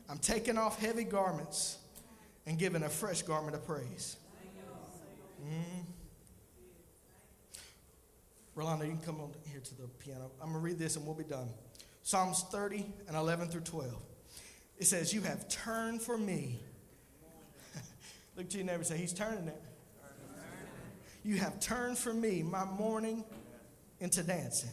I'm 0.08 0.18
taking 0.18 0.58
off 0.58 0.78
heavy 0.78 1.04
garments 1.04 1.78
and 2.50 2.58
given 2.58 2.82
a 2.82 2.88
fresh 2.88 3.22
garment 3.22 3.54
of 3.54 3.64
praise. 3.64 4.16
Mm. 5.40 5.84
Rolando, 8.56 8.84
you 8.84 8.90
can 8.90 9.00
come 9.00 9.20
on 9.20 9.32
here 9.52 9.60
to 9.60 9.74
the 9.76 9.86
piano. 10.00 10.32
I'm 10.42 10.48
going 10.48 10.54
to 10.54 10.58
read 10.58 10.76
this 10.76 10.96
and 10.96 11.06
we'll 11.06 11.14
be 11.14 11.22
done. 11.22 11.48
Psalms 12.02 12.44
30 12.50 12.84
and 13.06 13.16
11 13.16 13.50
through 13.50 13.60
12. 13.60 13.94
It 14.78 14.86
says, 14.86 15.14
You 15.14 15.20
have 15.20 15.48
turned 15.48 16.02
for 16.02 16.18
me. 16.18 16.58
Look 18.36 18.48
to 18.50 18.56
your 18.56 18.66
neighbor 18.66 18.78
and 18.78 18.86
say, 18.86 18.96
He's 18.96 19.12
turning 19.12 19.46
it. 19.46 19.62
You 21.22 21.36
have 21.36 21.60
turned 21.60 21.98
for 21.98 22.12
me 22.12 22.42
my 22.42 22.64
mourning 22.64 23.24
into 24.00 24.24
dancing. 24.24 24.70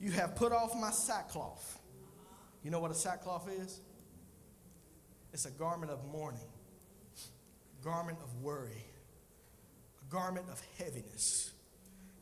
You 0.00 0.10
have 0.10 0.34
put 0.34 0.50
off 0.50 0.74
my 0.74 0.90
sackcloth. 0.90 1.78
You 2.64 2.72
know 2.72 2.80
what 2.80 2.90
a 2.90 2.94
sackcloth 2.94 3.48
is? 3.48 3.80
It's 5.32 5.44
a 5.44 5.50
garment 5.50 5.92
of 5.92 6.04
mourning, 6.06 6.40
a 7.80 7.84
garment 7.84 8.18
of 8.22 8.42
worry, 8.42 8.84
a 10.02 10.12
garment 10.12 10.46
of 10.50 10.62
heaviness. 10.78 11.52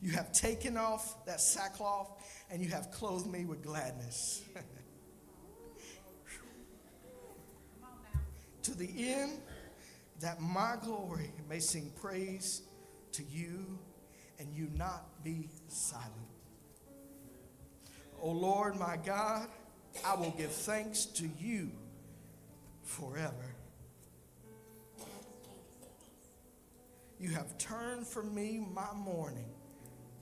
You 0.01 0.11
have 0.11 0.31
taken 0.31 0.77
off 0.77 1.25
that 1.25 1.41
sackcloth 1.41 2.11
and 2.51 2.61
you 2.61 2.69
have 2.69 2.91
clothed 2.91 3.27
me 3.27 3.45
with 3.45 3.63
gladness. 3.63 4.43
to 8.63 8.77
the 8.77 8.89
end 8.97 9.39
that 10.19 10.41
my 10.41 10.75
glory 10.83 11.31
may 11.49 11.59
sing 11.59 11.91
praise 12.01 12.61
to 13.13 13.23
you 13.23 13.79
and 14.39 14.53
you 14.53 14.69
not 14.75 15.23
be 15.23 15.49
silent. 15.67 16.11
O 18.21 18.31
Lord 18.31 18.77
my 18.77 18.97
God, 18.97 19.47
I 20.05 20.15
will 20.15 20.33
give 20.37 20.51
thanks 20.51 21.05
to 21.05 21.29
you 21.39 21.71
forever. 22.87 23.55
You 27.19 27.29
have 27.29 27.57
turned 27.57 28.07
from 28.07 28.33
me 28.33 28.65
my 28.73 28.93
mourning 28.95 29.49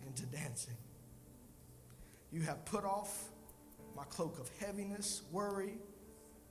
into 0.06 0.24
dancing. 0.26 0.78
You 2.32 2.42
have 2.42 2.66
put 2.66 2.84
off 2.84 3.30
my 3.96 4.04
cloak 4.06 4.40
of 4.40 4.50
heaviness, 4.60 5.22
worry, 5.32 5.78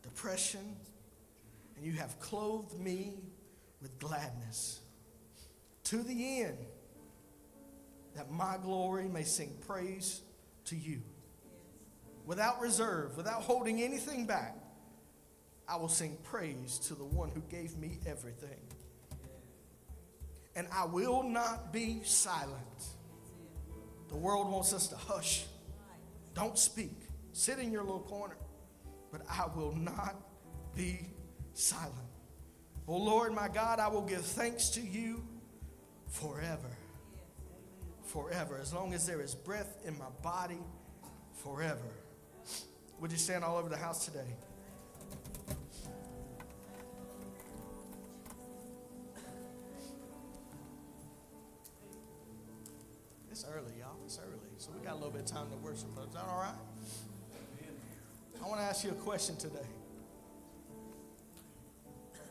depression, 0.02 0.76
and 1.76 1.84
you 1.84 1.92
have 1.92 2.18
clothed 2.20 2.78
me 2.78 3.14
with 3.82 3.98
gladness. 3.98 4.80
To 5.84 6.02
the 6.02 6.42
end 6.42 6.58
that 8.14 8.30
my 8.30 8.56
glory 8.62 9.08
may 9.08 9.24
sing 9.24 9.52
praise 9.66 10.22
to 10.66 10.76
you. 10.76 11.02
Without 12.24 12.60
reserve, 12.60 13.16
without 13.16 13.42
holding 13.42 13.82
anything 13.82 14.26
back, 14.26 14.56
I 15.68 15.76
will 15.76 15.88
sing 15.88 16.16
praise 16.22 16.78
to 16.86 16.94
the 16.94 17.04
one 17.04 17.30
who 17.30 17.40
gave 17.42 17.76
me 17.78 17.98
everything. 18.06 18.60
And 20.56 20.68
I 20.72 20.84
will 20.84 21.22
not 21.22 21.72
be 21.72 22.02
silent. 22.04 22.84
The 24.08 24.16
world 24.16 24.50
wants 24.52 24.72
us 24.72 24.88
to 24.88 24.96
hush. 24.96 25.46
Don't 26.34 26.58
speak. 26.58 26.92
Sit 27.32 27.58
in 27.58 27.72
your 27.72 27.82
little 27.82 28.00
corner. 28.00 28.36
But 29.10 29.22
I 29.28 29.46
will 29.56 29.74
not 29.74 30.16
be 30.76 31.00
silent. 31.54 31.94
Oh 32.86 32.98
Lord, 32.98 33.32
my 33.32 33.48
God, 33.48 33.80
I 33.80 33.88
will 33.88 34.02
give 34.02 34.24
thanks 34.24 34.68
to 34.70 34.80
you 34.80 35.24
forever. 36.08 36.76
Forever. 38.04 38.58
As 38.60 38.72
long 38.72 38.92
as 38.92 39.06
there 39.06 39.20
is 39.20 39.34
breath 39.34 39.78
in 39.84 39.98
my 39.98 40.10
body, 40.22 40.60
forever. 41.42 41.80
Would 43.00 43.10
you 43.10 43.18
stand 43.18 43.42
all 43.42 43.56
over 43.56 43.68
the 43.68 43.76
house 43.76 44.04
today? 44.04 44.36
It's 53.34 53.44
early, 53.52 53.72
y'all. 53.80 53.96
It's 54.04 54.20
early. 54.20 54.38
So 54.58 54.70
we 54.78 54.86
got 54.86 54.92
a 54.92 54.94
little 54.94 55.10
bit 55.10 55.22
of 55.22 55.26
time 55.26 55.50
to 55.50 55.56
worship. 55.56 55.88
Is 56.06 56.14
that 56.14 56.24
all 56.24 56.38
right? 56.38 56.54
I 58.40 58.46
want 58.46 58.60
to 58.60 58.64
ask 58.64 58.84
you 58.84 58.90
a 58.90 58.94
question 58.94 59.34
today. 59.34 59.66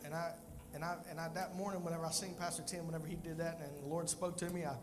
And 0.06 0.14
I 0.14 0.32
and 0.74 0.82
I 0.82 0.96
and 1.10 1.20
I 1.20 1.28
that 1.34 1.58
morning 1.58 1.84
whenever 1.84 2.06
I 2.06 2.12
seen 2.12 2.36
Pastor 2.36 2.64
Tim, 2.66 2.86
whenever 2.86 3.06
he 3.06 3.16
did 3.16 3.38
that 3.40 3.60
and 3.62 3.84
the 3.84 3.90
Lord 3.90 4.08
spoke 4.08 4.38
to 4.38 4.50
me, 4.50 4.64
I 4.64 4.76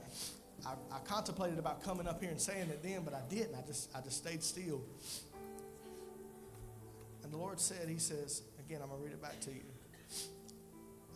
I, 0.66 0.74
I 0.92 0.98
contemplated 1.04 1.58
about 1.58 1.82
coming 1.82 2.06
up 2.06 2.20
here 2.20 2.30
and 2.30 2.38
saying 2.38 2.68
it 2.68 2.82
then, 2.82 3.00
but 3.02 3.14
I 3.14 3.22
didn't. 3.30 3.54
I 3.54 3.66
just 3.66 3.88
I 3.96 4.02
just 4.02 4.18
stayed 4.18 4.42
still. 4.42 4.82
And 7.24 7.32
the 7.32 7.38
Lord 7.38 7.58
said, 7.58 7.88
He 7.88 7.96
says, 7.96 8.42
again, 8.58 8.80
I'm 8.82 8.90
gonna 8.90 9.00
read 9.02 9.12
it 9.12 9.22
back 9.22 9.40
to 9.40 9.50
you. 9.50 9.64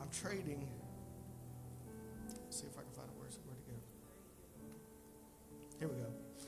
I'm 0.00 0.08
trading. 0.08 0.66
See 2.48 2.64
if 2.64 2.78
I 2.78 2.83
Here 5.78 5.88
we 5.88 5.94
go. 5.94 6.06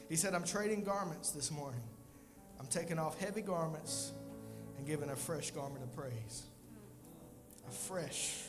He 0.08 0.16
said, 0.16 0.34
I'm 0.34 0.44
trading 0.44 0.84
garments 0.84 1.30
this 1.30 1.50
morning. 1.50 1.82
I'm 2.60 2.66
taking 2.66 2.98
off 2.98 3.18
heavy 3.18 3.42
garments 3.42 4.12
and 4.78 4.86
giving 4.86 5.10
a 5.10 5.16
fresh 5.16 5.50
garment 5.50 5.82
of 5.82 5.94
praise. 5.94 6.44
A 7.68 7.70
fresh 7.70 8.44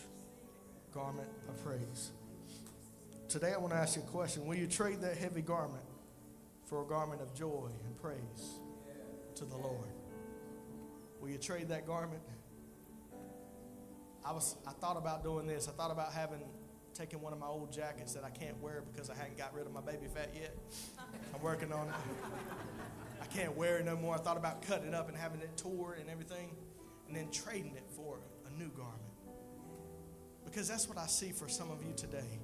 garment 0.94 1.30
of 1.50 1.64
praise. 1.64 2.12
Today, 3.28 3.54
I 3.54 3.58
want 3.58 3.74
to 3.74 3.78
ask 3.78 3.96
you 3.96 4.04
a 4.04 4.06
question. 4.06 4.46
Will 4.46 4.56
you 4.56 4.68
trade 4.68 5.02
that 5.02 5.18
heavy 5.18 5.42
garment 5.42 5.84
for 6.66 6.82
a 6.82 6.86
garment 6.86 7.22
of 7.22 7.34
joy 7.34 7.70
and 7.86 8.02
praise 8.02 8.60
to 9.36 9.46
the 9.46 9.58
Lord? 9.58 9.90
Will 11.20 11.30
you 11.30 11.38
trade 11.38 11.70
that 11.70 11.86
garment? 11.86 12.22
I 14.24 14.32
was 14.32 14.56
I 14.68 14.72
thought 14.72 14.98
about 14.98 15.24
doing 15.24 15.48
this. 15.48 15.68
I 15.68 15.72
thought 15.72 15.92
about 15.92 16.14
having 16.14 16.42
taking 16.98 17.22
one 17.22 17.32
of 17.32 17.40
my 17.40 17.48
old 17.48 17.72
jackets 17.72 18.14
that 18.14 18.24
I 18.24 18.30
can't 18.30 18.60
wear 18.60 18.82
because 18.92 19.10
I 19.10 19.16
hadn't 19.16 19.38
got 19.38 19.54
rid 19.54 19.68
of 19.68 19.72
my 19.72 19.82
baby 19.82 20.08
fat 20.12 20.32
yet. 20.34 20.56
I'm 21.34 21.42
working 21.42 21.72
on 21.72 21.88
it. 21.88 21.94
I 23.22 23.26
can't 23.26 23.56
wear 23.56 23.78
it 23.78 23.86
no 23.86 23.96
more. 23.96 24.16
I 24.16 24.18
thought 24.18 24.38
about 24.38 24.64
cutting 24.64 24.88
it 24.88 24.94
up 24.96 25.08
and 25.08 25.16
having 25.16 25.42
it 25.42 25.56
tore 25.58 25.98
and 26.00 26.10
everything, 26.10 26.56
and 27.08 27.16
then 27.16 27.30
trading 27.32 27.76
it 27.76 27.86
for 27.96 28.20
a 28.48 28.60
new 28.60 28.70
garment. 28.70 28.98
Because 30.44 30.68
that's 30.68 30.90
what 30.90 30.98
I 30.98 31.06
see 31.06 31.32
for 31.32 31.48
some 31.48 31.70
of 31.70 31.84
you 31.84 31.94
today. 31.96 32.40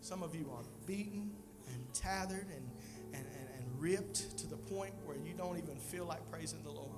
Some 0.00 0.22
of 0.22 0.36
you 0.36 0.48
are 0.52 0.62
beaten 0.86 1.32
and 1.72 1.94
tethered 1.94 2.46
and, 2.46 2.70
and, 3.12 3.26
and, 3.26 3.48
and 3.58 3.80
ripped 3.80 4.38
to 4.38 4.46
the 4.46 4.56
point 4.56 4.92
where 5.04 5.16
you 5.16 5.34
don't 5.36 5.58
even 5.58 5.76
feel 5.78 6.04
like 6.04 6.30
praising 6.30 6.62
the 6.62 6.70
Lord. 6.70 6.92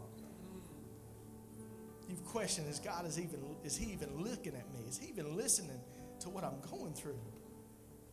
You've 2.09 2.24
questioned, 2.24 2.68
is 2.68 2.80
God 2.80 3.06
is 3.06 3.18
even 3.18 3.40
is 3.64 3.76
he 3.76 3.92
even 3.92 4.22
looking 4.22 4.55
at 4.55 4.70
me? 4.74 4.80
Is 4.88 4.98
he 4.98 5.09
even 5.09 5.36
listening 5.36 5.80
to 6.20 6.28
what 6.28 6.44
I'm 6.44 6.60
going 6.70 6.92
through? 6.94 7.20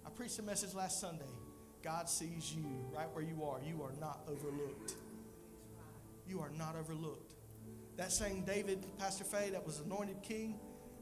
I 0.06 0.10
preached 0.10 0.40
a 0.40 0.44
message 0.44 0.73
last 0.73 0.99
Sunday. 0.99 1.26
God 1.84 2.10
sees 2.10 2.53
you 2.53 2.65
right 2.95 3.07
where 3.14 3.23
you 3.23 3.44
are. 3.44 3.60
You 3.65 3.82
are 3.84 3.94
not 3.99 4.22
overlooked. 4.27 4.95
You 6.27 6.40
are 6.41 6.52
not 6.57 6.76
overlooked. 6.76 7.34
That 7.98 8.11
same 8.11 8.44
David, 8.44 8.86
Pastor 8.98 9.23
Faye, 9.23 9.52
that 9.52 9.65
was 9.65 9.80
anointed 9.80 10.22
king, 10.22 10.60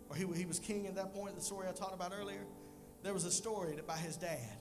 or 0.10 0.16
he, 0.16 0.26
he 0.36 0.46
was 0.46 0.60
king 0.60 0.88
at 0.88 0.96
that 0.96 1.14
point, 1.14 1.36
the 1.36 1.42
story 1.42 1.68
I 1.68 1.72
talked 1.72 1.96
about 1.96 2.14
earlier, 2.18 2.46
there 3.02 3.14
was 3.14 3.26
a 3.26 3.32
story 3.32 3.78
about 3.80 4.00
his 4.00 4.16
dad. 4.16 4.58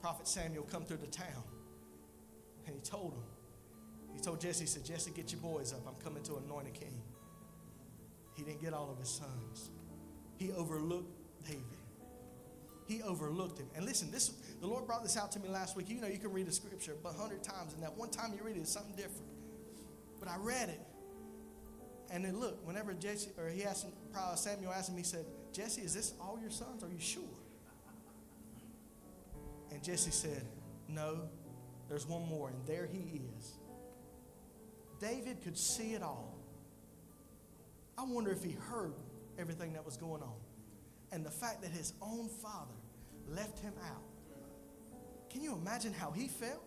Prophet 0.00 0.26
Samuel 0.26 0.64
come 0.64 0.84
through 0.84 0.98
the 0.98 1.06
town, 1.06 1.44
and 2.66 2.74
he 2.74 2.80
told 2.80 3.12
him, 3.12 3.22
he 4.14 4.20
told 4.20 4.40
Jesse, 4.40 4.64
he 4.64 4.66
said, 4.66 4.84
Jesse, 4.84 5.10
get 5.10 5.30
your 5.30 5.40
boys 5.40 5.72
up. 5.72 5.86
I'm 5.86 6.02
coming 6.02 6.22
to 6.24 6.36
anoint 6.36 6.66
a 6.68 6.70
king. 6.70 7.02
He 8.34 8.42
didn't 8.42 8.62
get 8.62 8.72
all 8.72 8.90
of 8.90 8.98
his 8.98 9.10
sons. 9.10 9.70
He 10.36 10.52
overlooked 10.52 11.10
David. 11.44 11.62
He 12.86 13.02
overlooked 13.02 13.58
him. 13.58 13.66
And 13.74 13.84
listen, 13.84 14.10
this 14.10 14.28
the 14.60 14.66
Lord 14.66 14.86
brought 14.86 15.02
this 15.02 15.16
out 15.16 15.32
to 15.32 15.40
me 15.40 15.48
last 15.48 15.76
week. 15.76 15.88
You 15.88 16.00
know, 16.00 16.06
you 16.06 16.18
can 16.18 16.32
read 16.32 16.46
a 16.46 16.52
scripture 16.52 16.94
a 17.04 17.12
hundred 17.12 17.42
times, 17.42 17.74
and 17.74 17.82
that 17.82 17.96
one 17.96 18.10
time 18.10 18.32
you 18.36 18.44
read 18.44 18.56
it, 18.56 18.60
it's 18.60 18.72
something 18.72 18.94
different. 18.94 19.26
But 20.20 20.28
I 20.28 20.36
read 20.38 20.68
it, 20.68 20.80
and 22.10 22.24
then 22.24 22.38
look, 22.38 22.64
whenever 22.66 22.94
Jesse 22.94 23.30
or 23.38 23.48
he 23.48 23.64
asked 23.64 23.86
probably 24.12 24.36
Samuel 24.36 24.72
asked 24.72 24.90
him, 24.90 24.96
he 24.96 25.02
said, 25.02 25.24
Jesse, 25.52 25.82
is 25.82 25.94
this 25.94 26.14
all 26.20 26.38
your 26.40 26.50
sons? 26.50 26.82
Are 26.84 26.88
you 26.88 27.00
sure? 27.00 27.22
And 29.72 29.82
Jesse 29.82 30.10
said, 30.10 30.42
No, 30.88 31.22
there's 31.88 32.06
one 32.06 32.26
more, 32.28 32.48
and 32.48 32.66
there 32.66 32.88
he 32.90 33.20
is. 33.38 33.54
David 35.00 35.42
could 35.42 35.58
see 35.58 35.92
it 35.92 36.02
all. 36.02 36.38
I 37.98 38.04
wonder 38.04 38.30
if 38.30 38.42
he 38.42 38.52
heard 38.52 38.92
everything 39.38 39.72
that 39.74 39.84
was 39.84 39.96
going 39.96 40.22
on. 40.22 40.36
And 41.12 41.24
the 41.24 41.30
fact 41.30 41.62
that 41.62 41.70
his 41.70 41.92
own 42.02 42.28
father 42.28 42.74
left 43.28 43.58
him 43.58 43.72
out. 43.84 44.02
Can 45.30 45.42
you 45.42 45.54
imagine 45.54 45.92
how 45.92 46.10
he 46.10 46.28
felt? 46.28 46.62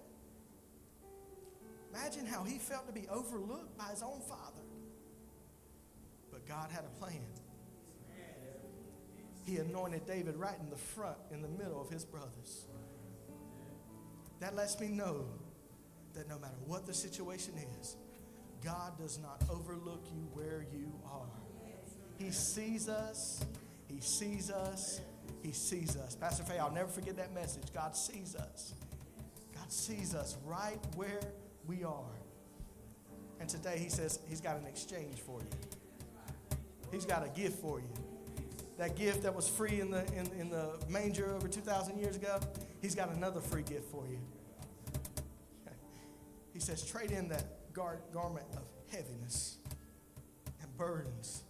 Imagine 1.94 2.26
how 2.26 2.44
he 2.44 2.58
felt 2.58 2.86
to 2.88 2.94
be 2.94 3.08
overlooked 3.10 3.78
by 3.78 3.86
his 3.86 4.04
own 4.04 4.22
father. 4.22 4.62
But 6.32 6.48
God 6.48 6.70
had 6.72 6.84
a 6.86 7.00
plan. 7.00 7.26
He 9.46 9.58
anointed 9.58 10.06
David 10.06 10.36
right 10.36 10.60
in 10.60 10.70
the 10.70 10.76
front, 10.76 11.18
in 11.32 11.42
the 11.42 11.48
middle 11.48 11.82
of 11.82 11.90
his 11.90 12.06
brothers. 12.06 12.68
That 14.40 14.56
lets 14.56 14.80
me 14.80 14.88
know 14.90 15.26
that 16.14 16.30
no 16.30 16.38
matter 16.38 16.58
what 16.66 16.86
the 16.86 16.94
situation 16.94 17.54
is, 17.80 17.98
God 18.64 18.98
does 19.00 19.18
not 19.18 19.44
overlook 19.50 20.04
you 20.14 20.28
where 20.34 20.66
you 20.72 20.92
are. 21.06 21.49
He 22.20 22.32
sees 22.32 22.90
us. 22.90 23.44
He 23.88 24.02
sees 24.02 24.52
us. 24.52 25.00
He 25.42 25.54
sees 25.54 25.96
us. 25.96 26.16
Pastor 26.16 26.44
Faye, 26.44 26.60
I'll 26.60 26.72
never 26.72 26.90
forget 26.90 27.16
that 27.16 27.34
message. 27.34 27.74
God 27.74 27.96
sees 27.96 28.36
us. 28.36 28.74
God 29.56 29.72
sees 29.72 30.14
us 30.14 30.38
right 30.46 30.80
where 30.96 31.22
we 31.66 31.84
are. 31.84 32.20
And 33.40 33.48
today 33.48 33.78
he 33.80 33.88
says 33.88 34.20
he's 34.28 34.42
got 34.42 34.58
an 34.58 34.66
exchange 34.66 35.22
for 35.22 35.40
you. 35.40 36.58
He's 36.92 37.06
got 37.06 37.26
a 37.26 37.30
gift 37.30 37.62
for 37.62 37.80
you. 37.80 37.90
That 38.78 38.98
gift 38.98 39.24
that 39.24 39.34
was 39.34 39.48
free 39.48 39.80
in 39.80 39.90
the, 39.90 40.06
in, 40.14 40.30
in 40.40 40.50
the 40.50 40.78
manger 40.90 41.34
over 41.34 41.48
2,000 41.48 41.98
years 41.98 42.18
ago, 42.18 42.40
he's 42.82 42.96
got 42.96 43.14
another 43.16 43.40
free 43.40 43.64
gift 43.64 43.90
for 43.92 44.06
you. 44.08 44.20
He 46.54 46.60
says, 46.60 46.84
trade 46.84 47.12
in 47.12 47.30
that 47.30 47.72
gar- 47.72 48.02
garment 48.12 48.46
of 48.58 48.64
heaviness 48.92 49.58
and 50.62 50.78
burdens 50.78 51.44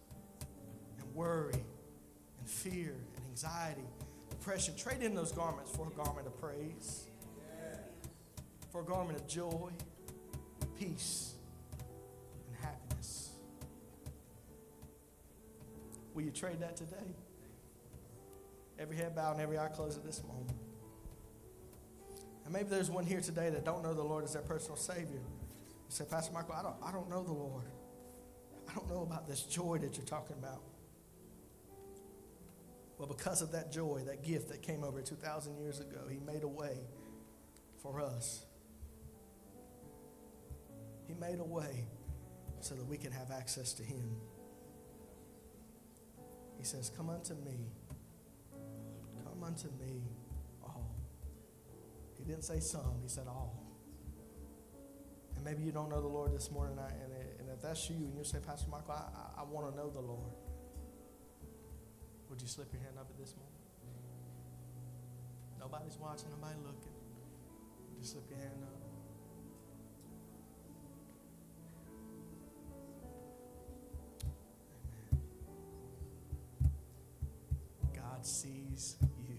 worry 1.14 1.54
and 1.54 2.48
fear 2.48 2.94
and 3.16 3.26
anxiety, 3.28 3.84
depression. 4.28 4.74
Trade 4.76 5.02
in 5.02 5.14
those 5.14 5.32
garments 5.32 5.70
for 5.74 5.88
a 5.88 6.04
garment 6.04 6.26
of 6.26 6.38
praise, 6.40 7.06
for 8.70 8.82
a 8.82 8.84
garment 8.84 9.18
of 9.18 9.26
joy, 9.26 9.70
peace, 10.78 11.34
and 12.48 12.56
happiness. 12.56 13.30
Will 16.14 16.22
you 16.22 16.30
trade 16.30 16.60
that 16.60 16.76
today? 16.76 16.96
Every 18.78 18.96
head 18.96 19.14
bowed 19.14 19.32
and 19.32 19.40
every 19.40 19.58
eye 19.58 19.68
closed 19.68 19.98
at 19.98 20.04
this 20.04 20.22
moment. 20.26 20.52
And 22.44 22.52
maybe 22.52 22.68
there's 22.68 22.90
one 22.90 23.04
here 23.04 23.20
today 23.20 23.50
that 23.50 23.64
don't 23.64 23.82
know 23.82 23.94
the 23.94 24.02
Lord 24.02 24.24
as 24.24 24.32
their 24.32 24.42
personal 24.42 24.76
Savior. 24.76 25.20
You 25.20 25.90
say, 25.90 26.04
Pastor 26.04 26.32
Michael, 26.32 26.54
I 26.54 26.62
don't, 26.62 26.76
I 26.82 26.90
don't 26.90 27.10
know 27.10 27.22
the 27.22 27.32
Lord. 27.32 27.64
I 28.68 28.74
don't 28.74 28.88
know 28.88 29.02
about 29.02 29.28
this 29.28 29.42
joy 29.42 29.78
that 29.78 29.96
you're 29.96 30.06
talking 30.06 30.36
about. 30.38 30.62
Well, 33.00 33.08
because 33.08 33.40
of 33.40 33.52
that 33.52 33.72
joy, 33.72 34.02
that 34.04 34.22
gift 34.22 34.50
that 34.50 34.60
came 34.60 34.84
over 34.84 35.00
2,000 35.00 35.56
years 35.56 35.80
ago, 35.80 36.00
He 36.10 36.18
made 36.18 36.42
a 36.42 36.48
way 36.48 36.76
for 37.82 37.98
us. 37.98 38.44
He 41.08 41.14
made 41.14 41.38
a 41.38 41.44
way 41.44 41.86
so 42.60 42.74
that 42.74 42.84
we 42.84 42.98
can 42.98 43.10
have 43.10 43.30
access 43.30 43.72
to 43.72 43.82
Him. 43.82 44.16
He 46.58 46.62
says, 46.62 46.92
Come 46.94 47.08
unto 47.08 47.32
me. 47.36 47.72
Come 49.24 49.44
unto 49.44 49.68
me, 49.80 50.02
all. 50.62 50.94
He 52.18 52.24
didn't 52.24 52.44
say 52.44 52.60
some, 52.60 53.00
He 53.02 53.08
said 53.08 53.26
all. 53.26 53.64
And 55.36 55.42
maybe 55.42 55.62
you 55.62 55.72
don't 55.72 55.88
know 55.88 56.02
the 56.02 56.06
Lord 56.06 56.34
this 56.34 56.50
morning, 56.50 56.76
and, 56.78 57.12
and 57.38 57.48
if 57.48 57.62
that's 57.62 57.88
you, 57.88 57.96
and 57.96 58.14
you 58.14 58.24
say, 58.24 58.40
Pastor 58.46 58.68
Michael, 58.68 58.92
I, 58.92 59.40
I, 59.40 59.40
I 59.40 59.44
want 59.44 59.70
to 59.70 59.74
know 59.74 59.88
the 59.88 60.00
Lord, 60.00 60.34
would 62.30 62.40
you 62.40 62.46
slip 62.46 62.72
your 62.72 62.80
hand 62.82 62.94
up 62.96 63.08
at 63.10 63.18
this 63.18 63.34
moment? 63.34 63.50
Nobody's 65.58 65.98
watching, 65.98 66.30
nobody 66.30 66.56
looking. 66.64 66.94
You 67.98 68.04
slip 68.06 68.30
your 68.30 68.38
hand 68.38 68.62
up? 68.62 68.80
God 77.94 78.24
sees 78.24 78.96
you. 79.28 79.36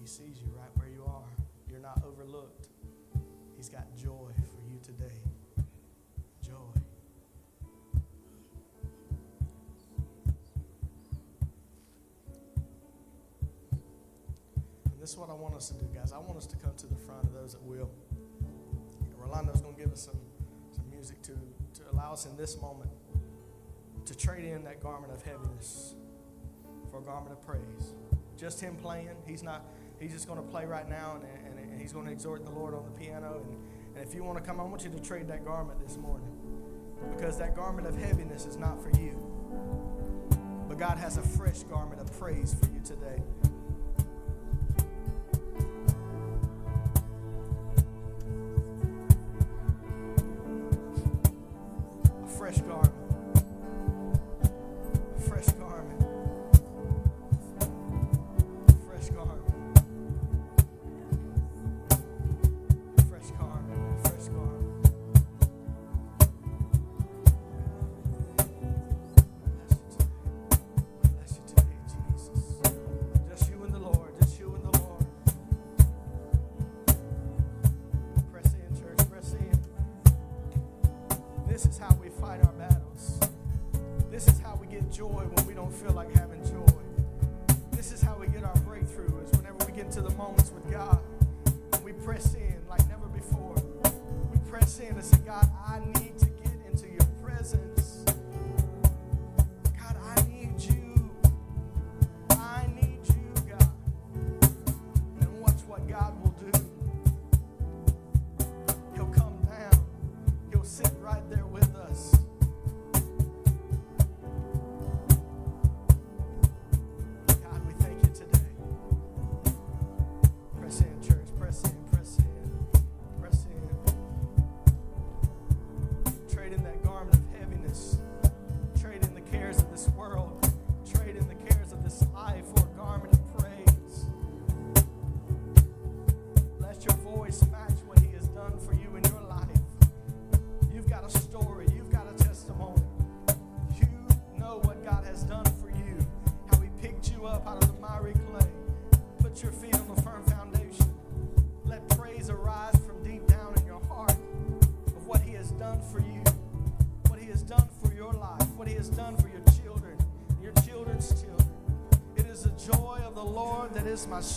He 0.00 0.06
sees 0.06 0.40
you 0.40 0.52
right 0.56 0.70
where 0.76 0.88
you 0.88 1.04
are. 1.04 1.28
You're 1.68 1.80
not 1.80 2.02
overlooked. 2.06 2.68
He's 3.56 3.68
got 3.68 3.94
joy 3.96 4.30
for 4.36 4.62
you 4.70 4.78
today. 4.82 5.35
Is 15.16 15.20
what 15.20 15.30
I 15.30 15.34
want 15.34 15.54
us 15.54 15.70
to 15.70 15.74
do, 15.74 15.86
guys. 15.94 16.12
I 16.12 16.18
want 16.18 16.36
us 16.36 16.46
to 16.46 16.56
come 16.56 16.72
to 16.76 16.86
the 16.86 16.94
front 16.94 17.24
of 17.24 17.32
those 17.32 17.52
that 17.52 17.62
will. 17.62 17.90
Rolando's 19.18 19.62
going 19.62 19.74
to 19.74 19.80
give 19.80 19.90
us 19.90 20.02
some, 20.02 20.18
some 20.74 20.84
music 20.90 21.22
to, 21.22 21.32
to 21.32 21.82
allow 21.90 22.12
us 22.12 22.26
in 22.26 22.36
this 22.36 22.60
moment 22.60 22.90
to 24.04 24.14
trade 24.14 24.44
in 24.44 24.62
that 24.64 24.82
garment 24.82 25.12
of 25.12 25.22
heaviness 25.22 25.94
for 26.90 26.98
a 26.98 27.02
garment 27.02 27.32
of 27.32 27.40
praise. 27.40 27.94
Just 28.36 28.60
him 28.60 28.76
playing. 28.76 29.08
He's 29.26 29.42
not. 29.42 29.64
He's 29.98 30.12
just 30.12 30.28
going 30.28 30.38
to 30.38 30.46
play 30.46 30.66
right 30.66 30.86
now, 30.86 31.14
and, 31.14 31.24
and, 31.46 31.70
and 31.70 31.80
he's 31.80 31.94
going 31.94 32.04
to 32.04 32.12
exhort 32.12 32.44
the 32.44 32.50
Lord 32.50 32.74
on 32.74 32.84
the 32.84 32.90
piano. 32.90 33.40
And, 33.42 33.96
and 33.96 34.06
if 34.06 34.14
you 34.14 34.22
want 34.22 34.36
to 34.36 34.44
come, 34.44 34.60
I 34.60 34.64
want 34.64 34.84
you 34.84 34.90
to 34.90 35.00
trade 35.00 35.26
that 35.28 35.46
garment 35.46 35.80
this 35.80 35.96
morning, 35.96 36.36
because 37.16 37.38
that 37.38 37.56
garment 37.56 37.88
of 37.88 37.96
heaviness 37.96 38.44
is 38.44 38.58
not 38.58 38.82
for 38.82 38.90
you. 39.00 39.16
But 40.68 40.78
God 40.78 40.98
has 40.98 41.16
a 41.16 41.22
fresh 41.22 41.62
garment 41.62 42.02
of 42.02 42.12
praise 42.20 42.54
for 42.60 42.66
you 42.66 42.80
today. 42.84 43.22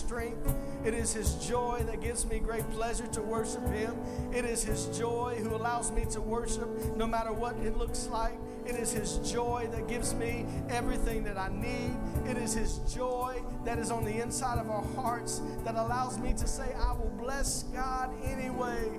Strength. 0.10 0.56
It 0.84 0.96
is 0.96 1.14
His 1.14 1.36
joy 1.36 1.84
that 1.86 2.02
gives 2.02 2.26
me 2.26 2.40
great 2.40 2.68
pleasure 2.72 3.06
to 3.06 3.22
worship 3.22 3.64
Him. 3.68 3.96
It 4.34 4.44
is 4.44 4.64
His 4.64 4.88
joy 4.98 5.40
who 5.40 5.56
allows 5.56 5.92
me 5.92 6.04
to 6.10 6.20
worship 6.20 6.68
no 6.96 7.06
matter 7.06 7.32
what 7.32 7.56
it 7.58 7.78
looks 7.78 8.08
like. 8.08 8.34
It 8.66 8.76
is 8.76 8.92
His 8.92 9.18
joy 9.32 9.70
that 9.72 9.88
gives 9.88 10.16
me 10.16 10.48
everything 10.68 11.24
that 11.26 11.38
I 11.38 11.50
need. 11.50 11.96
It 12.28 12.38
is 12.38 12.56
His 12.56 12.80
joy 12.92 13.44
that 13.66 13.78
is 13.78 13.92
on 13.92 14.04
the 14.04 14.20
inside 14.20 14.58
of 14.58 14.72
our 14.72 14.84
hearts 14.96 15.44
that 15.64 15.76
allows 15.76 16.18
me 16.18 16.34
to 16.34 16.48
say, 16.48 16.74
I 16.74 16.94
will 16.94 17.14
bless 17.20 17.64
God 17.72 18.10
anyway. 18.24 18.99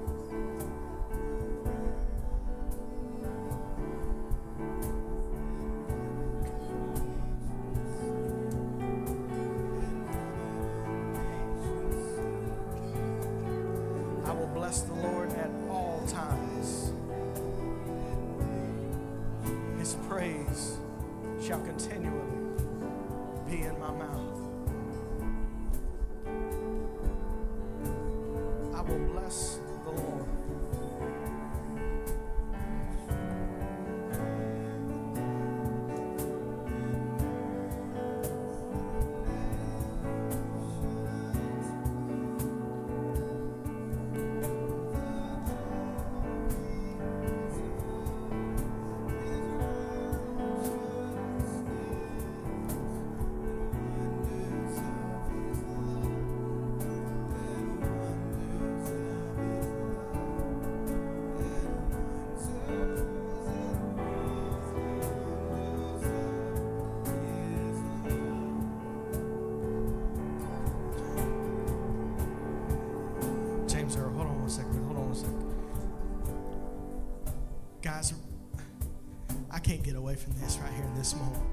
Away 80.11 80.19
from 80.19 80.33
this 80.41 80.59
right 80.59 80.73
here 80.73 80.85
in 80.85 80.95
this 80.97 81.15
moment. 81.15 81.45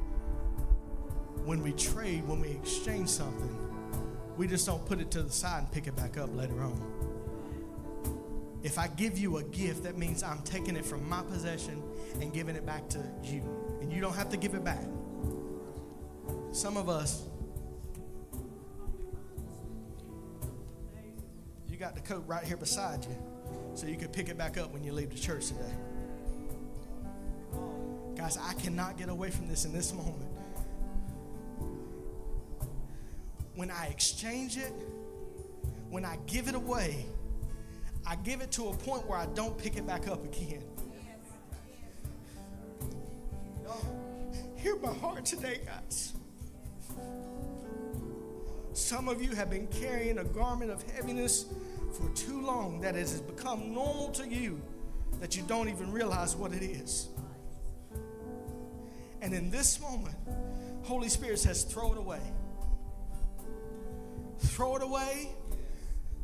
When 1.46 1.62
we 1.62 1.74
trade, 1.74 2.28
when 2.28 2.42
we 2.42 2.50
exchange 2.50 3.08
something, 3.08 3.56
we 4.36 4.48
just 4.48 4.66
don't 4.66 4.84
put 4.84 5.00
it 5.00 5.12
to 5.12 5.22
the 5.22 5.32
side 5.32 5.60
and 5.60 5.72
pick 5.72 5.86
it 5.86 5.96
back 5.96 6.18
up 6.18 6.36
later 6.36 6.60
on. 6.64 6.82
If 8.64 8.80
I 8.80 8.88
give 8.88 9.20
you 9.20 9.38
a 9.38 9.44
gift, 9.44 9.84
that 9.84 9.96
means 9.96 10.24
I'm 10.24 10.42
taking 10.42 10.76
it 10.76 10.86
from 10.86 11.08
my 11.08 11.22
possession 11.22 11.84
and 12.20 12.34
giving 12.34 12.56
it 12.56 12.66
back 12.66 12.90
to 12.90 13.00
you. 13.24 13.44
And 13.80 13.94
you 13.94 14.02
don't 14.02 14.16
have 14.16 14.30
to 14.32 14.38
give 14.38 14.56
it 14.56 14.64
back. 14.64 14.84
Some 16.52 16.78
of 16.78 16.90
us, 16.90 17.22
you 21.70 21.78
got 21.78 21.94
the 21.94 22.02
coat 22.02 22.24
right 22.26 22.44
here 22.44 22.58
beside 22.58 23.06
you 23.06 23.16
so 23.76 23.86
you 23.86 23.98
can 23.98 24.08
pick 24.08 24.30
it 24.30 24.38
back 24.38 24.58
up 24.58 24.74
when 24.74 24.84
you 24.84 24.94
leave 24.94 25.12
the 25.12 25.20
church 25.20 25.50
today. 25.50 25.76
I 28.36 28.54
cannot 28.56 28.98
get 28.98 29.08
away 29.08 29.30
from 29.30 29.48
this 29.48 29.64
in 29.64 29.72
this 29.72 29.94
moment. 29.94 30.28
When 33.56 33.72
I 33.72 33.86
exchange 33.86 34.58
it, 34.58 34.74
when 35.90 36.04
I 36.04 36.18
give 36.28 36.48
it 36.48 36.56
away, 36.56 37.06
I 38.06 38.16
give 38.18 38.42
it 38.42 38.52
to 38.54 38.70
a 38.70 38.74
point 38.74 39.08
where 39.08 39.18
I 39.18 39.28
don't 39.28 39.58
pick 39.58 39.78
it 39.78 39.88
back 39.88 40.08
up 40.08 40.26
again. 40.26 40.64
Hear 44.56 44.76
my 44.78 44.94
heart 44.94 45.24
today, 45.24 45.62
guys. 45.66 46.14
Some 48.74 49.08
of 49.08 49.22
you 49.22 49.34
have 49.36 49.50
been 49.50 49.68
carrying 49.68 50.18
a 50.18 50.24
garment 50.24 50.72
of 50.72 50.84
heaviness 50.92 51.46
for 51.94 52.10
too 52.10 52.42
long 52.42 52.82
that 52.82 52.96
it 52.96 53.00
has 53.00 53.22
become 53.22 53.74
normal 53.74 54.10
to 54.10 54.28
you 54.28 54.62
that 55.20 55.36
you 55.36 55.44
don't 55.44 55.70
even 55.70 55.92
realize 55.92 56.36
what 56.36 56.54
it 56.54 56.62
is. 56.62 57.08
And 59.28 59.36
in 59.36 59.52
this 59.52 59.82
moment, 59.82 60.16
Holy 60.84 61.10
Spirit 61.10 61.38
says, 61.40 61.64
throw 61.64 61.92
it 61.92 61.98
away. 61.98 62.22
Throw 64.40 64.78
it 64.78 64.82
away. 64.82 65.32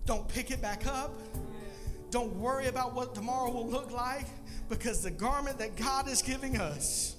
Don't 0.05 0.25
pick 0.29 0.51
it 0.51 0.61
back 0.61 0.87
up. 0.87 1.13
Don't 2.11 2.33
worry 2.37 2.67
about 2.67 2.93
what 2.93 3.13
tomorrow 3.13 3.51
will 3.51 3.67
look 3.67 3.91
like 3.91 4.25
because 4.69 5.03
the 5.03 5.11
garment 5.11 5.57
that 5.57 5.75
God 5.75 6.07
is 6.07 6.21
giving 6.21 6.57
us 6.57 7.17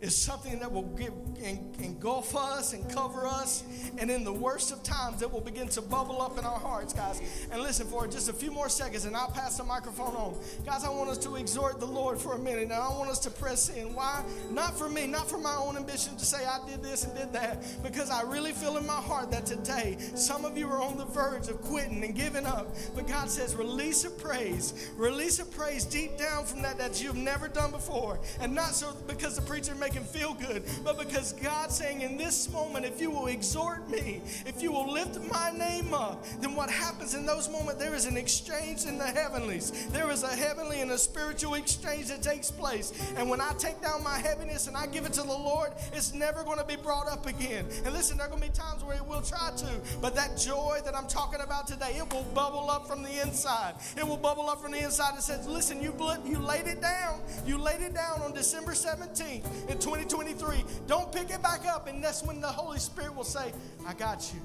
is 0.00 0.14
something 0.14 0.58
that 0.60 0.70
will 0.70 0.84
give, 0.96 1.12
en- 1.42 1.72
engulf 1.80 2.36
us 2.36 2.72
and 2.72 2.88
cover 2.90 3.26
us. 3.26 3.64
And 3.98 4.10
in 4.10 4.22
the 4.22 4.32
worst 4.32 4.72
of 4.72 4.82
times, 4.82 5.22
it 5.22 5.32
will 5.32 5.40
begin 5.40 5.68
to 5.68 5.82
bubble 5.82 6.22
up 6.22 6.38
in 6.38 6.44
our 6.44 6.58
hearts, 6.58 6.92
guys. 6.92 7.20
And 7.50 7.62
listen, 7.62 7.86
for 7.86 8.06
just 8.06 8.28
a 8.28 8.32
few 8.32 8.50
more 8.50 8.68
seconds, 8.68 9.04
and 9.06 9.16
I'll 9.16 9.30
pass 9.30 9.56
the 9.56 9.64
microphone 9.64 10.14
on. 10.14 10.36
Guys, 10.64 10.84
I 10.84 10.90
want 10.90 11.10
us 11.10 11.18
to 11.18 11.36
exhort 11.36 11.80
the 11.80 11.86
Lord 11.86 12.18
for 12.18 12.34
a 12.34 12.38
minute, 12.38 12.64
and 12.64 12.72
I 12.72 12.88
want 12.90 13.10
us 13.10 13.18
to 13.20 13.30
press 13.30 13.70
in. 13.70 13.94
Why? 13.94 14.22
Not 14.50 14.78
for 14.78 14.88
me, 14.88 15.06
not 15.06 15.28
for 15.28 15.38
my 15.38 15.56
own 15.56 15.76
ambition 15.76 16.16
to 16.16 16.24
say 16.24 16.44
I 16.44 16.58
did 16.68 16.82
this 16.82 17.04
and 17.04 17.16
did 17.16 17.32
that, 17.32 17.64
because 17.82 18.10
I 18.10 18.22
really 18.22 18.52
feel 18.52 18.76
in 18.76 18.86
my 18.86 18.92
heart 18.92 19.30
that 19.32 19.46
today, 19.46 19.96
some 20.14 20.44
of 20.44 20.56
you 20.56 20.68
are 20.68 20.80
on 20.80 20.96
the 20.96 21.06
verge 21.06 21.48
of 21.48 21.60
quitting 21.62 22.04
and 22.04 22.14
giving 22.14 22.46
up. 22.46 22.74
But 22.94 23.08
God 23.08 23.30
says, 23.30 23.56
release 23.56 24.04
a 24.04 24.10
praise, 24.10 24.90
release 24.96 25.40
a 25.40 25.44
praise 25.44 25.84
deep 25.84 26.16
down 26.16 26.44
from 26.44 26.62
that 26.62 26.78
that 26.78 27.02
you've 27.02 27.16
never 27.16 27.48
done 27.48 27.70
before. 27.70 28.20
And 28.40 28.54
not 28.54 28.74
so 28.74 28.94
because 29.06 29.34
the 29.34 29.42
preacher 29.42 29.74
make 29.88 29.96
him 29.96 30.04
feel 30.04 30.34
good, 30.34 30.62
but 30.84 30.98
because 30.98 31.32
God's 31.32 31.76
saying 31.76 32.02
in 32.02 32.18
this 32.18 32.52
moment, 32.52 32.84
if 32.84 33.00
you 33.00 33.10
will 33.10 33.28
exhort 33.28 33.88
me, 33.88 34.20
if 34.44 34.62
you 34.62 34.70
will 34.70 34.92
lift 34.92 35.18
my 35.32 35.50
name 35.56 35.94
up, 35.94 36.22
then 36.42 36.54
what 36.54 36.68
happens 36.68 37.14
in 37.14 37.24
those 37.24 37.48
moments, 37.48 37.82
there 37.82 37.94
is 37.94 38.04
an 38.04 38.18
exchange 38.18 38.84
in 38.84 38.98
the 38.98 39.06
heavenlies. 39.06 39.86
There 39.88 40.10
is 40.10 40.24
a 40.24 40.28
heavenly 40.28 40.82
and 40.82 40.90
a 40.90 40.98
spiritual 40.98 41.54
exchange 41.54 42.08
that 42.08 42.22
takes 42.22 42.50
place. 42.50 42.92
And 43.16 43.30
when 43.30 43.40
I 43.40 43.52
take 43.58 43.80
down 43.80 44.04
my 44.04 44.18
heaviness 44.18 44.66
and 44.66 44.76
I 44.76 44.86
give 44.88 45.06
it 45.06 45.14
to 45.14 45.22
the 45.22 45.28
Lord, 45.28 45.70
it's 45.94 46.12
never 46.12 46.44
going 46.44 46.58
to 46.58 46.66
be 46.66 46.76
brought 46.76 47.08
up 47.08 47.24
again. 47.24 47.64
And 47.86 47.94
listen, 47.94 48.18
there 48.18 48.26
are 48.26 48.30
going 48.30 48.42
to 48.42 48.48
be 48.48 48.52
times 48.52 48.84
where 48.84 48.96
it 48.96 49.06
will 49.06 49.22
try 49.22 49.52
to, 49.56 49.98
but 50.02 50.14
that 50.16 50.36
joy 50.36 50.80
that 50.84 50.94
I'm 50.94 51.08
talking 51.08 51.40
about 51.40 51.66
today, 51.66 51.96
it 51.96 52.12
will 52.12 52.26
bubble 52.34 52.68
up 52.68 52.86
from 52.86 53.02
the 53.02 53.22
inside. 53.22 53.76
It 53.96 54.06
will 54.06 54.18
bubble 54.18 54.50
up 54.50 54.60
from 54.60 54.72
the 54.72 54.84
inside 54.84 55.14
and 55.14 55.22
says, 55.22 55.48
listen, 55.48 55.82
you, 55.82 55.94
you 56.26 56.38
laid 56.40 56.66
it 56.66 56.82
down. 56.82 57.22
You 57.46 57.56
laid 57.56 57.80
it 57.80 57.94
down 57.94 58.20
on 58.20 58.34
December 58.34 58.72
17th 58.72 59.70
in 59.70 59.77
2023. 59.80 60.64
Don't 60.86 61.12
pick 61.12 61.30
it 61.30 61.42
back 61.42 61.66
up. 61.66 61.88
And 61.88 62.02
that's 62.02 62.22
when 62.22 62.40
the 62.40 62.48
Holy 62.48 62.78
Spirit 62.78 63.14
will 63.14 63.24
say, 63.24 63.52
I 63.86 63.94
got 63.94 64.32
you. 64.34 64.40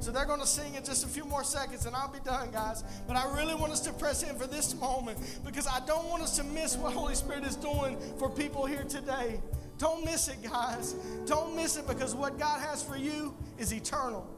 So 0.00 0.10
they're 0.10 0.26
going 0.26 0.40
to 0.40 0.46
sing 0.46 0.74
in 0.74 0.84
just 0.84 1.04
a 1.04 1.08
few 1.08 1.24
more 1.24 1.44
seconds 1.44 1.86
and 1.86 1.94
I'll 1.94 2.12
be 2.12 2.18
done, 2.24 2.50
guys. 2.50 2.82
But 3.06 3.16
I 3.16 3.32
really 3.36 3.54
want 3.54 3.72
us 3.72 3.78
to 3.82 3.92
press 3.92 4.24
in 4.24 4.36
for 4.36 4.48
this 4.48 4.74
moment 4.74 5.16
because 5.44 5.68
I 5.68 5.78
don't 5.86 6.08
want 6.08 6.24
us 6.24 6.36
to 6.38 6.44
miss 6.44 6.76
what 6.76 6.92
Holy 6.92 7.14
Spirit 7.14 7.44
is 7.44 7.54
doing 7.54 7.96
for 8.18 8.28
people 8.28 8.66
here 8.66 8.82
today. 8.82 9.40
Don't 9.78 10.04
miss 10.04 10.26
it, 10.26 10.42
guys. 10.42 10.96
Don't 11.26 11.54
miss 11.54 11.76
it 11.76 11.86
because 11.86 12.16
what 12.16 12.36
God 12.36 12.60
has 12.60 12.82
for 12.82 12.96
you 12.96 13.32
is 13.58 13.72
eternal. 13.72 14.28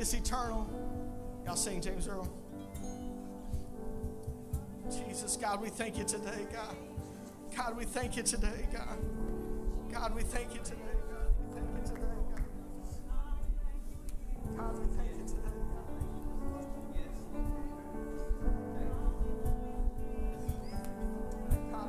It's 0.00 0.14
eternal. 0.14 0.68
Y'all 1.44 1.56
sing, 1.56 1.80
James 1.80 2.08
Earl. 2.08 2.28
Jesus, 4.90 5.36
God, 5.36 5.62
we 5.62 5.68
thank 5.68 5.96
you 5.96 6.04
today, 6.04 6.46
God. 6.52 6.76
God, 7.56 7.76
we 7.76 7.84
thank 7.84 8.16
you 8.16 8.22
today, 8.22 8.66
God. 8.72 8.98
God, 9.92 10.14
we 10.14 10.22
thank 10.22 10.54
you 10.54 10.60
today, 10.62 10.76
God. 11.10 11.26
We 11.44 11.60
thank 11.60 11.76
you 11.76 11.82
today, 11.84 12.02
God. 14.56 14.78
We 14.78 14.86
thank 14.96 15.16
you 15.16 15.24
today. 15.26 15.52
God, 21.72 21.88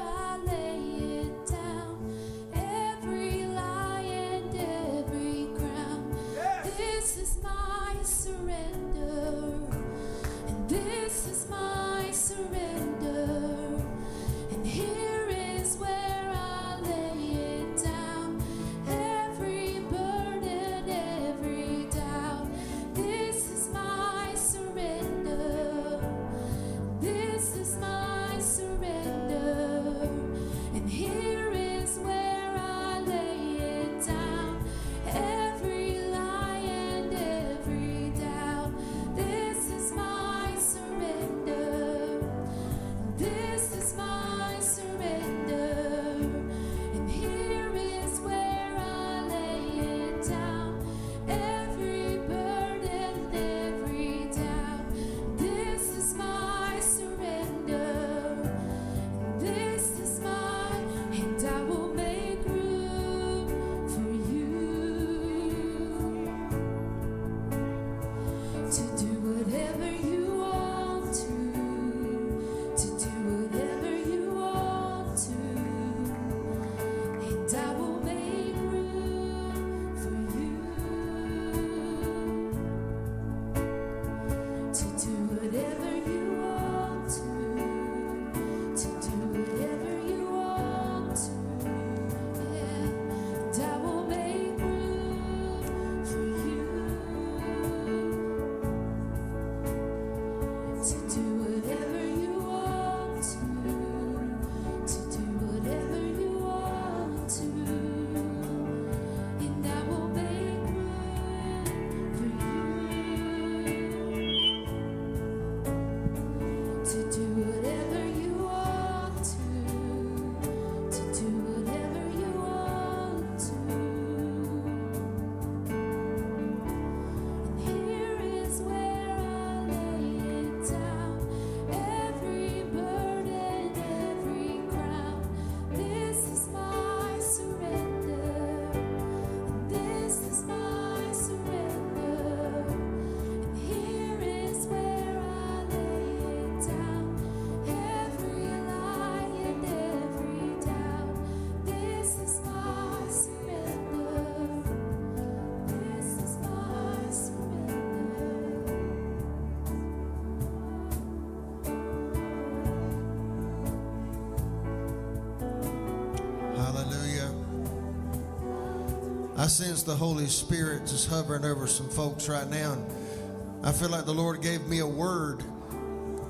sense 169.50 169.82
the 169.82 169.96
Holy 169.96 170.26
Spirit 170.26 170.86
just 170.86 171.08
hovering 171.08 171.44
over 171.44 171.66
some 171.66 171.88
folks 171.88 172.28
right 172.28 172.48
now. 172.48 172.72
And 172.72 173.66
I 173.66 173.72
feel 173.72 173.88
like 173.88 174.06
the 174.06 174.14
Lord 174.14 174.42
gave 174.42 174.66
me 174.68 174.78
a 174.78 174.86
word 174.86 175.42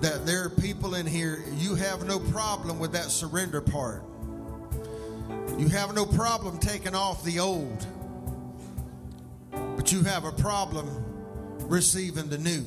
that 0.01 0.25
there 0.25 0.45
are 0.45 0.51
people 0.51 0.95
in 0.95 1.07
here, 1.07 1.45
you 1.59 1.75
have 1.75 2.07
no 2.07 2.19
problem 2.19 2.79
with 2.79 2.93
that 2.93 3.11
surrender 3.11 3.61
part. 3.61 4.03
You 5.59 5.69
have 5.69 5.95
no 5.95 6.07
problem 6.07 6.59
taking 6.59 6.95
off 6.95 7.23
the 7.23 7.39
old, 7.39 7.87
but 9.77 9.93
you 9.93 10.03
have 10.05 10.25
a 10.25 10.33
problem 10.33 10.89
receiving 11.69 12.31
the 12.31 12.39
new. 12.39 12.65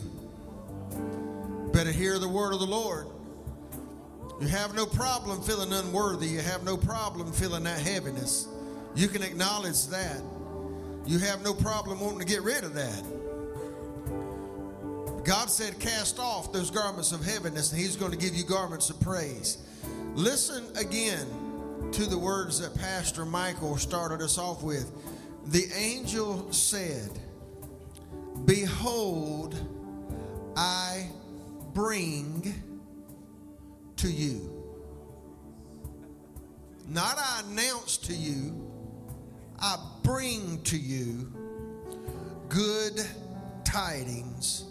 Better 1.71 1.91
hear 1.91 2.19
the 2.19 2.29
word 2.29 2.53
of 2.53 2.59
the 2.59 2.67
Lord. 2.67 3.07
You 4.39 4.47
have 4.47 4.75
no 4.75 4.85
problem 4.85 5.41
feeling 5.41 5.73
unworthy. 5.73 6.27
You 6.27 6.41
have 6.41 6.63
no 6.63 6.77
problem 6.77 7.31
feeling 7.31 7.63
that 7.63 7.79
heaviness. 7.79 8.47
You 8.95 9.07
can 9.07 9.23
acknowledge 9.23 9.87
that. 9.87 10.21
You 11.05 11.19
have 11.19 11.43
no 11.43 11.53
problem 11.53 11.99
wanting 11.99 12.19
to 12.19 12.25
get 12.25 12.43
rid 12.43 12.63
of 12.63 12.73
that. 12.75 13.03
God 15.25 15.49
said, 15.49 15.79
Cast 15.79 16.19
off 16.19 16.51
those 16.51 16.69
garments 16.69 17.11
of 17.11 17.23
heaviness, 17.23 17.71
and 17.71 17.81
He's 17.81 17.95
going 17.95 18.11
to 18.11 18.17
give 18.17 18.35
you 18.35 18.43
garments 18.43 18.89
of 18.89 18.99
praise. 18.99 19.57
Listen 20.15 20.65
again 20.77 21.27
to 21.91 22.05
the 22.05 22.17
words 22.17 22.59
that 22.59 22.75
Pastor 22.79 23.25
Michael 23.25 23.77
started 23.77 24.21
us 24.21 24.37
off 24.37 24.63
with. 24.63 24.91
The 25.47 25.65
angel 25.75 26.51
said, 26.51 27.09
Behold, 28.45 29.55
I 30.55 31.09
bring 31.73 32.53
to 33.97 34.07
you. 34.07 34.49
Not 36.87 37.17
I 37.17 37.43
announce 37.47 37.97
to 37.97 38.13
you, 38.13 38.69
I 39.59 39.77
bring 40.03 40.61
to 40.63 40.77
you 40.77 41.31
good 42.49 43.01
tidings 43.63 44.65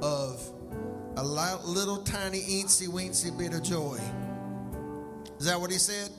of 0.00 0.48
a 1.16 1.22
little 1.22 1.98
tiny 2.04 2.40
eensy 2.40 2.86
weensy 2.86 3.36
bit 3.36 3.52
of 3.52 3.62
joy. 3.62 3.98
Is 5.38 5.46
that 5.46 5.60
what 5.60 5.70
he 5.70 5.78
said? 5.78 6.10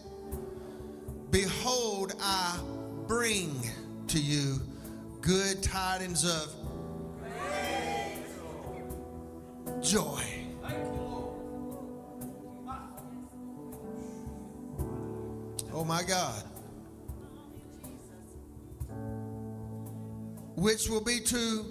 Behold, 1.31 2.13
I 2.19 2.59
bring 3.07 3.61
to 4.07 4.19
you 4.19 4.59
good 5.21 5.61
tidings 5.61 6.25
of 6.25 6.53
joy. 9.81 10.23
Oh 15.71 15.85
my 15.85 16.03
God. 16.03 16.48
Which 20.59 20.89
will 20.89 20.99
be 21.01 21.21
to 21.21 21.65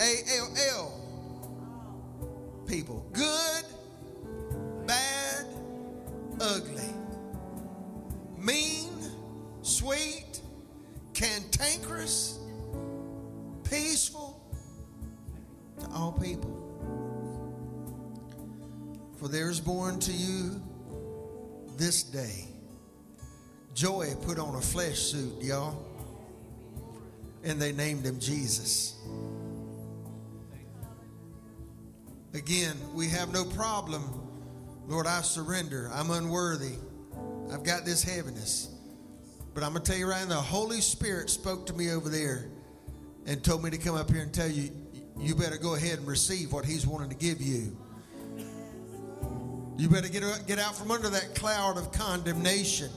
ALL 0.00 0.98
people. 2.66 3.06
Good, 3.12 3.64
bad, 4.86 5.44
ugly, 6.40 6.94
mean, 8.38 8.88
sweet, 9.60 10.40
cantankerous, 11.12 12.38
peaceful, 13.62 14.40
to 15.80 15.86
all 15.90 16.12
people. 16.12 16.64
For 19.18 19.28
there 19.28 19.50
is 19.50 19.60
born 19.60 20.00
to 20.00 20.12
you 20.12 20.62
this 21.76 22.04
day 22.04 22.46
joy 23.74 24.14
put 24.24 24.38
on 24.38 24.56
a 24.56 24.60
flesh 24.60 24.98
suit, 24.98 25.42
y'all. 25.42 25.87
And 27.48 27.60
they 27.60 27.72
named 27.72 28.04
him 28.04 28.20
Jesus. 28.20 28.94
Again, 32.34 32.76
we 32.94 33.08
have 33.08 33.32
no 33.32 33.44
problem. 33.44 34.02
Lord, 34.86 35.06
I 35.06 35.22
surrender. 35.22 35.90
I'm 35.94 36.10
unworthy. 36.10 36.74
I've 37.50 37.64
got 37.64 37.86
this 37.86 38.02
heaviness. 38.02 38.68
But 39.54 39.62
I'm 39.62 39.72
going 39.72 39.82
to 39.82 39.90
tell 39.90 39.98
you 39.98 40.08
right 40.08 40.22
now, 40.28 40.36
the 40.36 40.42
Holy 40.42 40.82
Spirit 40.82 41.30
spoke 41.30 41.66
to 41.66 41.72
me 41.72 41.90
over 41.90 42.10
there 42.10 42.50
and 43.26 43.42
told 43.42 43.64
me 43.64 43.70
to 43.70 43.78
come 43.78 43.96
up 43.96 44.10
here 44.10 44.20
and 44.20 44.32
tell 44.32 44.50
you, 44.50 44.70
you 45.18 45.34
better 45.34 45.56
go 45.56 45.74
ahead 45.74 45.98
and 45.98 46.06
receive 46.06 46.52
what 46.52 46.66
He's 46.66 46.86
wanting 46.86 47.08
to 47.08 47.16
give 47.16 47.40
you. 47.40 47.76
You 49.78 49.88
better 49.88 50.08
get, 50.08 50.22
get 50.46 50.58
out 50.58 50.76
from 50.76 50.90
under 50.90 51.08
that 51.08 51.34
cloud 51.34 51.78
of 51.78 51.92
condemnation. 51.92 52.90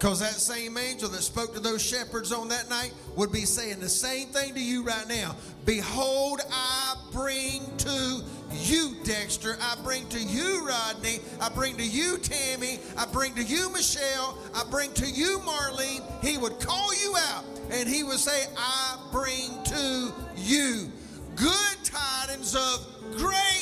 Because 0.00 0.20
that 0.20 0.32
same 0.32 0.78
angel 0.78 1.10
that 1.10 1.20
spoke 1.20 1.52
to 1.52 1.60
those 1.60 1.82
shepherds 1.82 2.32
on 2.32 2.48
that 2.48 2.70
night 2.70 2.94
would 3.16 3.30
be 3.30 3.44
saying 3.44 3.80
the 3.80 3.88
same 3.90 4.28
thing 4.28 4.54
to 4.54 4.60
you 4.60 4.82
right 4.82 5.06
now. 5.06 5.36
Behold, 5.66 6.40
I 6.50 6.94
bring 7.12 7.60
to 7.76 8.22
you, 8.50 8.96
Dexter. 9.04 9.58
I 9.60 9.76
bring 9.84 10.08
to 10.08 10.18
you, 10.18 10.66
Rodney. 10.66 11.18
I 11.38 11.50
bring 11.50 11.76
to 11.76 11.86
you, 11.86 12.16
Tammy. 12.16 12.78
I 12.96 13.04
bring 13.12 13.34
to 13.34 13.42
you, 13.42 13.70
Michelle. 13.74 14.38
I 14.54 14.64
bring 14.70 14.90
to 14.94 15.06
you, 15.06 15.38
Marlene. 15.40 16.02
He 16.24 16.38
would 16.38 16.58
call 16.60 16.94
you 16.94 17.14
out 17.18 17.44
and 17.70 17.86
he 17.86 18.02
would 18.02 18.20
say, 18.20 18.46
I 18.56 18.96
bring 19.12 19.62
to 19.64 20.14
you 20.34 20.90
good 21.36 21.76
tidings 21.84 22.56
of 22.56 22.86
great 23.18 23.59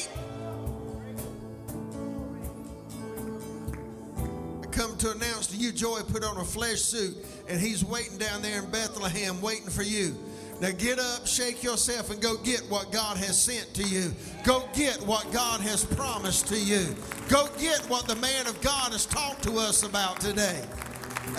to 4.99 5.11
announce 5.13 5.47
to 5.49 5.57
you 5.57 5.73
joy 5.73 6.01
put 6.01 6.25
on 6.25 6.37
a 6.39 6.45
flesh 6.45 6.81
suit 6.81 7.17
and 7.49 7.61
he's 7.61 7.85
waiting 7.85 8.19
down 8.19 8.43
there 8.43 8.63
in 8.63 8.71
Bethlehem 8.71 9.41
waiting 9.41 9.71
for 9.71 9.83
you. 9.83 10.17
Now 10.61 10.71
get 10.73 10.99
up, 10.99 11.27
shake 11.27 11.63
yourself, 11.63 12.11
and 12.11 12.21
go 12.21 12.37
get 12.39 12.61
what 12.69 12.91
God 12.91 13.17
has 13.17 13.41
sent 13.41 13.73
to 13.75 13.85
you. 13.85 14.13
Go 14.43 14.69
get 14.75 14.97
what 15.03 15.31
God 15.33 15.61
has 15.61 15.85
promised 15.85 16.49
to 16.49 16.59
you. 16.59 16.97
Go 17.29 17.49
get 17.61 17.79
what 17.89 18.09
the 18.09 18.17
man 18.17 18.47
of 18.49 18.61
God 18.61 18.93
has 18.93 19.07
talked 19.07 19.45
to 19.45 19.59
us 19.59 19.85
about 19.85 20.21
today. 20.21 20.65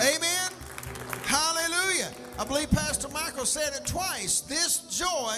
Amen. 0.00 0.50
Hallelujah. 1.24 2.10
I 2.38 2.44
believe 2.44 2.70
Pastor 2.70 3.08
Michael 3.10 3.44
said 3.44 3.74
it 3.74 3.86
twice. 3.86 4.40
This 4.40 4.78
joy 4.88 5.36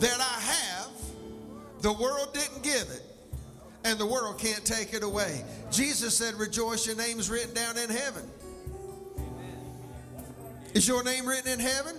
that 0.00 0.18
I 0.18 0.40
have, 0.40 0.90
the 1.80 1.92
world 1.92 2.34
didn't 2.34 2.64
give 2.64 2.90
it 2.90 3.11
and 3.84 3.98
the 3.98 4.06
world 4.06 4.38
can't 4.38 4.64
take 4.64 4.94
it 4.94 5.02
away. 5.02 5.44
Jesus 5.70 6.16
said, 6.16 6.34
Rejoice, 6.34 6.86
your 6.86 6.96
name's 6.96 7.30
written 7.30 7.54
down 7.54 7.76
in 7.78 7.90
heaven. 7.90 8.28
Is 10.74 10.88
your 10.88 11.04
name 11.04 11.26
written 11.26 11.52
in 11.52 11.58
heaven? 11.58 11.96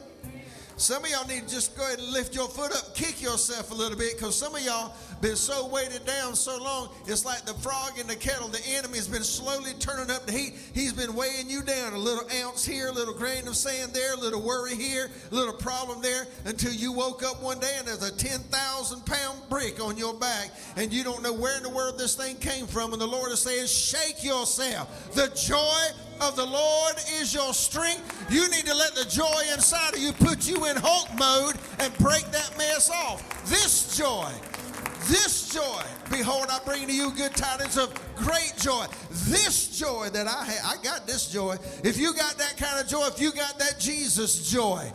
Some 0.77 1.03
of 1.03 1.09
y'all 1.11 1.27
need 1.27 1.47
to 1.47 1.53
just 1.53 1.77
go 1.77 1.85
ahead 1.85 1.99
and 1.99 2.09
lift 2.09 2.33
your 2.33 2.47
foot 2.47 2.71
up, 2.71 2.95
kick 2.95 3.21
yourself 3.21 3.71
a 3.71 3.75
little 3.75 3.97
bit, 3.97 4.17
because 4.17 4.35
some 4.35 4.55
of 4.55 4.61
y'all 4.61 4.93
been 5.23 5.35
so 5.37 5.65
weighted 5.67 6.05
down 6.05 6.35
so 6.35 6.61
long, 6.61 6.89
it's 7.07 7.23
like 7.23 7.45
the 7.45 7.53
frog 7.53 7.97
in 7.97 8.05
the 8.07 8.15
kettle. 8.15 8.49
The 8.49 8.59
enemy 8.67 8.97
has 8.97 9.07
been 9.07 9.23
slowly 9.23 9.71
turning 9.79 10.11
up 10.13 10.25
the 10.25 10.33
heat. 10.33 10.55
He's 10.73 10.91
been 10.91 11.15
weighing 11.15 11.49
you 11.49 11.61
down 11.61 11.93
a 11.93 11.97
little 11.97 12.25
ounce 12.43 12.65
here, 12.65 12.89
a 12.89 12.91
little 12.91 13.13
grain 13.13 13.47
of 13.47 13.55
sand 13.55 13.93
there, 13.93 14.15
a 14.15 14.17
little 14.17 14.41
worry 14.41 14.75
here, 14.75 15.09
a 15.31 15.33
little 15.33 15.53
problem 15.53 16.01
there, 16.01 16.27
until 16.43 16.73
you 16.73 16.91
woke 16.91 17.23
up 17.23 17.41
one 17.41 17.57
day 17.59 17.73
and 17.77 17.87
there's 17.87 18.03
a 18.03 18.13
10,000 18.13 19.05
pound 19.05 19.39
brick 19.49 19.81
on 19.81 19.97
your 19.97 20.13
back, 20.13 20.51
and 20.75 20.91
you 20.91 21.05
don't 21.05 21.23
know 21.23 21.33
where 21.33 21.55
in 21.55 21.63
the 21.63 21.69
world 21.69 21.97
this 21.97 22.15
thing 22.15 22.35
came 22.35 22.67
from. 22.67 22.91
And 22.91 23.01
the 23.01 23.07
Lord 23.07 23.31
is 23.31 23.39
saying, 23.39 23.67
Shake 23.67 24.25
yourself. 24.25 25.13
The 25.15 25.29
joy 25.29 26.03
of 26.19 26.35
the 26.35 26.45
Lord 26.45 26.95
is 27.21 27.33
your 27.33 27.53
strength. 27.53 28.27
You 28.29 28.49
need 28.49 28.65
to 28.65 28.75
let 28.75 28.93
the 28.93 29.05
joy 29.05 29.41
inside 29.53 29.93
of 29.93 29.99
you 29.99 30.11
put 30.11 30.49
you 30.49 30.65
in 30.65 30.75
Hulk 30.75 31.07
mode 31.17 31.55
and 31.79 31.97
break 31.97 32.25
that 32.31 32.53
mess 32.57 32.89
off. 32.89 33.23
This 33.45 33.95
joy, 33.97 34.29
this 35.07 35.53
joy, 35.53 35.83
behold, 36.09 36.47
I 36.49 36.59
bring 36.65 36.87
to 36.87 36.93
you 36.93 37.11
good 37.11 37.33
tidings 37.35 37.77
of 37.77 37.93
great 38.15 38.53
joy. 38.57 38.85
This 39.09 39.77
joy 39.77 40.09
that 40.09 40.27
I 40.27 40.45
have, 40.45 40.79
I 40.79 40.83
got 40.83 41.07
this 41.07 41.31
joy. 41.31 41.57
If 41.83 41.97
you 41.97 42.13
got 42.13 42.37
that 42.37 42.57
kind 42.57 42.79
of 42.79 42.87
joy, 42.87 43.07
if 43.07 43.19
you 43.19 43.31
got 43.31 43.59
that 43.59 43.79
Jesus 43.79 44.49
joy, 44.49 44.91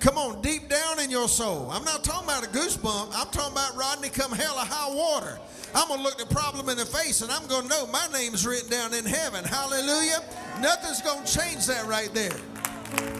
Come 0.00 0.16
on, 0.16 0.40
deep 0.42 0.68
down 0.68 1.00
in 1.00 1.10
your 1.10 1.28
soul. 1.28 1.68
I'm 1.72 1.84
not 1.84 2.04
talking 2.04 2.28
about 2.28 2.44
a 2.44 2.48
goosebump. 2.48 3.10
I'm 3.12 3.28
talking 3.30 3.52
about 3.52 3.76
Rodney 3.76 4.08
come 4.08 4.30
hell 4.30 4.54
or 4.54 4.64
high 4.64 4.94
water. 4.94 5.40
I'm 5.74 5.88
going 5.88 5.98
to 5.98 6.04
look 6.04 6.18
the 6.18 6.26
problem 6.34 6.68
in 6.68 6.76
the 6.76 6.86
face 6.86 7.20
and 7.20 7.30
I'm 7.30 7.46
going 7.48 7.64
to 7.64 7.68
know 7.68 7.86
my 7.88 8.06
name's 8.12 8.46
written 8.46 8.70
down 8.70 8.94
in 8.94 9.04
heaven. 9.04 9.44
Hallelujah. 9.44 10.22
Nothing's 10.60 11.02
going 11.02 11.24
to 11.24 11.38
change 11.38 11.66
that 11.66 11.84
right 11.86 12.14
there. 12.14 13.17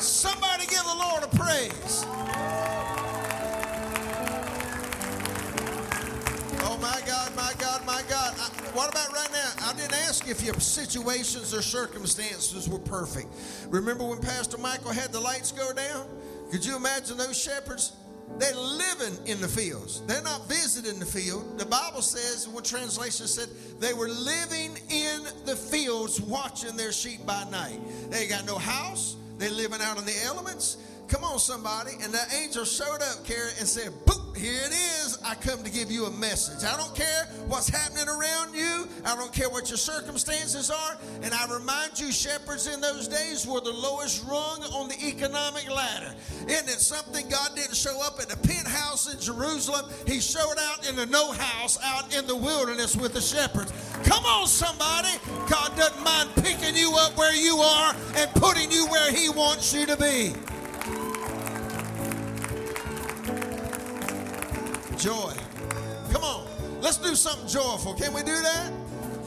Somebody 0.00 0.66
give 0.66 0.82
the 0.84 0.94
Lord 0.94 1.22
a 1.22 1.28
praise. 1.28 2.04
Oh, 6.62 6.78
my 6.80 7.00
God, 7.06 7.34
my 7.36 7.52
God, 7.58 7.84
my 7.86 8.02
God. 8.08 8.34
I, 8.38 8.50
what 8.74 8.90
about 8.90 9.12
right 9.12 9.30
now? 9.32 9.52
I 9.62 9.72
didn't 9.74 9.94
ask 9.94 10.28
if 10.28 10.42
your 10.42 10.54
situations 10.54 11.54
or 11.54 11.62
circumstances 11.62 12.68
were 12.68 12.78
perfect. 12.78 13.28
Remember 13.68 14.04
when 14.04 14.20
Pastor 14.20 14.58
Michael 14.58 14.92
had 14.92 15.12
the 15.12 15.20
lights 15.20 15.52
go 15.52 15.72
down? 15.72 16.06
Could 16.50 16.64
you 16.64 16.76
imagine 16.76 17.16
those 17.16 17.40
shepherds? 17.40 17.92
they're 18.38 18.54
living 18.54 19.16
in 19.26 19.40
the 19.40 19.48
fields. 19.48 20.02
They're 20.06 20.22
not 20.22 20.48
visiting 20.48 20.98
the 20.98 21.06
field. 21.06 21.58
The 21.58 21.64
Bible 21.64 22.02
says, 22.02 22.48
one 22.48 22.62
translation 22.62 23.26
said, 23.26 23.48
they 23.80 23.94
were 23.94 24.08
living 24.08 24.76
in 24.90 25.22
the 25.46 25.56
fields 25.56 26.20
watching 26.20 26.76
their 26.76 26.92
sheep 26.92 27.24
by 27.24 27.44
night. 27.50 27.80
They 28.10 28.26
got 28.26 28.44
no 28.44 28.58
house. 28.58 29.16
They're 29.38 29.50
living 29.50 29.80
out 29.80 29.98
in 29.98 30.04
the 30.04 30.14
elements. 30.24 30.78
Come 31.08 31.22
on, 31.22 31.38
somebody. 31.38 31.92
And 32.02 32.12
the 32.12 32.22
angel 32.42 32.64
showed 32.64 33.00
up, 33.00 33.24
Carrie, 33.24 33.52
and 33.58 33.68
said, 33.68 33.92
Boop, 34.06 34.36
here 34.36 34.60
it 34.64 34.72
is. 34.72 35.18
I 35.24 35.34
come 35.36 35.62
to 35.62 35.70
give 35.70 35.90
you 35.90 36.06
a 36.06 36.10
message. 36.10 36.68
I 36.68 36.76
don't 36.76 36.94
care 36.94 37.24
what's 37.46 37.68
happening 37.68 38.08
around 38.08 38.54
you. 38.54 38.88
I 39.04 39.14
don't 39.14 39.32
care 39.32 39.48
what 39.48 39.70
your 39.70 39.78
circumstances 39.78 40.70
are. 40.70 40.98
And 41.22 41.32
I 41.32 41.46
remind 41.52 41.98
you, 41.98 42.10
shepherds 42.10 42.66
in 42.66 42.80
those 42.80 43.06
days 43.06 43.46
were 43.46 43.60
the 43.60 43.72
lowest 43.72 44.24
rung 44.26 44.62
on 44.74 44.88
the 44.88 44.96
economic 45.06 45.70
ladder. 45.70 46.14
Isn't 46.48 46.68
it 46.68 46.80
something 46.80 47.28
God 47.28 47.50
didn't 47.54 47.76
show 47.76 48.04
up 48.04 48.18
at 48.20 48.28
the 48.28 48.36
penthouse 48.36 49.12
in 49.12 49.20
Jerusalem? 49.20 49.86
He 50.06 50.20
showed 50.20 50.56
out 50.60 50.88
in 50.88 50.96
the 50.96 51.06
no 51.06 51.32
house 51.32 51.78
out 51.84 52.16
in 52.16 52.26
the 52.26 52.36
wilderness 52.36 52.96
with 52.96 53.14
the 53.14 53.20
shepherds. 53.20 53.72
Come 54.04 54.24
on, 54.24 54.48
somebody. 54.48 55.10
God 55.48 55.76
doesn't 55.76 56.02
mind 56.02 56.30
picking 56.36 56.74
you 56.74 56.94
up 56.98 57.16
where 57.16 57.34
you 57.34 57.58
are 57.58 57.94
and 58.16 58.30
putting 58.34 58.72
you 58.72 58.86
where 58.88 59.12
He 59.12 59.28
wants 59.28 59.72
you 59.72 59.86
to 59.86 59.96
be. 59.96 60.34
Joy. 65.06 65.32
Come 66.10 66.24
on. 66.24 66.48
Let's 66.80 66.96
do 66.96 67.14
something 67.14 67.46
joyful. 67.46 67.94
Can 67.94 68.12
we 68.12 68.24
do 68.24 68.34
that? 68.42 68.72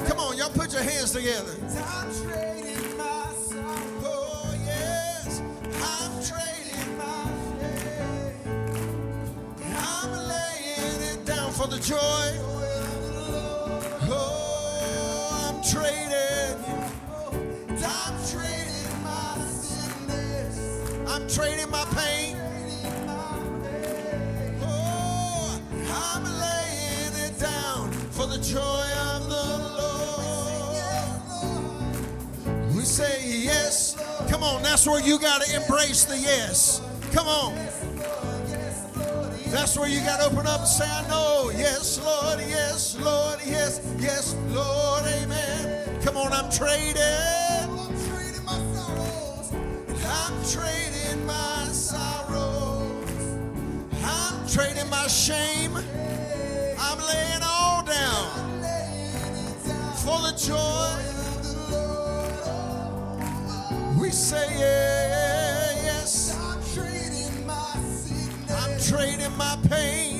Come 0.10 0.20
on, 0.20 0.36
y'all 0.36 0.50
put 0.50 0.74
your 0.74 0.84
hands 0.84 1.12
together. 1.12 1.54
I'm 1.88 2.12
trading 2.22 2.98
my 2.98 3.32
sorrow. 3.34 4.04
Oh, 4.04 4.54
yes. 4.66 5.42
I'm 5.82 6.12
trading 6.22 6.98
my 6.98 7.32
shame. 7.62 8.36
I'm 9.74 10.12
laying 10.28 11.02
it 11.14 11.26
down 11.26 11.54
for 11.54 11.68
the 11.68 11.80
joy. 11.80 11.98
Oh, 14.12 15.32
I'm 15.48 15.62
trading. 15.64 16.60
I'm 17.86 18.16
trading 18.28 19.02
my. 19.02 19.38
I'm 21.08 21.26
trading 21.30 21.70
my 21.70 21.86
pain. 21.96 22.19
That's 34.80 34.88
where 34.88 35.02
you 35.02 35.20
got 35.20 35.42
to 35.42 35.56
embrace 35.58 36.06
the 36.06 36.18
yes. 36.18 36.82
Come 37.12 37.28
on. 37.28 37.54
That's 39.52 39.78
where 39.78 39.90
you 39.90 40.00
got 40.06 40.22
to 40.22 40.28
open 40.28 40.48
up 40.48 40.60
and 40.60 40.68
say, 40.70 40.86
I 40.90 41.06
know. 41.10 41.52
Yes, 41.54 42.00
Lord. 42.02 42.40
Yes, 42.40 42.98
Lord. 42.98 43.40
Yes, 43.46 43.82
yes, 44.00 44.38
Lord. 44.52 45.04
Amen. 45.04 46.00
Come 46.02 46.16
on, 46.16 46.32
I'm 46.32 46.50
trading. 46.50 46.96
I'm 46.96 47.92
trading 48.08 48.46
my 48.46 48.56
sorrows. 48.72 49.52
I'm 50.06 50.46
trading 50.48 51.26
my 51.26 51.66
sorrows. 51.74 53.10
I'm 54.02 54.48
trading 54.48 54.90
my 54.90 55.08
shame. 55.08 55.76
I'm 56.80 57.00
laying 57.00 57.44
all 57.44 57.84
down 57.84 58.62
for 59.98 60.22
the 60.22 60.32
joy. 60.38 61.19
Say 64.30 64.60
yes. 64.60 66.38
I'm 66.40 66.62
trading 66.76 67.48
my 67.48 67.74
sickness. 67.82 68.52
I'm 68.62 68.80
trading 68.80 69.36
my 69.38 69.58
pain. 69.68 70.19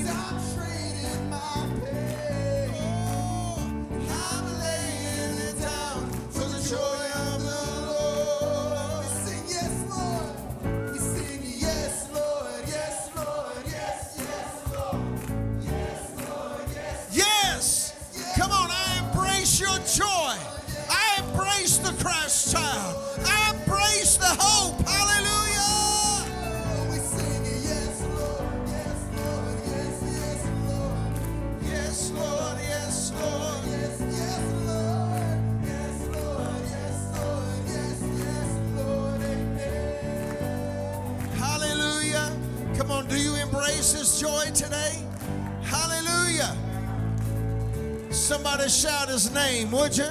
Somebody 48.50 48.68
shout 48.68 49.08
his 49.08 49.32
name, 49.32 49.70
would 49.70 49.96
you? 49.96 50.08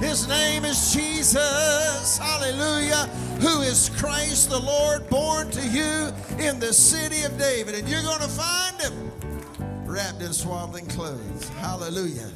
His 0.00 0.28
name 0.28 0.66
is 0.66 0.92
Jesus, 0.92 2.18
hallelujah, 2.18 3.06
who 3.40 3.62
is 3.62 3.88
Christ 3.96 4.50
the 4.50 4.58
Lord, 4.58 5.08
born 5.08 5.50
to 5.52 5.66
you 5.66 6.12
in 6.38 6.60
the 6.60 6.74
city 6.74 7.22
of 7.22 7.38
David. 7.38 7.74
And 7.74 7.88
you're 7.88 8.02
going 8.02 8.20
to 8.20 8.28
find 8.28 8.78
him 8.82 9.10
wrapped 9.86 10.20
in 10.20 10.34
swaddling 10.34 10.88
clothes. 10.88 11.48
Hallelujah. 11.60 12.28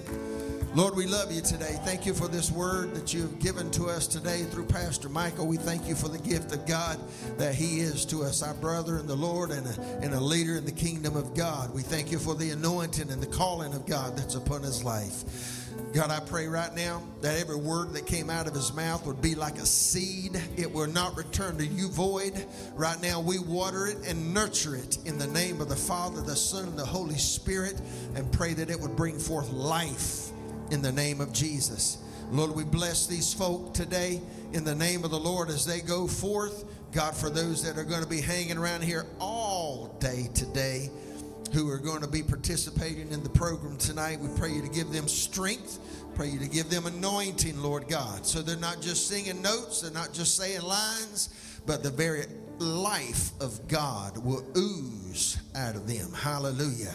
Lord, 0.75 0.97
we 0.97 1.07
love 1.07 1.31
you 1.31 1.43
today. 1.43 1.79
Thank 1.85 2.07
you 2.07 2.15
for 2.15 2.29
this 2.29 2.51
word 2.51 2.95
that 2.95 3.13
you've 3.13 3.39
given 3.41 3.71
to 3.73 3.91
us 3.91 4.07
today 4.07 4.45
through 4.45 4.65
Pastor 4.65 5.11
Michael. 5.11 5.47
We 5.47 5.59
thank 5.59 5.87
you 5.87 5.95
for 5.95 6.09
the 6.09 6.17
gift 6.17 6.51
of 6.55 6.65
God 6.67 6.99
that 7.37 7.55
he 7.55 7.81
is 7.81 8.07
to 8.07 8.23
us, 8.23 8.43
our 8.43 8.55
brother 8.55 8.97
in 8.97 9.07
the 9.07 9.15
Lord 9.15 9.51
and 9.51 9.67
a, 9.67 9.81
and 10.01 10.15
a 10.15 10.21
leader 10.21 10.57
in 10.57 10.65
the 10.65 10.73
kingdom 10.73 11.15
of 11.15 11.35
God. 11.35 11.75
We 11.75 11.83
thank 11.83 12.11
you 12.11 12.19
for 12.19 12.35
the 12.35 12.53
anointing 12.53 13.11
and 13.11 13.23
the 13.23 13.27
calling 13.27 13.75
of 13.75 13.85
God 13.85 14.17
that's 14.17 14.35
upon 14.35 14.63
his 14.63 14.83
life. 14.83 15.69
God, 15.93 16.11
I 16.11 16.21
pray 16.21 16.47
right 16.47 16.75
now 16.75 17.03
that 17.21 17.39
every 17.39 17.57
word 17.57 17.93
that 17.93 18.07
came 18.07 18.31
out 18.31 18.47
of 18.47 18.55
his 18.55 18.73
mouth 18.73 19.05
would 19.05 19.21
be 19.21 19.35
like 19.35 19.59
a 19.59 19.67
seed. 19.67 20.41
It 20.57 20.73
will 20.73 20.87
not 20.87 21.19
return 21.19 21.59
to 21.59 21.67
you 21.67 21.89
void. 21.89 22.47
Right 22.77 23.01
now, 23.03 23.21
we 23.21 23.39
water 23.41 23.89
it 23.89 23.99
and 24.07 24.33
nurture 24.33 24.75
it 24.75 24.97
in 25.05 25.19
the 25.19 25.27
name 25.27 25.61
of 25.61 25.69
the 25.69 25.77
Father, 25.77 26.23
the 26.23 26.35
Son, 26.35 26.65
and 26.69 26.79
the 26.79 26.87
Holy 26.87 27.19
Spirit, 27.19 27.79
and 28.15 28.33
pray 28.33 28.55
that 28.55 28.71
it 28.71 28.81
would 28.81 28.97
bring 28.97 29.19
forth 29.19 29.51
life 29.51 30.32
in 30.73 30.81
the 30.81 30.91
name 30.91 31.21
of 31.21 31.33
Jesus. 31.33 31.99
Lord, 32.31 32.53
we 32.53 32.65
bless 32.65 33.07
these 33.07 33.33
folk 33.35 33.75
today 33.75 34.23
in 34.55 34.65
the 34.65 34.75
name 34.75 35.05
of 35.05 35.11
the 35.11 35.19
Lord 35.19 35.51
as 35.51 35.67
they 35.67 35.81
go 35.81 36.07
forth. 36.07 36.65
God, 36.93 37.15
for 37.15 37.29
those 37.29 37.63
that 37.63 37.79
are 37.79 37.85
going 37.85 38.03
to 38.03 38.09
be 38.09 38.23
hanging 38.23 38.57
around 38.57 38.83
here 38.83 39.05
all 39.21 39.95
day 40.01 40.29
today, 40.35 40.91
who 41.53 41.69
are 41.69 41.79
going 41.79 42.01
to 42.01 42.09
be 42.09 42.23
participating 42.23 43.11
in 43.11 43.23
the 43.23 43.29
program 43.29 43.77
tonight, 43.77 44.19
we 44.19 44.29
pray 44.39 44.51
you 44.51 44.63
to 44.63 44.69
give 44.69 44.91
them 44.91 45.07
strength. 45.07 45.79
Pray 46.15 46.29
you 46.29 46.39
to 46.39 46.49
give 46.49 46.71
them 46.71 46.87
anointing, 46.87 47.63
Lord 47.63 47.87
God. 47.89 48.25
So 48.25 48.41
they're 48.41 48.57
not 48.57 48.81
just 48.81 49.09
singing 49.09 49.43
notes, 49.43 49.83
they're 49.83 49.91
not 49.91 50.15
just 50.15 50.39
saying 50.39 50.63
lines, 50.63 51.61
but 51.67 51.83
the 51.83 51.91
very 51.91 52.25
life 52.59 53.33
of 53.41 53.69
God 53.69 54.17
will 54.25 54.45
ooze 54.57 55.39
out 55.55 55.77
of 55.77 55.87
them. 55.87 56.13
Hallelujah. 56.13 56.95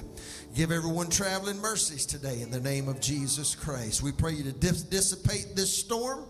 Give 0.57 0.71
everyone 0.71 1.11
traveling 1.11 1.59
mercies 1.59 2.03
today 2.03 2.41
in 2.41 2.49
the 2.49 2.59
name 2.59 2.87
of 2.87 2.99
Jesus 2.99 3.53
Christ. 3.53 4.01
We 4.01 4.11
pray 4.11 4.31
you 4.31 4.43
to 4.43 4.51
dis- 4.51 4.81
dissipate 4.81 5.55
this 5.55 5.71
storm 5.71 6.25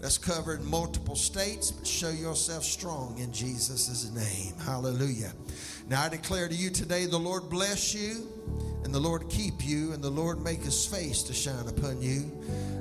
that's 0.00 0.16
covered 0.16 0.60
in 0.60 0.70
multiple 0.70 1.16
states, 1.16 1.72
but 1.72 1.84
show 1.84 2.10
yourself 2.10 2.62
strong 2.62 3.18
in 3.18 3.32
Jesus' 3.32 4.08
name. 4.12 4.54
Hallelujah. 4.60 5.32
Now 5.88 6.04
I 6.04 6.08
declare 6.08 6.46
to 6.46 6.54
you 6.54 6.70
today 6.70 7.06
the 7.06 7.18
Lord 7.18 7.50
bless 7.50 7.92
you, 7.92 8.28
and 8.84 8.94
the 8.94 9.00
Lord 9.00 9.28
keep 9.28 9.66
you, 9.66 9.92
and 9.92 10.00
the 10.00 10.08
Lord 10.08 10.40
make 10.40 10.62
his 10.62 10.86
face 10.86 11.24
to 11.24 11.34
shine 11.34 11.66
upon 11.66 12.00
you. 12.00 12.30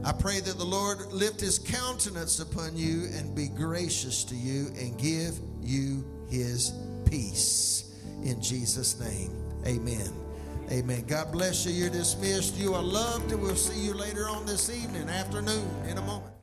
I 0.06 0.12
pray 0.12 0.42
that 0.42 0.60
the 0.60 0.64
Lord 0.64 1.12
lift 1.12 1.42
his 1.42 1.58
countenance 1.58 2.40
upon 2.40 2.78
you 2.78 3.06
and 3.16 3.36
be 3.36 3.48
gracious 3.48 4.24
to 4.26 4.36
you 4.36 4.68
and 4.78 4.96
give 5.00 5.40
you 5.60 6.06
his 6.30 6.72
peace. 7.10 7.96
In 8.24 8.40
Jesus' 8.40 9.00
name, 9.00 9.32
amen. 9.66 10.23
Amen. 10.72 11.04
God 11.08 11.32
bless 11.32 11.66
you. 11.66 11.74
You're 11.74 11.90
dismissed. 11.90 12.58
You 12.58 12.74
are 12.74 12.82
loved, 12.82 13.32
and 13.32 13.42
we'll 13.42 13.56
see 13.56 13.80
you 13.80 13.94
later 13.94 14.28
on 14.30 14.46
this 14.46 14.70
evening, 14.70 15.10
afternoon, 15.10 15.68
in 15.88 15.98
a 15.98 16.02
moment. 16.02 16.43